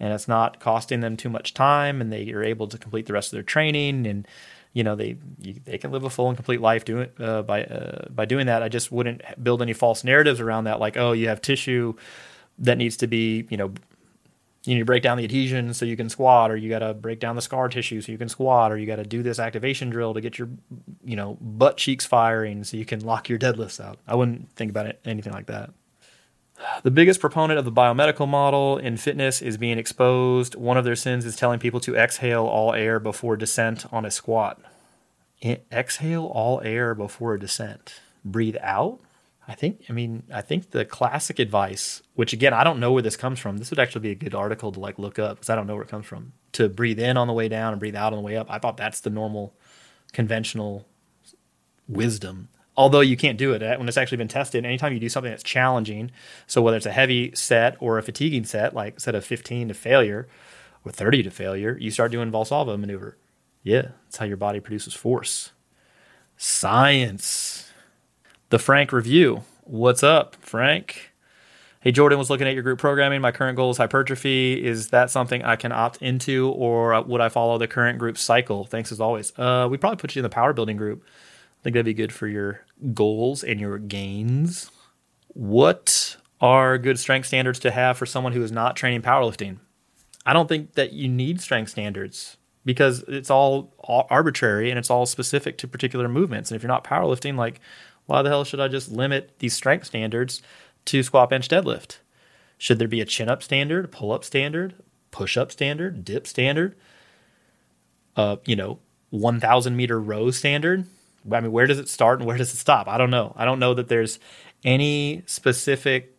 and 0.00 0.12
it's 0.12 0.28
not 0.28 0.60
costing 0.60 1.00
them 1.00 1.16
too 1.16 1.28
much 1.28 1.54
time 1.54 2.00
and 2.00 2.12
they 2.12 2.30
are 2.32 2.44
able 2.44 2.68
to 2.68 2.78
complete 2.78 3.06
the 3.06 3.12
rest 3.12 3.32
of 3.32 3.36
their 3.36 3.42
training 3.42 4.06
and 4.06 4.28
you 4.72 4.84
know 4.84 4.94
they 4.94 5.16
you, 5.40 5.54
they 5.64 5.78
can 5.78 5.90
live 5.90 6.04
a 6.04 6.10
full 6.10 6.28
and 6.28 6.36
complete 6.36 6.60
life 6.60 6.84
doing 6.84 7.08
uh, 7.18 7.42
by 7.42 7.64
uh, 7.64 8.06
by 8.10 8.24
doing 8.24 8.46
that. 8.46 8.62
I 8.62 8.68
just 8.68 8.92
wouldn't 8.92 9.22
build 9.42 9.62
any 9.62 9.72
false 9.72 10.04
narratives 10.04 10.40
around 10.40 10.64
that, 10.64 10.78
like 10.78 10.96
oh 10.96 11.12
you 11.12 11.28
have 11.28 11.40
tissue 11.40 11.94
that 12.58 12.78
needs 12.78 12.96
to 12.98 13.06
be 13.06 13.46
you 13.48 13.56
know 13.56 13.72
you 14.64 14.74
need 14.74 14.80
to 14.80 14.84
break 14.84 15.02
down 15.02 15.16
the 15.16 15.24
adhesion 15.24 15.72
so 15.72 15.86
you 15.86 15.96
can 15.96 16.08
squat, 16.10 16.50
or 16.50 16.56
you 16.56 16.68
got 16.68 16.80
to 16.80 16.92
break 16.92 17.20
down 17.20 17.36
the 17.36 17.42
scar 17.42 17.68
tissue 17.68 18.00
so 18.02 18.12
you 18.12 18.18
can 18.18 18.28
squat, 18.28 18.70
or 18.70 18.76
you 18.76 18.86
got 18.86 18.96
to 18.96 19.04
do 19.04 19.22
this 19.22 19.38
activation 19.38 19.88
drill 19.88 20.12
to 20.12 20.20
get 20.20 20.38
your 20.38 20.48
you 21.08 21.16
know 21.16 21.38
butt 21.40 21.78
cheeks 21.78 22.04
firing 22.04 22.62
so 22.64 22.76
you 22.76 22.84
can 22.84 23.00
lock 23.00 23.28
your 23.28 23.38
deadlifts 23.38 23.82
out. 23.82 23.98
I 24.06 24.14
wouldn't 24.14 24.52
think 24.52 24.70
about 24.70 24.86
it 24.86 25.00
anything 25.04 25.32
like 25.32 25.46
that. 25.46 25.70
The 26.82 26.90
biggest 26.90 27.20
proponent 27.20 27.58
of 27.58 27.64
the 27.64 27.72
biomedical 27.72 28.28
model 28.28 28.78
in 28.78 28.96
fitness 28.96 29.40
is 29.40 29.56
being 29.56 29.78
exposed. 29.78 30.54
One 30.54 30.76
of 30.76 30.84
their 30.84 30.96
sins 30.96 31.24
is 31.24 31.36
telling 31.36 31.60
people 31.60 31.80
to 31.80 31.96
exhale 31.96 32.44
all 32.44 32.74
air 32.74 32.98
before 33.00 33.36
descent 33.36 33.86
on 33.92 34.04
a 34.04 34.10
squat. 34.10 34.60
Exhale 35.42 36.26
all 36.26 36.60
air 36.62 36.94
before 36.94 37.34
a 37.34 37.40
descent. 37.40 38.00
Breathe 38.24 38.56
out. 38.60 38.98
I 39.46 39.54
think, 39.54 39.84
I 39.88 39.92
mean, 39.92 40.24
I 40.34 40.42
think 40.42 40.72
the 40.72 40.84
classic 40.84 41.38
advice, 41.38 42.02
which 42.16 42.32
again, 42.32 42.52
I 42.52 42.64
don't 42.64 42.80
know 42.80 42.92
where 42.92 43.02
this 43.02 43.16
comes 43.16 43.38
from. 43.38 43.56
This 43.58 43.70
would 43.70 43.78
actually 43.78 44.02
be 44.02 44.10
a 44.10 44.16
good 44.16 44.34
article 44.34 44.72
to 44.72 44.80
like 44.80 44.98
look 44.98 45.18
up 45.18 45.36
because 45.36 45.48
I 45.48 45.54
don't 45.54 45.66
know 45.66 45.74
where 45.74 45.84
it 45.84 45.88
comes 45.88 46.06
from. 46.06 46.32
To 46.52 46.68
breathe 46.68 46.98
in 46.98 47.16
on 47.16 47.28
the 47.28 47.32
way 47.32 47.48
down 47.48 47.72
and 47.72 47.80
breathe 47.80 47.96
out 47.96 48.12
on 48.12 48.18
the 48.18 48.24
way 48.24 48.36
up. 48.36 48.48
I 48.50 48.58
thought 48.58 48.76
that's 48.76 49.00
the 49.00 49.10
normal, 49.10 49.54
conventional 50.12 50.86
wisdom. 51.88 52.48
Although 52.76 53.00
you 53.00 53.16
can't 53.16 53.36
do 53.36 53.52
it 53.54 53.78
when 53.78 53.88
it's 53.88 53.96
actually 53.96 54.18
been 54.18 54.28
tested 54.28 54.64
anytime 54.64 54.92
you 54.92 55.00
do 55.00 55.08
something 55.08 55.32
that's 55.32 55.42
challenging 55.42 56.12
so 56.46 56.62
whether 56.62 56.76
it's 56.76 56.86
a 56.86 56.92
heavy 56.92 57.34
set 57.34 57.76
or 57.80 57.98
a 57.98 58.04
fatiguing 58.04 58.44
set 58.44 58.72
like 58.72 59.00
set 59.00 59.16
of 59.16 59.24
15 59.24 59.66
to 59.66 59.74
failure 59.74 60.28
or 60.84 60.92
30 60.92 61.24
to 61.24 61.30
failure 61.30 61.76
you 61.80 61.90
start 61.90 62.12
doing 62.12 62.30
valsalva 62.30 62.78
maneuver. 62.78 63.16
Yeah 63.64 63.88
that's 64.04 64.18
how 64.18 64.26
your 64.26 64.36
body 64.36 64.60
produces 64.60 64.94
force. 64.94 65.50
Science. 66.36 67.72
The 68.50 68.60
frank 68.60 68.92
review. 68.92 69.42
What's 69.64 70.04
up 70.04 70.36
frank? 70.36 71.10
Hey 71.80 71.90
jordan 71.90 72.16
was 72.16 72.30
looking 72.30 72.46
at 72.46 72.54
your 72.54 72.62
group 72.62 72.78
programming. 72.78 73.20
My 73.20 73.32
current 73.32 73.56
goal 73.56 73.72
is 73.72 73.78
hypertrophy. 73.78 74.64
Is 74.64 74.90
that 74.90 75.10
something 75.10 75.42
i 75.42 75.56
can 75.56 75.72
opt 75.72 76.00
into 76.00 76.50
or 76.50 77.02
would 77.02 77.20
i 77.20 77.28
follow 77.28 77.58
the 77.58 77.66
current 77.66 77.98
group 77.98 78.16
cycle? 78.16 78.66
Thanks 78.66 78.92
as 78.92 79.00
always. 79.00 79.36
Uh, 79.36 79.66
we 79.68 79.78
probably 79.78 79.96
put 79.96 80.14
you 80.14 80.20
in 80.20 80.22
the 80.22 80.28
power 80.28 80.52
building 80.52 80.76
group 80.76 81.02
think 81.68 81.74
that'd 81.74 81.84
be 81.84 81.92
good 81.92 82.14
for 82.14 82.26
your 82.26 82.64
goals 82.94 83.44
and 83.44 83.60
your 83.60 83.76
gains. 83.76 84.70
What 85.28 86.16
are 86.40 86.78
good 86.78 86.98
strength 86.98 87.26
standards 87.26 87.58
to 87.58 87.70
have 87.70 87.98
for 87.98 88.06
someone 88.06 88.32
who 88.32 88.42
is 88.42 88.50
not 88.50 88.74
training 88.74 89.02
powerlifting? 89.02 89.58
I 90.24 90.32
don't 90.32 90.48
think 90.48 90.74
that 90.74 90.94
you 90.94 91.08
need 91.08 91.42
strength 91.42 91.70
standards 91.70 92.38
because 92.64 93.04
it's 93.06 93.28
all, 93.28 93.74
arbitrary 93.86 94.70
and 94.70 94.78
it's 94.78 94.88
all 94.88 95.04
specific 95.04 95.58
to 95.58 95.68
particular 95.68 96.08
movements. 96.08 96.50
And 96.50 96.56
if 96.56 96.62
you're 96.62 96.68
not 96.68 96.84
powerlifting, 96.84 97.36
like, 97.36 97.60
why 98.06 98.22
the 98.22 98.30
hell 98.30 98.44
should 98.44 98.60
I 98.60 98.68
just 98.68 98.90
limit 98.90 99.32
these 99.38 99.52
strength 99.52 99.86
standards 99.86 100.40
to 100.86 101.02
squat, 101.02 101.28
bench, 101.28 101.48
deadlift? 101.48 101.98
Should 102.56 102.78
there 102.78 102.88
be 102.88 103.02
a 103.02 103.04
chin 103.04 103.28
up 103.28 103.42
standard, 103.42 103.92
pull 103.92 104.10
up 104.10 104.24
standard, 104.24 104.74
push 105.10 105.36
up 105.36 105.52
standard, 105.52 106.02
dip 106.02 106.26
standard, 106.26 106.76
uh, 108.16 108.36
you 108.46 108.56
know, 108.56 108.78
1,000 109.10 109.76
meter 109.76 110.00
row 110.00 110.30
standard? 110.30 110.86
I 111.32 111.40
mean, 111.40 111.52
where 111.52 111.66
does 111.66 111.78
it 111.78 111.88
start 111.88 112.20
and 112.20 112.26
where 112.26 112.36
does 112.36 112.52
it 112.52 112.56
stop? 112.56 112.88
I 112.88 112.98
don't 112.98 113.10
know. 113.10 113.32
I 113.36 113.44
don't 113.44 113.58
know 113.58 113.74
that 113.74 113.88
there's 113.88 114.18
any 114.64 115.22
specific 115.26 116.14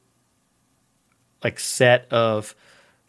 like 1.44 1.60
set 1.60 2.08
of 2.12 2.56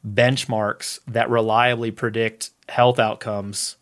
benchmarks 0.06 1.00
that 1.06 1.30
reliably 1.30 1.90
predict 1.90 2.50
health 2.68 2.98
outcomes 2.98 3.76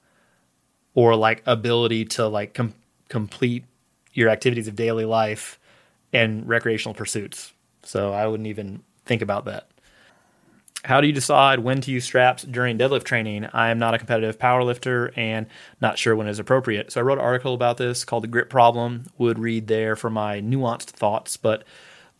or 0.94 1.14
like 1.14 1.42
ability 1.46 2.04
to 2.04 2.26
like 2.26 2.54
com- 2.54 2.74
complete 3.08 3.64
your 4.12 4.28
activities 4.28 4.66
of 4.68 4.74
daily 4.74 5.04
life 5.04 5.58
and 6.12 6.48
recreational 6.48 6.94
pursuits. 6.94 7.52
So 7.82 8.12
I 8.12 8.26
wouldn't 8.26 8.48
even 8.48 8.82
think 9.04 9.22
about 9.22 9.44
that. 9.44 9.68
How 10.84 11.00
do 11.00 11.06
you 11.08 11.12
decide 11.12 11.58
when 11.58 11.80
to 11.80 11.90
use 11.90 12.04
straps 12.04 12.44
during 12.44 12.78
deadlift 12.78 13.04
training? 13.04 13.46
I 13.52 13.70
am 13.70 13.78
not 13.78 13.94
a 13.94 13.98
competitive 13.98 14.38
powerlifter 14.38 15.16
and 15.16 15.46
not 15.80 15.98
sure 15.98 16.14
when 16.14 16.28
is 16.28 16.38
appropriate. 16.38 16.92
So 16.92 17.00
I 17.00 17.02
wrote 17.02 17.18
an 17.18 17.24
article 17.24 17.52
about 17.52 17.78
this 17.78 18.04
called 18.04 18.22
The 18.22 18.28
Grip 18.28 18.48
Problem. 18.48 19.04
Would 19.18 19.38
read 19.40 19.66
there 19.66 19.96
for 19.96 20.08
my 20.08 20.40
nuanced 20.40 20.90
thoughts, 20.90 21.36
but 21.36 21.64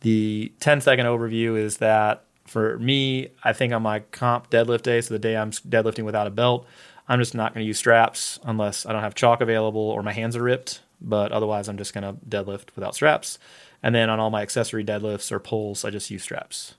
the 0.01 0.53
10 0.61 0.81
second 0.81 1.07
overview 1.07 1.57
is 1.57 1.77
that 1.79 2.25
for 2.47 2.79
me, 2.79 3.29
I 3.45 3.53
think 3.53 3.73
on 3.73 3.83
my 3.83 4.01
comp 4.01 4.51
deadlift 4.51 4.83
day, 4.83 5.01
so 5.01 5.15
the 5.15 5.19
day 5.19 5.37
I'm 5.37 5.53
deadlifting 5.53 6.05
without 6.05 6.27
a 6.27 6.31
belt, 6.31 6.67
I'm 7.09 7.21
just 7.21 7.35
not 7.35 7.55
going 7.55 7.65
to 7.65 7.69
use 7.69 7.79
straps 7.79 8.39
unless 8.45 8.87
I 8.87 8.93
don't 8.93 9.03
have 9.03 9.15
chalk 9.15 9.41
available 9.41 9.81
or 9.81 10.03
my 10.03 10.13
hands 10.13 10.37
are 10.37 10.43
ripped. 10.43 10.81
But 11.01 11.31
otherwise, 11.31 11.69
I'm 11.69 11.79
just 11.79 11.95
going 11.95 12.03
to 12.03 12.21
deadlift 12.27 12.75
without 12.75 12.95
straps. 12.95 13.39
And 13.83 13.95
then 13.95 14.11
on 14.11 14.19
all 14.19 14.31
my 14.31 14.43
accessory 14.43 14.85
deadlifts 14.85 15.31
or 15.31 15.39
pulls, 15.39 15.85
I 15.85 15.91
just 15.91 16.11
use 16.11 16.25
straps. 16.25 16.75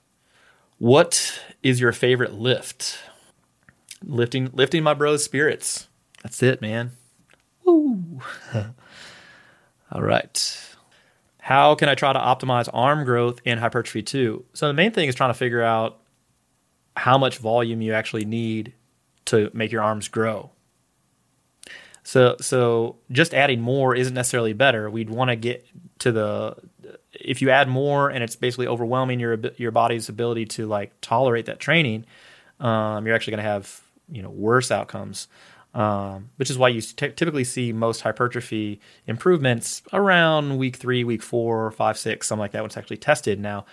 What 0.79 1.39
is 1.61 1.79
your 1.79 1.91
favorite 1.91 2.33
lift? 2.33 2.99
Lifting, 4.03 4.49
lifting 4.53 4.81
my 4.81 4.93
bros' 4.93 5.23
spirits. 5.23 5.87
That's 6.23 6.41
it, 6.41 6.61
man. 6.61 6.91
Woo. 7.65 8.21
all 9.91 10.01
right. 10.01 10.75
How 11.39 11.75
can 11.75 11.89
I 11.89 11.95
try 11.95 12.13
to 12.13 12.19
optimize 12.19 12.69
arm 12.71 13.03
growth 13.03 13.41
in 13.43 13.57
hypertrophy 13.57 14.03
too? 14.03 14.45
So 14.53 14.67
the 14.67 14.73
main 14.73 14.91
thing 14.91 15.09
is 15.09 15.15
trying 15.15 15.31
to 15.31 15.37
figure 15.37 15.63
out 15.63 15.99
how 16.95 17.17
much 17.17 17.39
volume 17.39 17.81
you 17.81 17.93
actually 17.93 18.25
need 18.25 18.73
to 19.25 19.49
make 19.53 19.71
your 19.71 19.81
arms 19.81 20.07
grow. 20.07 20.51
So 22.03 22.37
so 22.39 22.97
just 23.11 23.33
adding 23.33 23.61
more 23.61 23.95
isn't 23.95 24.13
necessarily 24.13 24.53
better. 24.53 24.89
We'd 24.89 25.09
want 25.09 25.29
to 25.29 25.35
get 25.35 25.65
to 25.99 26.11
the 26.11 26.55
if 27.23 27.41
you 27.41 27.49
add 27.49 27.67
more 27.67 28.09
and 28.09 28.23
it's 28.23 28.35
basically 28.35 28.67
overwhelming 28.67 29.19
your 29.19 29.37
your 29.57 29.71
body's 29.71 30.09
ability 30.09 30.45
to 30.45 30.67
like 30.67 30.91
tolerate 31.01 31.45
that 31.45 31.59
training, 31.59 32.05
um, 32.59 33.05
you're 33.05 33.15
actually 33.15 33.31
going 33.31 33.43
to 33.43 33.49
have 33.49 33.81
you 34.11 34.21
know 34.21 34.29
worse 34.29 34.71
outcomes 34.71 35.27
um, 35.73 36.29
which 36.37 36.49
is 36.49 36.57
why 36.57 36.69
you 36.69 36.81
t- 36.81 37.11
typically 37.11 37.43
see 37.43 37.71
most 37.71 38.01
hypertrophy 38.01 38.79
improvements 39.05 39.83
around 39.93 40.57
week 40.57 40.75
three, 40.75 41.03
week 41.03 41.21
four, 41.21 41.71
five, 41.71 41.97
six, 41.97 42.27
something 42.27 42.41
like 42.41 42.51
that 42.51 42.61
when 42.61 42.67
it's 42.67 42.77
actually 42.77 42.97
tested. 42.97 43.39
Now, 43.39 43.65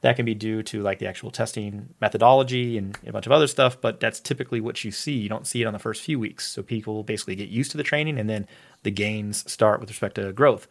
that 0.00 0.16
can 0.16 0.24
be 0.24 0.34
due 0.34 0.62
to 0.64 0.82
like 0.82 0.98
the 0.98 1.06
actual 1.06 1.30
testing 1.30 1.90
methodology 2.00 2.76
and 2.78 2.98
a 3.06 3.12
bunch 3.12 3.26
of 3.26 3.32
other 3.32 3.46
stuff, 3.46 3.80
but 3.80 4.00
that's 4.00 4.18
typically 4.18 4.60
what 4.60 4.82
you 4.82 4.90
see. 4.90 5.12
You 5.12 5.28
don't 5.28 5.46
see 5.46 5.62
it 5.62 5.66
on 5.66 5.72
the 5.72 5.78
first 5.78 6.02
few 6.02 6.18
weeks. 6.18 6.50
So 6.50 6.62
people 6.62 7.04
basically 7.04 7.36
get 7.36 7.50
used 7.50 7.70
to 7.72 7.76
the 7.76 7.84
training 7.84 8.18
and 8.18 8.28
then 8.28 8.48
the 8.82 8.90
gains 8.90 9.50
start 9.50 9.78
with 9.78 9.90
respect 9.90 10.16
to 10.16 10.32
growth. 10.32 10.66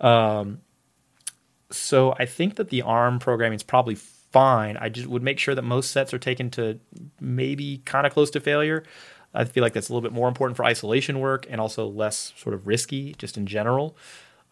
Um, 0.00 0.60
so 1.70 2.14
I 2.18 2.26
think 2.26 2.56
that 2.56 2.70
the 2.70 2.82
arm 2.82 3.18
programming 3.18 3.56
is 3.56 3.62
probably 3.62 3.96
fine. 3.96 4.76
I 4.76 4.88
just 4.88 5.06
would 5.06 5.22
make 5.22 5.38
sure 5.38 5.54
that 5.54 5.62
most 5.62 5.90
sets 5.90 6.12
are 6.12 6.18
taken 6.18 6.50
to 6.52 6.78
maybe 7.20 7.82
kind 7.84 8.06
of 8.06 8.12
close 8.12 8.30
to 8.30 8.40
failure. 8.40 8.84
I 9.34 9.44
feel 9.44 9.62
like 9.62 9.72
that's 9.74 9.88
a 9.88 9.92
little 9.92 10.06
bit 10.08 10.14
more 10.14 10.28
important 10.28 10.56
for 10.56 10.64
isolation 10.64 11.20
work 11.20 11.46
and 11.48 11.60
also 11.60 11.86
less 11.86 12.32
sort 12.36 12.54
of 12.54 12.66
risky 12.66 13.14
just 13.18 13.36
in 13.36 13.46
general 13.46 13.96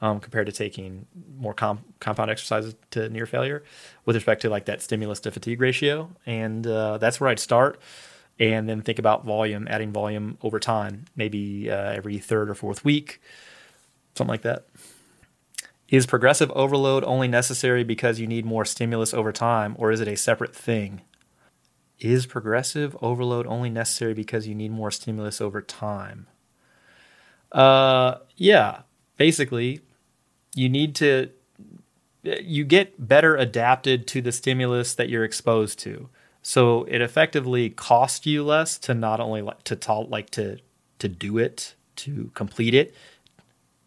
um, 0.01 0.21
compared 0.21 0.47
to 0.47 0.53
taking 0.53 1.07
more 1.39 1.55
compound 1.55 2.31
exercises 2.31 2.75
to 2.91 3.09
near 3.09 3.27
failure 3.27 3.65
with 4.05 4.17
respect 4.17 4.43
to 4.43 4.51
like 4.51 4.67
that 4.67 4.83
stimulus 4.83 5.21
to 5.21 5.31
fatigue 5.31 5.61
ratio. 5.61 6.11
And 6.27 6.67
uh, 6.67 6.99
that's 6.99 7.21
where 7.21 7.31
I'd 7.31 7.39
start. 7.39 7.81
And 8.39 8.69
then 8.69 8.83
think 8.83 8.99
about 8.99 9.25
volume, 9.25 9.67
adding 9.71 9.93
volume 9.93 10.39
over 10.43 10.59
time, 10.59 11.05
maybe 11.17 11.71
uh, 11.71 11.93
every 11.93 12.19
third 12.19 12.51
or 12.51 12.55
fourth 12.55 12.85
week, 12.85 13.23
something 14.15 14.31
like 14.31 14.43
that. 14.43 14.67
Is 15.95 16.07
progressive 16.07 16.51
overload 16.57 17.05
only 17.05 17.29
necessary 17.29 17.85
because 17.85 18.19
you 18.19 18.27
need 18.27 18.45
more 18.45 18.65
stimulus 18.65 19.15
over 19.15 19.31
time, 19.31 19.77
or 19.79 19.93
is 19.93 20.01
it 20.01 20.09
a 20.09 20.17
separate 20.17 20.53
thing? 20.53 21.03
Is 22.01 22.27
progressive 22.27 22.97
overload 23.01 23.47
only 23.47 23.71
necessary 23.71 24.13
because 24.13 24.49
you 24.49 24.57
need 24.57 24.73
more 24.73 24.91
stimulus 24.91 25.41
over 25.41 25.63
time? 25.63 26.27
Uh, 27.53 28.17
yeah, 28.37 28.81
basically, 29.19 29.83
you 30.57 30.69
need 30.69 30.97
to 30.97 31.31
you 32.25 32.65
get 32.65 33.07
better 33.07 33.37
adapted 33.37 34.09
to 34.09 34.21
the 34.21 34.33
stimulus 34.33 34.97
that 34.97 35.09
you're 35.09 35.23
exposed 35.23 35.79
to. 35.79 36.09
So 36.43 36.83
it 36.89 37.03
effectively 37.03 37.71
costs 37.71 38.27
you 38.27 38.43
less 38.43 38.79
to 38.79 38.95
not 38.95 39.21
only 39.21 39.43
like 39.43 39.63
to 39.63 39.77
to- 39.77 40.01
like 40.01 40.31
to 40.31 40.59
to 40.99 41.09
do 41.09 41.39
it, 41.39 41.77
to 41.97 42.33
complete 42.35 42.75
it, 42.75 42.97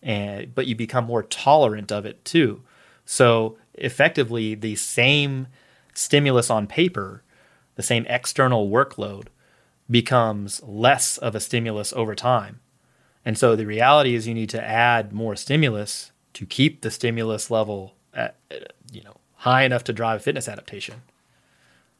and 0.08 0.55
but 0.55 0.66
you 0.66 0.76
become 0.76 1.05
more 1.05 1.22
tolerant 1.22 1.91
of 1.91 2.05
it 2.05 2.24
too. 2.26 2.64
So 3.05 3.58
effectively, 3.76 4.55
the 4.55 4.76
same 4.76 5.47
stimulus 5.93 6.49
on 6.49 6.66
paper 6.66 7.24
the 7.78 7.84
same 7.84 8.05
external 8.10 8.70
workload 8.70 9.28
becomes 9.89 10.62
less 10.64 11.18
of 11.18 11.36
a 11.36 11.39
stimulus 11.39 11.93
over 11.93 12.16
time. 12.16 12.60
And 13.24 13.38
so 13.38 13.55
the 13.55 13.66
reality 13.66 14.16
is 14.16 14.28
you 14.28 14.34
need 14.34 14.49
to 14.49 14.64
add 14.64 15.14
more 15.14 15.36
stimulus 15.36 16.12
to 16.34 16.45
keep 16.45 16.82
the 16.82 16.91
stimulus 16.91 17.51
level 17.51 17.93
at, 18.14 18.36
you 18.91 19.03
know, 19.03 19.18
high 19.36 19.64
enough 19.64 19.84
to 19.86 19.93
drive 19.93 20.24
fitness 20.24 20.47
adaptation. 20.47 21.03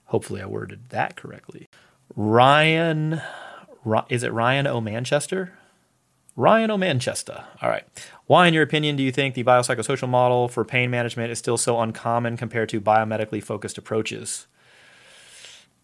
Hopefully 0.06 0.42
I 0.42 0.48
worded 0.48 0.90
that 0.90 1.16
correctly. 1.16 1.68
Ryan 2.16 3.22
is 4.10 4.24
it 4.24 4.34
Ryan 4.34 4.68
O 4.68 4.82
Manchester? 4.82 5.57
Ryan 6.38 6.70
O 6.70 6.78
Manchester. 6.78 7.44
All 7.62 7.70
right. 7.70 7.84
Why, 8.28 8.48
in 8.48 8.54
your 8.54 8.64
opinion, 8.64 8.96
do 8.96 9.04
you 9.04 9.12
think 9.12 9.34
the 9.34 9.44
biopsychosocial 9.44 10.08
model 10.08 10.48
for 10.48 10.64
pain 10.64 10.92
management 10.92 11.32
is 11.32 11.40
still 11.40 11.58
so 11.58 11.82
uncommon 11.82 12.38
compared 12.38 12.70
to 12.70 12.80
biomedically 12.80 13.44
focused 13.44 13.78
approaches? 13.78 14.48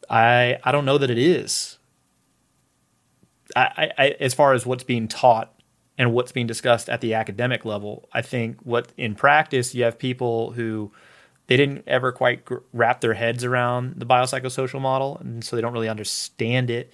I 0.10 0.60
I 0.64 0.72
don't 0.72 0.86
know 0.86 1.00
that 1.00 1.10
it 1.10 1.18
is. 1.18 1.80
I, 3.56 3.92
I, 3.98 4.08
as 4.20 4.34
far 4.34 4.54
as 4.54 4.66
what's 4.66 4.84
being 4.84 5.08
taught 5.08 5.54
and 5.98 6.14
what's 6.14 6.32
being 6.32 6.48
discussed 6.48 6.90
at 6.90 7.02
the 7.02 7.14
academic 7.14 7.66
level, 7.66 8.08
I 8.12 8.22
think 8.22 8.58
what 8.64 8.92
in 8.98 9.16
practice 9.16 9.76
you 9.76 9.84
have 9.84 10.00
people 10.00 10.52
who 10.52 10.92
they 11.48 11.58
didn't 11.58 11.84
ever 11.86 12.12
quite 12.12 12.48
wrap 12.72 13.02
their 13.02 13.14
heads 13.14 13.44
around 13.44 14.00
the 14.00 14.06
biopsychosocial 14.06 14.82
model, 14.82 15.18
and 15.18 15.44
so 15.44 15.56
they 15.56 15.62
don't 15.62 15.74
really 15.74 15.90
understand 15.90 16.70
it. 16.70 16.94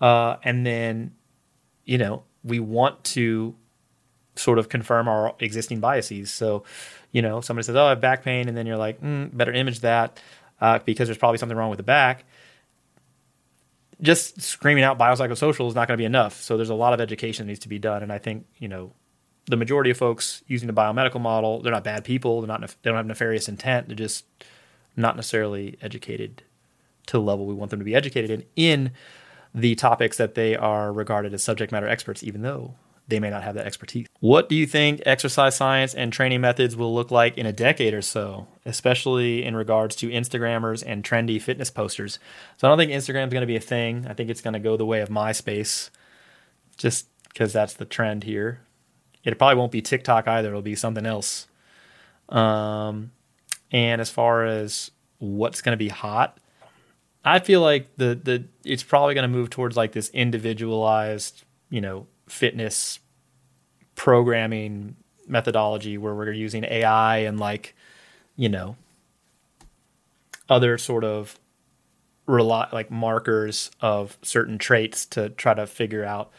Uh, 0.00 0.36
and 0.44 0.66
then, 0.66 1.12
you 1.84 1.98
know, 1.98 2.22
we 2.46 2.60
want 2.60 3.02
to 3.04 3.54
sort 4.36 4.58
of 4.58 4.68
confirm 4.68 5.08
our 5.08 5.34
existing 5.40 5.80
biases. 5.80 6.30
So, 6.30 6.64
you 7.12 7.22
know, 7.22 7.40
somebody 7.40 7.64
says, 7.64 7.76
"Oh, 7.76 7.86
I 7.86 7.90
have 7.90 8.00
back 8.00 8.22
pain," 8.22 8.48
and 8.48 8.56
then 8.56 8.66
you're 8.66 8.76
like, 8.76 9.00
mm, 9.00 9.34
"Better 9.36 9.52
image 9.52 9.80
that 9.80 10.20
uh, 10.60 10.78
because 10.80 11.08
there's 11.08 11.18
probably 11.18 11.38
something 11.38 11.56
wrong 11.56 11.70
with 11.70 11.78
the 11.78 11.82
back." 11.82 12.24
just 14.02 14.40
screaming 14.42 14.84
out 14.84 14.98
biopsychosocial 14.98 15.68
is 15.68 15.74
not 15.74 15.88
going 15.88 15.96
to 15.96 16.00
be 16.00 16.04
enough. 16.04 16.40
So 16.40 16.56
there's 16.56 16.70
a 16.70 16.74
lot 16.74 16.92
of 16.92 17.00
education 17.00 17.46
that 17.46 17.48
needs 17.48 17.60
to 17.60 17.68
be 17.68 17.78
done. 17.78 18.02
And 18.02 18.12
I 18.12 18.18
think, 18.18 18.46
you 18.58 18.68
know, 18.68 18.92
the 19.46 19.56
majority 19.56 19.90
of 19.90 19.96
folks 19.96 20.42
using 20.46 20.66
the 20.66 20.72
biomedical 20.72 21.20
model, 21.20 21.62
they're 21.62 21.72
not 21.72 21.84
bad 21.84 22.04
people. 22.04 22.40
They're 22.40 22.48
not, 22.48 22.60
they 22.60 22.90
don't 22.90 22.96
have 22.96 23.06
nefarious 23.06 23.48
intent. 23.48 23.88
They're 23.88 23.96
just 23.96 24.24
not 24.96 25.16
necessarily 25.16 25.78
educated 25.80 26.42
to 27.06 27.12
the 27.12 27.20
level 27.20 27.46
we 27.46 27.54
want 27.54 27.70
them 27.70 27.78
to 27.78 27.84
be 27.84 27.94
educated 27.94 28.30
in, 28.30 28.44
in 28.56 28.92
the 29.56 29.74
topics 29.74 30.18
that 30.18 30.34
they 30.34 30.54
are 30.54 30.92
regarded 30.92 31.32
as 31.32 31.42
subject 31.42 31.72
matter 31.72 31.88
experts, 31.88 32.22
even 32.22 32.42
though 32.42 32.74
they 33.08 33.18
may 33.18 33.30
not 33.30 33.42
have 33.42 33.54
that 33.54 33.66
expertise. 33.66 34.06
What 34.20 34.48
do 34.48 34.54
you 34.54 34.66
think 34.66 35.00
exercise 35.06 35.56
science 35.56 35.94
and 35.94 36.12
training 36.12 36.42
methods 36.42 36.76
will 36.76 36.94
look 36.94 37.10
like 37.10 37.38
in 37.38 37.46
a 37.46 37.52
decade 37.52 37.94
or 37.94 38.02
so, 38.02 38.48
especially 38.66 39.44
in 39.44 39.56
regards 39.56 39.96
to 39.96 40.08
Instagrammers 40.08 40.82
and 40.86 41.02
trendy 41.02 41.40
fitness 41.40 41.70
posters? 41.70 42.18
So 42.58 42.68
I 42.68 42.70
don't 42.70 42.78
think 42.78 42.92
Instagram 42.92 43.28
is 43.28 43.32
going 43.32 43.40
to 43.40 43.46
be 43.46 43.56
a 43.56 43.60
thing. 43.60 44.06
I 44.06 44.12
think 44.12 44.28
it's 44.28 44.42
going 44.42 44.54
to 44.54 44.60
go 44.60 44.76
the 44.76 44.84
way 44.84 45.00
of 45.00 45.08
MySpace, 45.08 45.90
just 46.76 47.06
because 47.28 47.52
that's 47.52 47.74
the 47.74 47.84
trend 47.86 48.24
here. 48.24 48.60
It 49.24 49.38
probably 49.38 49.56
won't 49.56 49.72
be 49.72 49.82
TikTok 49.82 50.28
either. 50.28 50.50
It'll 50.50 50.62
be 50.62 50.74
something 50.74 51.06
else. 51.06 51.46
Um, 52.28 53.12
and 53.72 54.00
as 54.00 54.10
far 54.10 54.44
as 54.44 54.90
what's 55.18 55.62
going 55.62 55.72
to 55.72 55.76
be 55.76 55.88
hot, 55.88 56.38
I 57.26 57.40
feel 57.40 57.60
like 57.60 57.96
the 57.96 58.14
the 58.14 58.44
it's 58.64 58.84
probably 58.84 59.14
going 59.14 59.30
to 59.30 59.36
move 59.36 59.50
towards 59.50 59.76
like 59.76 59.92
this 59.92 60.08
individualized, 60.10 61.42
you 61.68 61.80
know, 61.80 62.06
fitness 62.28 63.00
programming 63.96 64.94
methodology 65.26 65.98
where 65.98 66.14
we're 66.14 66.30
using 66.30 66.64
AI 66.64 67.18
and 67.18 67.40
like, 67.40 67.74
you 68.36 68.48
know, 68.48 68.76
other 70.48 70.78
sort 70.78 71.02
of 71.02 71.40
rely 72.26 72.68
like 72.72 72.92
markers 72.92 73.72
of 73.80 74.16
certain 74.22 74.56
traits 74.56 75.04
to 75.06 75.30
try 75.30 75.52
to 75.52 75.66
figure 75.66 76.04
out 76.04 76.30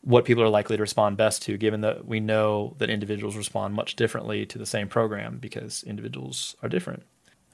what 0.00 0.24
people 0.24 0.42
are 0.42 0.48
likely 0.48 0.76
to 0.76 0.80
respond 0.80 1.18
best 1.18 1.42
to, 1.42 1.58
given 1.58 1.82
that 1.82 2.06
we 2.06 2.20
know 2.20 2.74
that 2.78 2.88
individuals 2.88 3.36
respond 3.36 3.74
much 3.74 3.96
differently 3.96 4.46
to 4.46 4.56
the 4.56 4.64
same 4.64 4.88
program 4.88 5.36
because 5.38 5.82
individuals 5.82 6.56
are 6.62 6.68
different. 6.70 7.02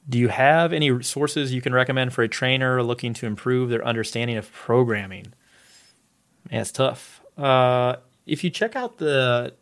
Do 0.09 0.19
you 0.19 0.29
have 0.29 0.73
any 0.73 1.03
sources 1.03 1.53
you 1.53 1.63
can 1.63 1.73
recommend 1.73 2.13
for 2.13 2.23
a 2.23 2.29
trainer 2.29 2.83
looking 2.83 3.15
to 3.15 3.27
improve 3.27 3.71
their 3.71 3.85
understanding 3.87 4.37
of 4.37 4.53
programming? 4.53 5.33
Man, 6.51 6.61
it's 6.61 6.73
tough. 6.73 7.23
Uh, 7.39 7.97
if 8.27 8.43
you 8.43 8.51
check 8.51 8.75
out 8.75 8.99
the 8.99 9.55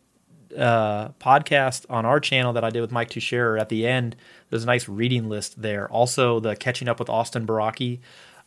uh, 0.57 1.09
podcast 1.19 1.85
on 1.89 2.05
our 2.05 2.19
channel 2.19 2.53
that 2.53 2.63
I 2.63 2.69
did 2.69 2.81
with 2.81 2.91
Mike 2.91 3.09
Tuchscherer 3.09 3.59
at 3.59 3.69
the 3.69 3.87
end, 3.87 4.15
there's 4.49 4.63
a 4.63 4.67
nice 4.67 4.89
reading 4.89 5.29
list 5.29 5.61
there. 5.61 5.87
Also, 5.89 6.39
the 6.39 6.55
Catching 6.55 6.87
Up 6.87 6.99
with 6.99 7.09
Austin 7.09 7.45
Baraki 7.45 7.99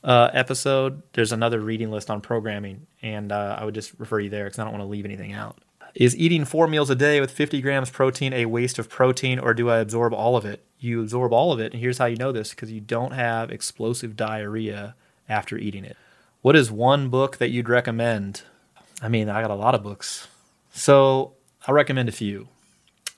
uh, 0.03 0.31
episode, 0.33 1.03
there's 1.13 1.33
another 1.33 1.61
reading 1.61 1.91
list 1.91 2.11
on 2.11 2.21
programming, 2.21 2.87
and 3.03 3.33
uh, 3.33 3.57
I 3.59 3.65
would 3.65 3.75
just 3.75 3.93
refer 3.99 4.21
you 4.21 4.31
there 4.31 4.45
because 4.45 4.59
I 4.59 4.65
don't 4.65 4.73
want 4.73 4.83
to 4.83 4.89
leave 4.89 5.05
anything 5.05 5.33
out. 5.33 5.59
Is 5.95 6.17
eating 6.17 6.45
four 6.45 6.67
meals 6.67 6.91
a 6.91 6.97
day 6.97 7.21
with 7.21 7.31
50 7.31 7.61
grams 7.61 7.89
protein 7.89 8.33
a 8.33 8.47
waste 8.47 8.79
of 8.81 8.89
protein, 8.89 9.39
or 9.39 9.55
do 9.55 9.71
I 9.71 9.79
absorb 9.79 10.13
all 10.13 10.37
of 10.37 10.45
it? 10.45 10.65
You 10.81 11.01
absorb 11.03 11.33
all 11.33 11.53
of 11.53 11.61
it, 11.61 11.73
and 11.73 11.81
here's 11.81 11.99
how 11.99 12.07
you 12.07 12.17
know 12.17 12.33
this 12.33 12.51
because 12.51 12.73
you 12.73 12.81
don't 12.81 13.13
have 13.13 13.51
explosive 13.51 14.17
diarrhea 14.17 14.97
after 15.29 15.57
eating 15.57 15.85
it. 15.85 15.97
What 16.43 16.57
is 16.57 16.71
one 16.71 17.09
book 17.09 17.39
that 17.39 17.51
you'd 17.51 17.69
recommend? 17.69 18.43
I 19.01 19.09
mean, 19.09 19.29
I 19.29 19.41
got 19.41 19.51
a 19.51 19.55
lot 19.55 19.75
of 19.75 19.83
books. 19.83 20.27
So 20.73 21.35
I'll 21.67 21.75
recommend 21.75 22.09
a 22.09 22.13
few. 22.13 22.49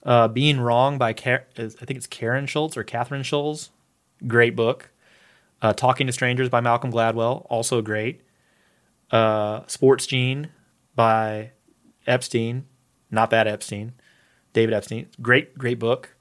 Uh, 0.03 0.29
Being 0.29 0.61
Wrong 0.61 0.99
by, 0.99 1.15
Car- 1.15 1.47
I 1.59 1.69
think 1.69 1.97
it's 1.97 2.07
Karen 2.07 2.47
Schultz 2.47 2.77
or 2.77 2.85
Catherine 2.85 3.23
Schultz. 3.23 3.71
Great 4.27 4.55
book. 4.55 4.91
Uh, 5.63 5.73
Talking 5.73 6.07
to 6.07 6.13
Strangers 6.13 6.51
by 6.51 6.61
Malcolm 6.61 6.93
Gladwell, 6.93 7.47
also 7.49 7.81
great. 7.81 8.21
Uh, 9.11 9.63
Sports 9.67 10.07
Gene 10.07 10.51
by 10.95 11.53
Epstein, 12.07 12.67
not 13.11 13.31
that 13.31 13.47
Epstein, 13.47 13.93
David 14.53 14.75
Epstein. 14.75 15.09
Great, 15.21 15.57
great 15.57 15.79
book. 15.79 16.17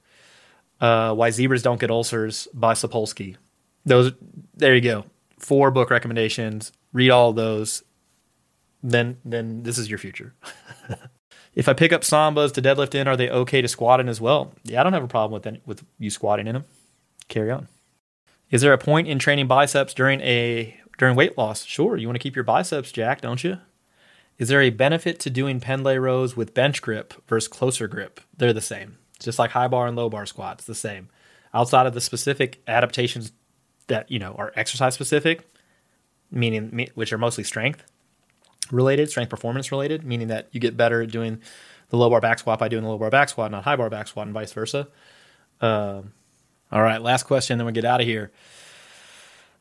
Uh, 0.80 1.14
Why 1.14 1.30
Zebras 1.30 1.62
Don't 1.62 1.80
Get 1.80 1.90
Ulcers 1.90 2.48
by 2.52 2.74
Sapolsky. 2.74 3.36
Those, 3.84 4.12
there 4.54 4.74
you 4.74 4.80
go. 4.80 5.06
Four 5.38 5.70
book 5.70 5.90
recommendations. 5.90 6.72
Read 6.92 7.10
all 7.10 7.32
those. 7.32 7.82
Then, 8.82 9.18
then 9.24 9.62
this 9.62 9.78
is 9.78 9.88
your 9.88 9.98
future. 9.98 10.34
if 11.54 11.68
I 11.68 11.72
pick 11.72 11.92
up 11.92 12.02
sambas 12.02 12.52
to 12.52 12.62
deadlift 12.62 12.94
in, 12.94 13.08
are 13.08 13.16
they 13.16 13.30
okay 13.30 13.62
to 13.62 13.68
squat 13.68 14.00
in 14.00 14.08
as 14.08 14.20
well? 14.20 14.52
Yeah, 14.64 14.80
I 14.80 14.84
don't 14.84 14.92
have 14.92 15.04
a 15.04 15.08
problem 15.08 15.32
with 15.32 15.46
any, 15.46 15.62
with 15.64 15.84
you 15.98 16.10
squatting 16.10 16.46
in 16.46 16.54
them. 16.54 16.64
Carry 17.28 17.50
on. 17.50 17.68
Is 18.50 18.60
there 18.60 18.72
a 18.72 18.78
point 18.78 19.08
in 19.08 19.18
training 19.18 19.48
biceps 19.48 19.92
during 19.92 20.20
a 20.20 20.78
during 20.98 21.16
weight 21.16 21.36
loss? 21.36 21.64
Sure, 21.64 21.96
you 21.96 22.06
want 22.06 22.16
to 22.16 22.22
keep 22.22 22.36
your 22.36 22.44
biceps 22.44 22.92
jacked, 22.92 23.22
don't 23.22 23.42
you? 23.42 23.58
Is 24.38 24.48
there 24.48 24.60
a 24.60 24.70
benefit 24.70 25.18
to 25.20 25.30
doing 25.30 25.60
pendlay 25.60 25.96
rows 25.96 26.36
with 26.36 26.54
bench 26.54 26.82
grip 26.82 27.14
versus 27.26 27.48
closer 27.48 27.88
grip? 27.88 28.20
They're 28.36 28.52
the 28.52 28.60
same. 28.60 28.98
It's 29.16 29.24
just 29.24 29.38
like 29.38 29.52
high 29.52 29.68
bar 29.68 29.86
and 29.86 29.96
low 29.96 30.10
bar 30.10 30.26
squats, 30.26 30.64
the 30.64 30.74
same. 30.74 31.08
Outside 31.54 31.86
of 31.86 31.94
the 31.94 32.00
specific 32.00 32.60
adaptations 32.68 33.32
that 33.86 34.10
you 34.10 34.18
know 34.18 34.34
are 34.36 34.52
exercise 34.56 34.94
specific, 34.94 35.48
meaning 36.30 36.88
which 36.94 37.12
are 37.12 37.18
mostly 37.18 37.44
strength 37.44 37.82
related, 38.70 39.08
strength 39.08 39.30
performance 39.30 39.70
related, 39.70 40.04
meaning 40.04 40.28
that 40.28 40.48
you 40.52 40.60
get 40.60 40.76
better 40.76 41.02
at 41.02 41.10
doing 41.10 41.40
the 41.90 41.96
low 41.96 42.10
bar 42.10 42.20
back 42.20 42.38
squat 42.38 42.58
by 42.58 42.68
doing 42.68 42.82
the 42.82 42.88
low 42.88 42.98
bar 42.98 43.10
back 43.10 43.28
squat, 43.28 43.50
not 43.50 43.64
high 43.64 43.76
bar 43.76 43.90
back 43.90 44.08
squat, 44.08 44.26
and 44.26 44.34
vice 44.34 44.52
versa. 44.52 44.88
Um, 45.60 46.12
all 46.70 46.82
right, 46.82 47.00
last 47.00 47.24
question, 47.24 47.58
then 47.58 47.66
we 47.66 47.72
get 47.72 47.84
out 47.84 48.00
of 48.00 48.06
here. 48.06 48.30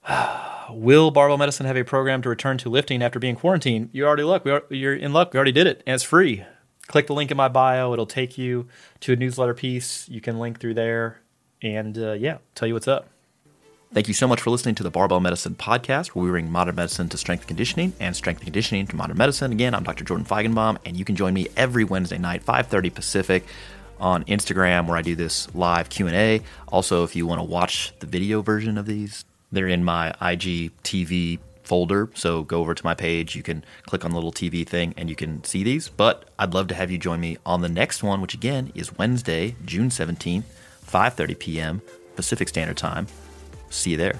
Will 0.70 1.12
barbell 1.12 1.38
medicine 1.38 1.66
have 1.66 1.78
a 1.78 1.84
program 1.84 2.22
to 2.24 2.30
return 2.30 2.58
to 2.60 2.70
lifting 2.70 3.04
after 3.04 3.20
being 3.20 3.36
quarantined? 3.36 3.90
You 3.92 4.06
already 4.06 4.24
look. 4.24 4.46
Are, 4.48 4.64
you're 4.70 4.96
in 4.96 5.14
luck. 5.14 5.34
We 5.34 5.38
already 5.38 5.52
did 5.52 5.68
it, 5.68 5.84
and 5.86 5.94
it's 5.94 6.04
free. 6.04 6.44
Click 6.88 7.08
the 7.08 7.14
link 7.14 7.32
in 7.32 7.38
my 7.38 7.48
bio. 7.48 7.94
It'll 7.94 8.06
take 8.06 8.38
you 8.38 8.68
to 9.02 9.14
a 9.14 9.16
newsletter 9.16 9.54
piece. 9.54 10.08
You 10.10 10.22
can 10.22 10.40
link 10.40 10.60
through 10.60 10.76
there, 10.76 11.22
and 11.62 11.98
uh, 11.98 12.14
yeah, 12.14 12.38
tell 12.56 12.68
you 12.68 12.74
what's 12.74 12.88
up. 12.88 13.10
Thank 13.94 14.08
you 14.08 14.14
so 14.14 14.28
much 14.28 14.42
for 14.42 14.50
listening 14.50 14.76
to 14.76 14.84
the 14.84 14.90
Barbell 14.90 15.20
Medicine 15.20 15.56
Podcast, 15.56 16.08
where 16.08 16.26
we 16.26 16.32
bring 16.32 16.52
modern 16.52 16.76
medicine 16.76 17.08
to 17.10 17.18
strength 17.18 17.48
conditioning 17.48 17.94
and 18.00 18.16
strength 18.16 18.42
conditioning 18.42 18.88
to 18.88 18.96
modern 18.96 19.18
medicine. 19.18 19.52
Again, 19.52 19.74
I'm 19.74 19.84
Dr. 19.84 20.04
Jordan 20.04 20.26
Feigenbaum, 20.26 20.78
and 20.86 20.98
you 20.98 21.06
can 21.06 21.16
join 21.16 21.34
me 21.34 21.48
every 21.56 21.84
Wednesday 21.84 22.18
night, 22.18 22.44
5:30 22.44 22.94
Pacific, 22.94 23.46
on 24.00 24.24
Instagram, 24.26 24.88
where 24.88 24.98
I 24.98 25.02
do 25.02 25.16
this 25.16 25.54
live 25.56 25.90
Q 25.90 26.08
and 26.08 26.16
A. 26.16 26.42
Also, 26.68 27.04
if 27.04 27.16
you 27.16 27.26
want 27.26 27.40
to 27.40 27.44
watch 27.44 27.94
the 28.00 28.08
video 28.08 28.42
version 28.42 28.78
of 28.78 28.86
these, 28.86 29.24
they're 29.56 29.68
in 29.68 29.84
my 29.84 30.14
IGTV 30.22 31.40
folder. 31.64 32.10
So 32.14 32.44
go 32.44 32.60
over 32.60 32.74
to 32.74 32.84
my 32.84 32.94
page. 32.94 33.36
You 33.36 33.44
can 33.44 33.64
click 33.84 34.06
on 34.06 34.12
the 34.12 34.18
little 34.18 34.32
TV 34.32 34.68
thing 34.68 34.94
and 34.98 35.10
you 35.10 35.16
can 35.16 35.44
see 35.44 35.64
these. 35.64 35.90
But 35.90 36.26
I'd 36.38 36.54
love 36.54 36.68
to 36.68 36.76
have 36.76 36.92
you 36.92 36.98
join 36.98 37.20
me 37.20 37.38
on 37.46 37.62
the 37.62 37.70
next 37.70 38.04
one, 38.04 38.22
which 38.22 38.34
again 38.34 38.72
is 38.76 38.98
Wednesday, 38.98 39.56
June 39.66 39.90
17th, 39.90 40.44
5:30 40.86 41.40
p.m. 41.40 41.82
Pacific 42.16 42.48
Standard 42.48 42.78
Time. 42.78 43.08
See 43.70 43.92
you 43.92 43.98
there. 43.98 44.20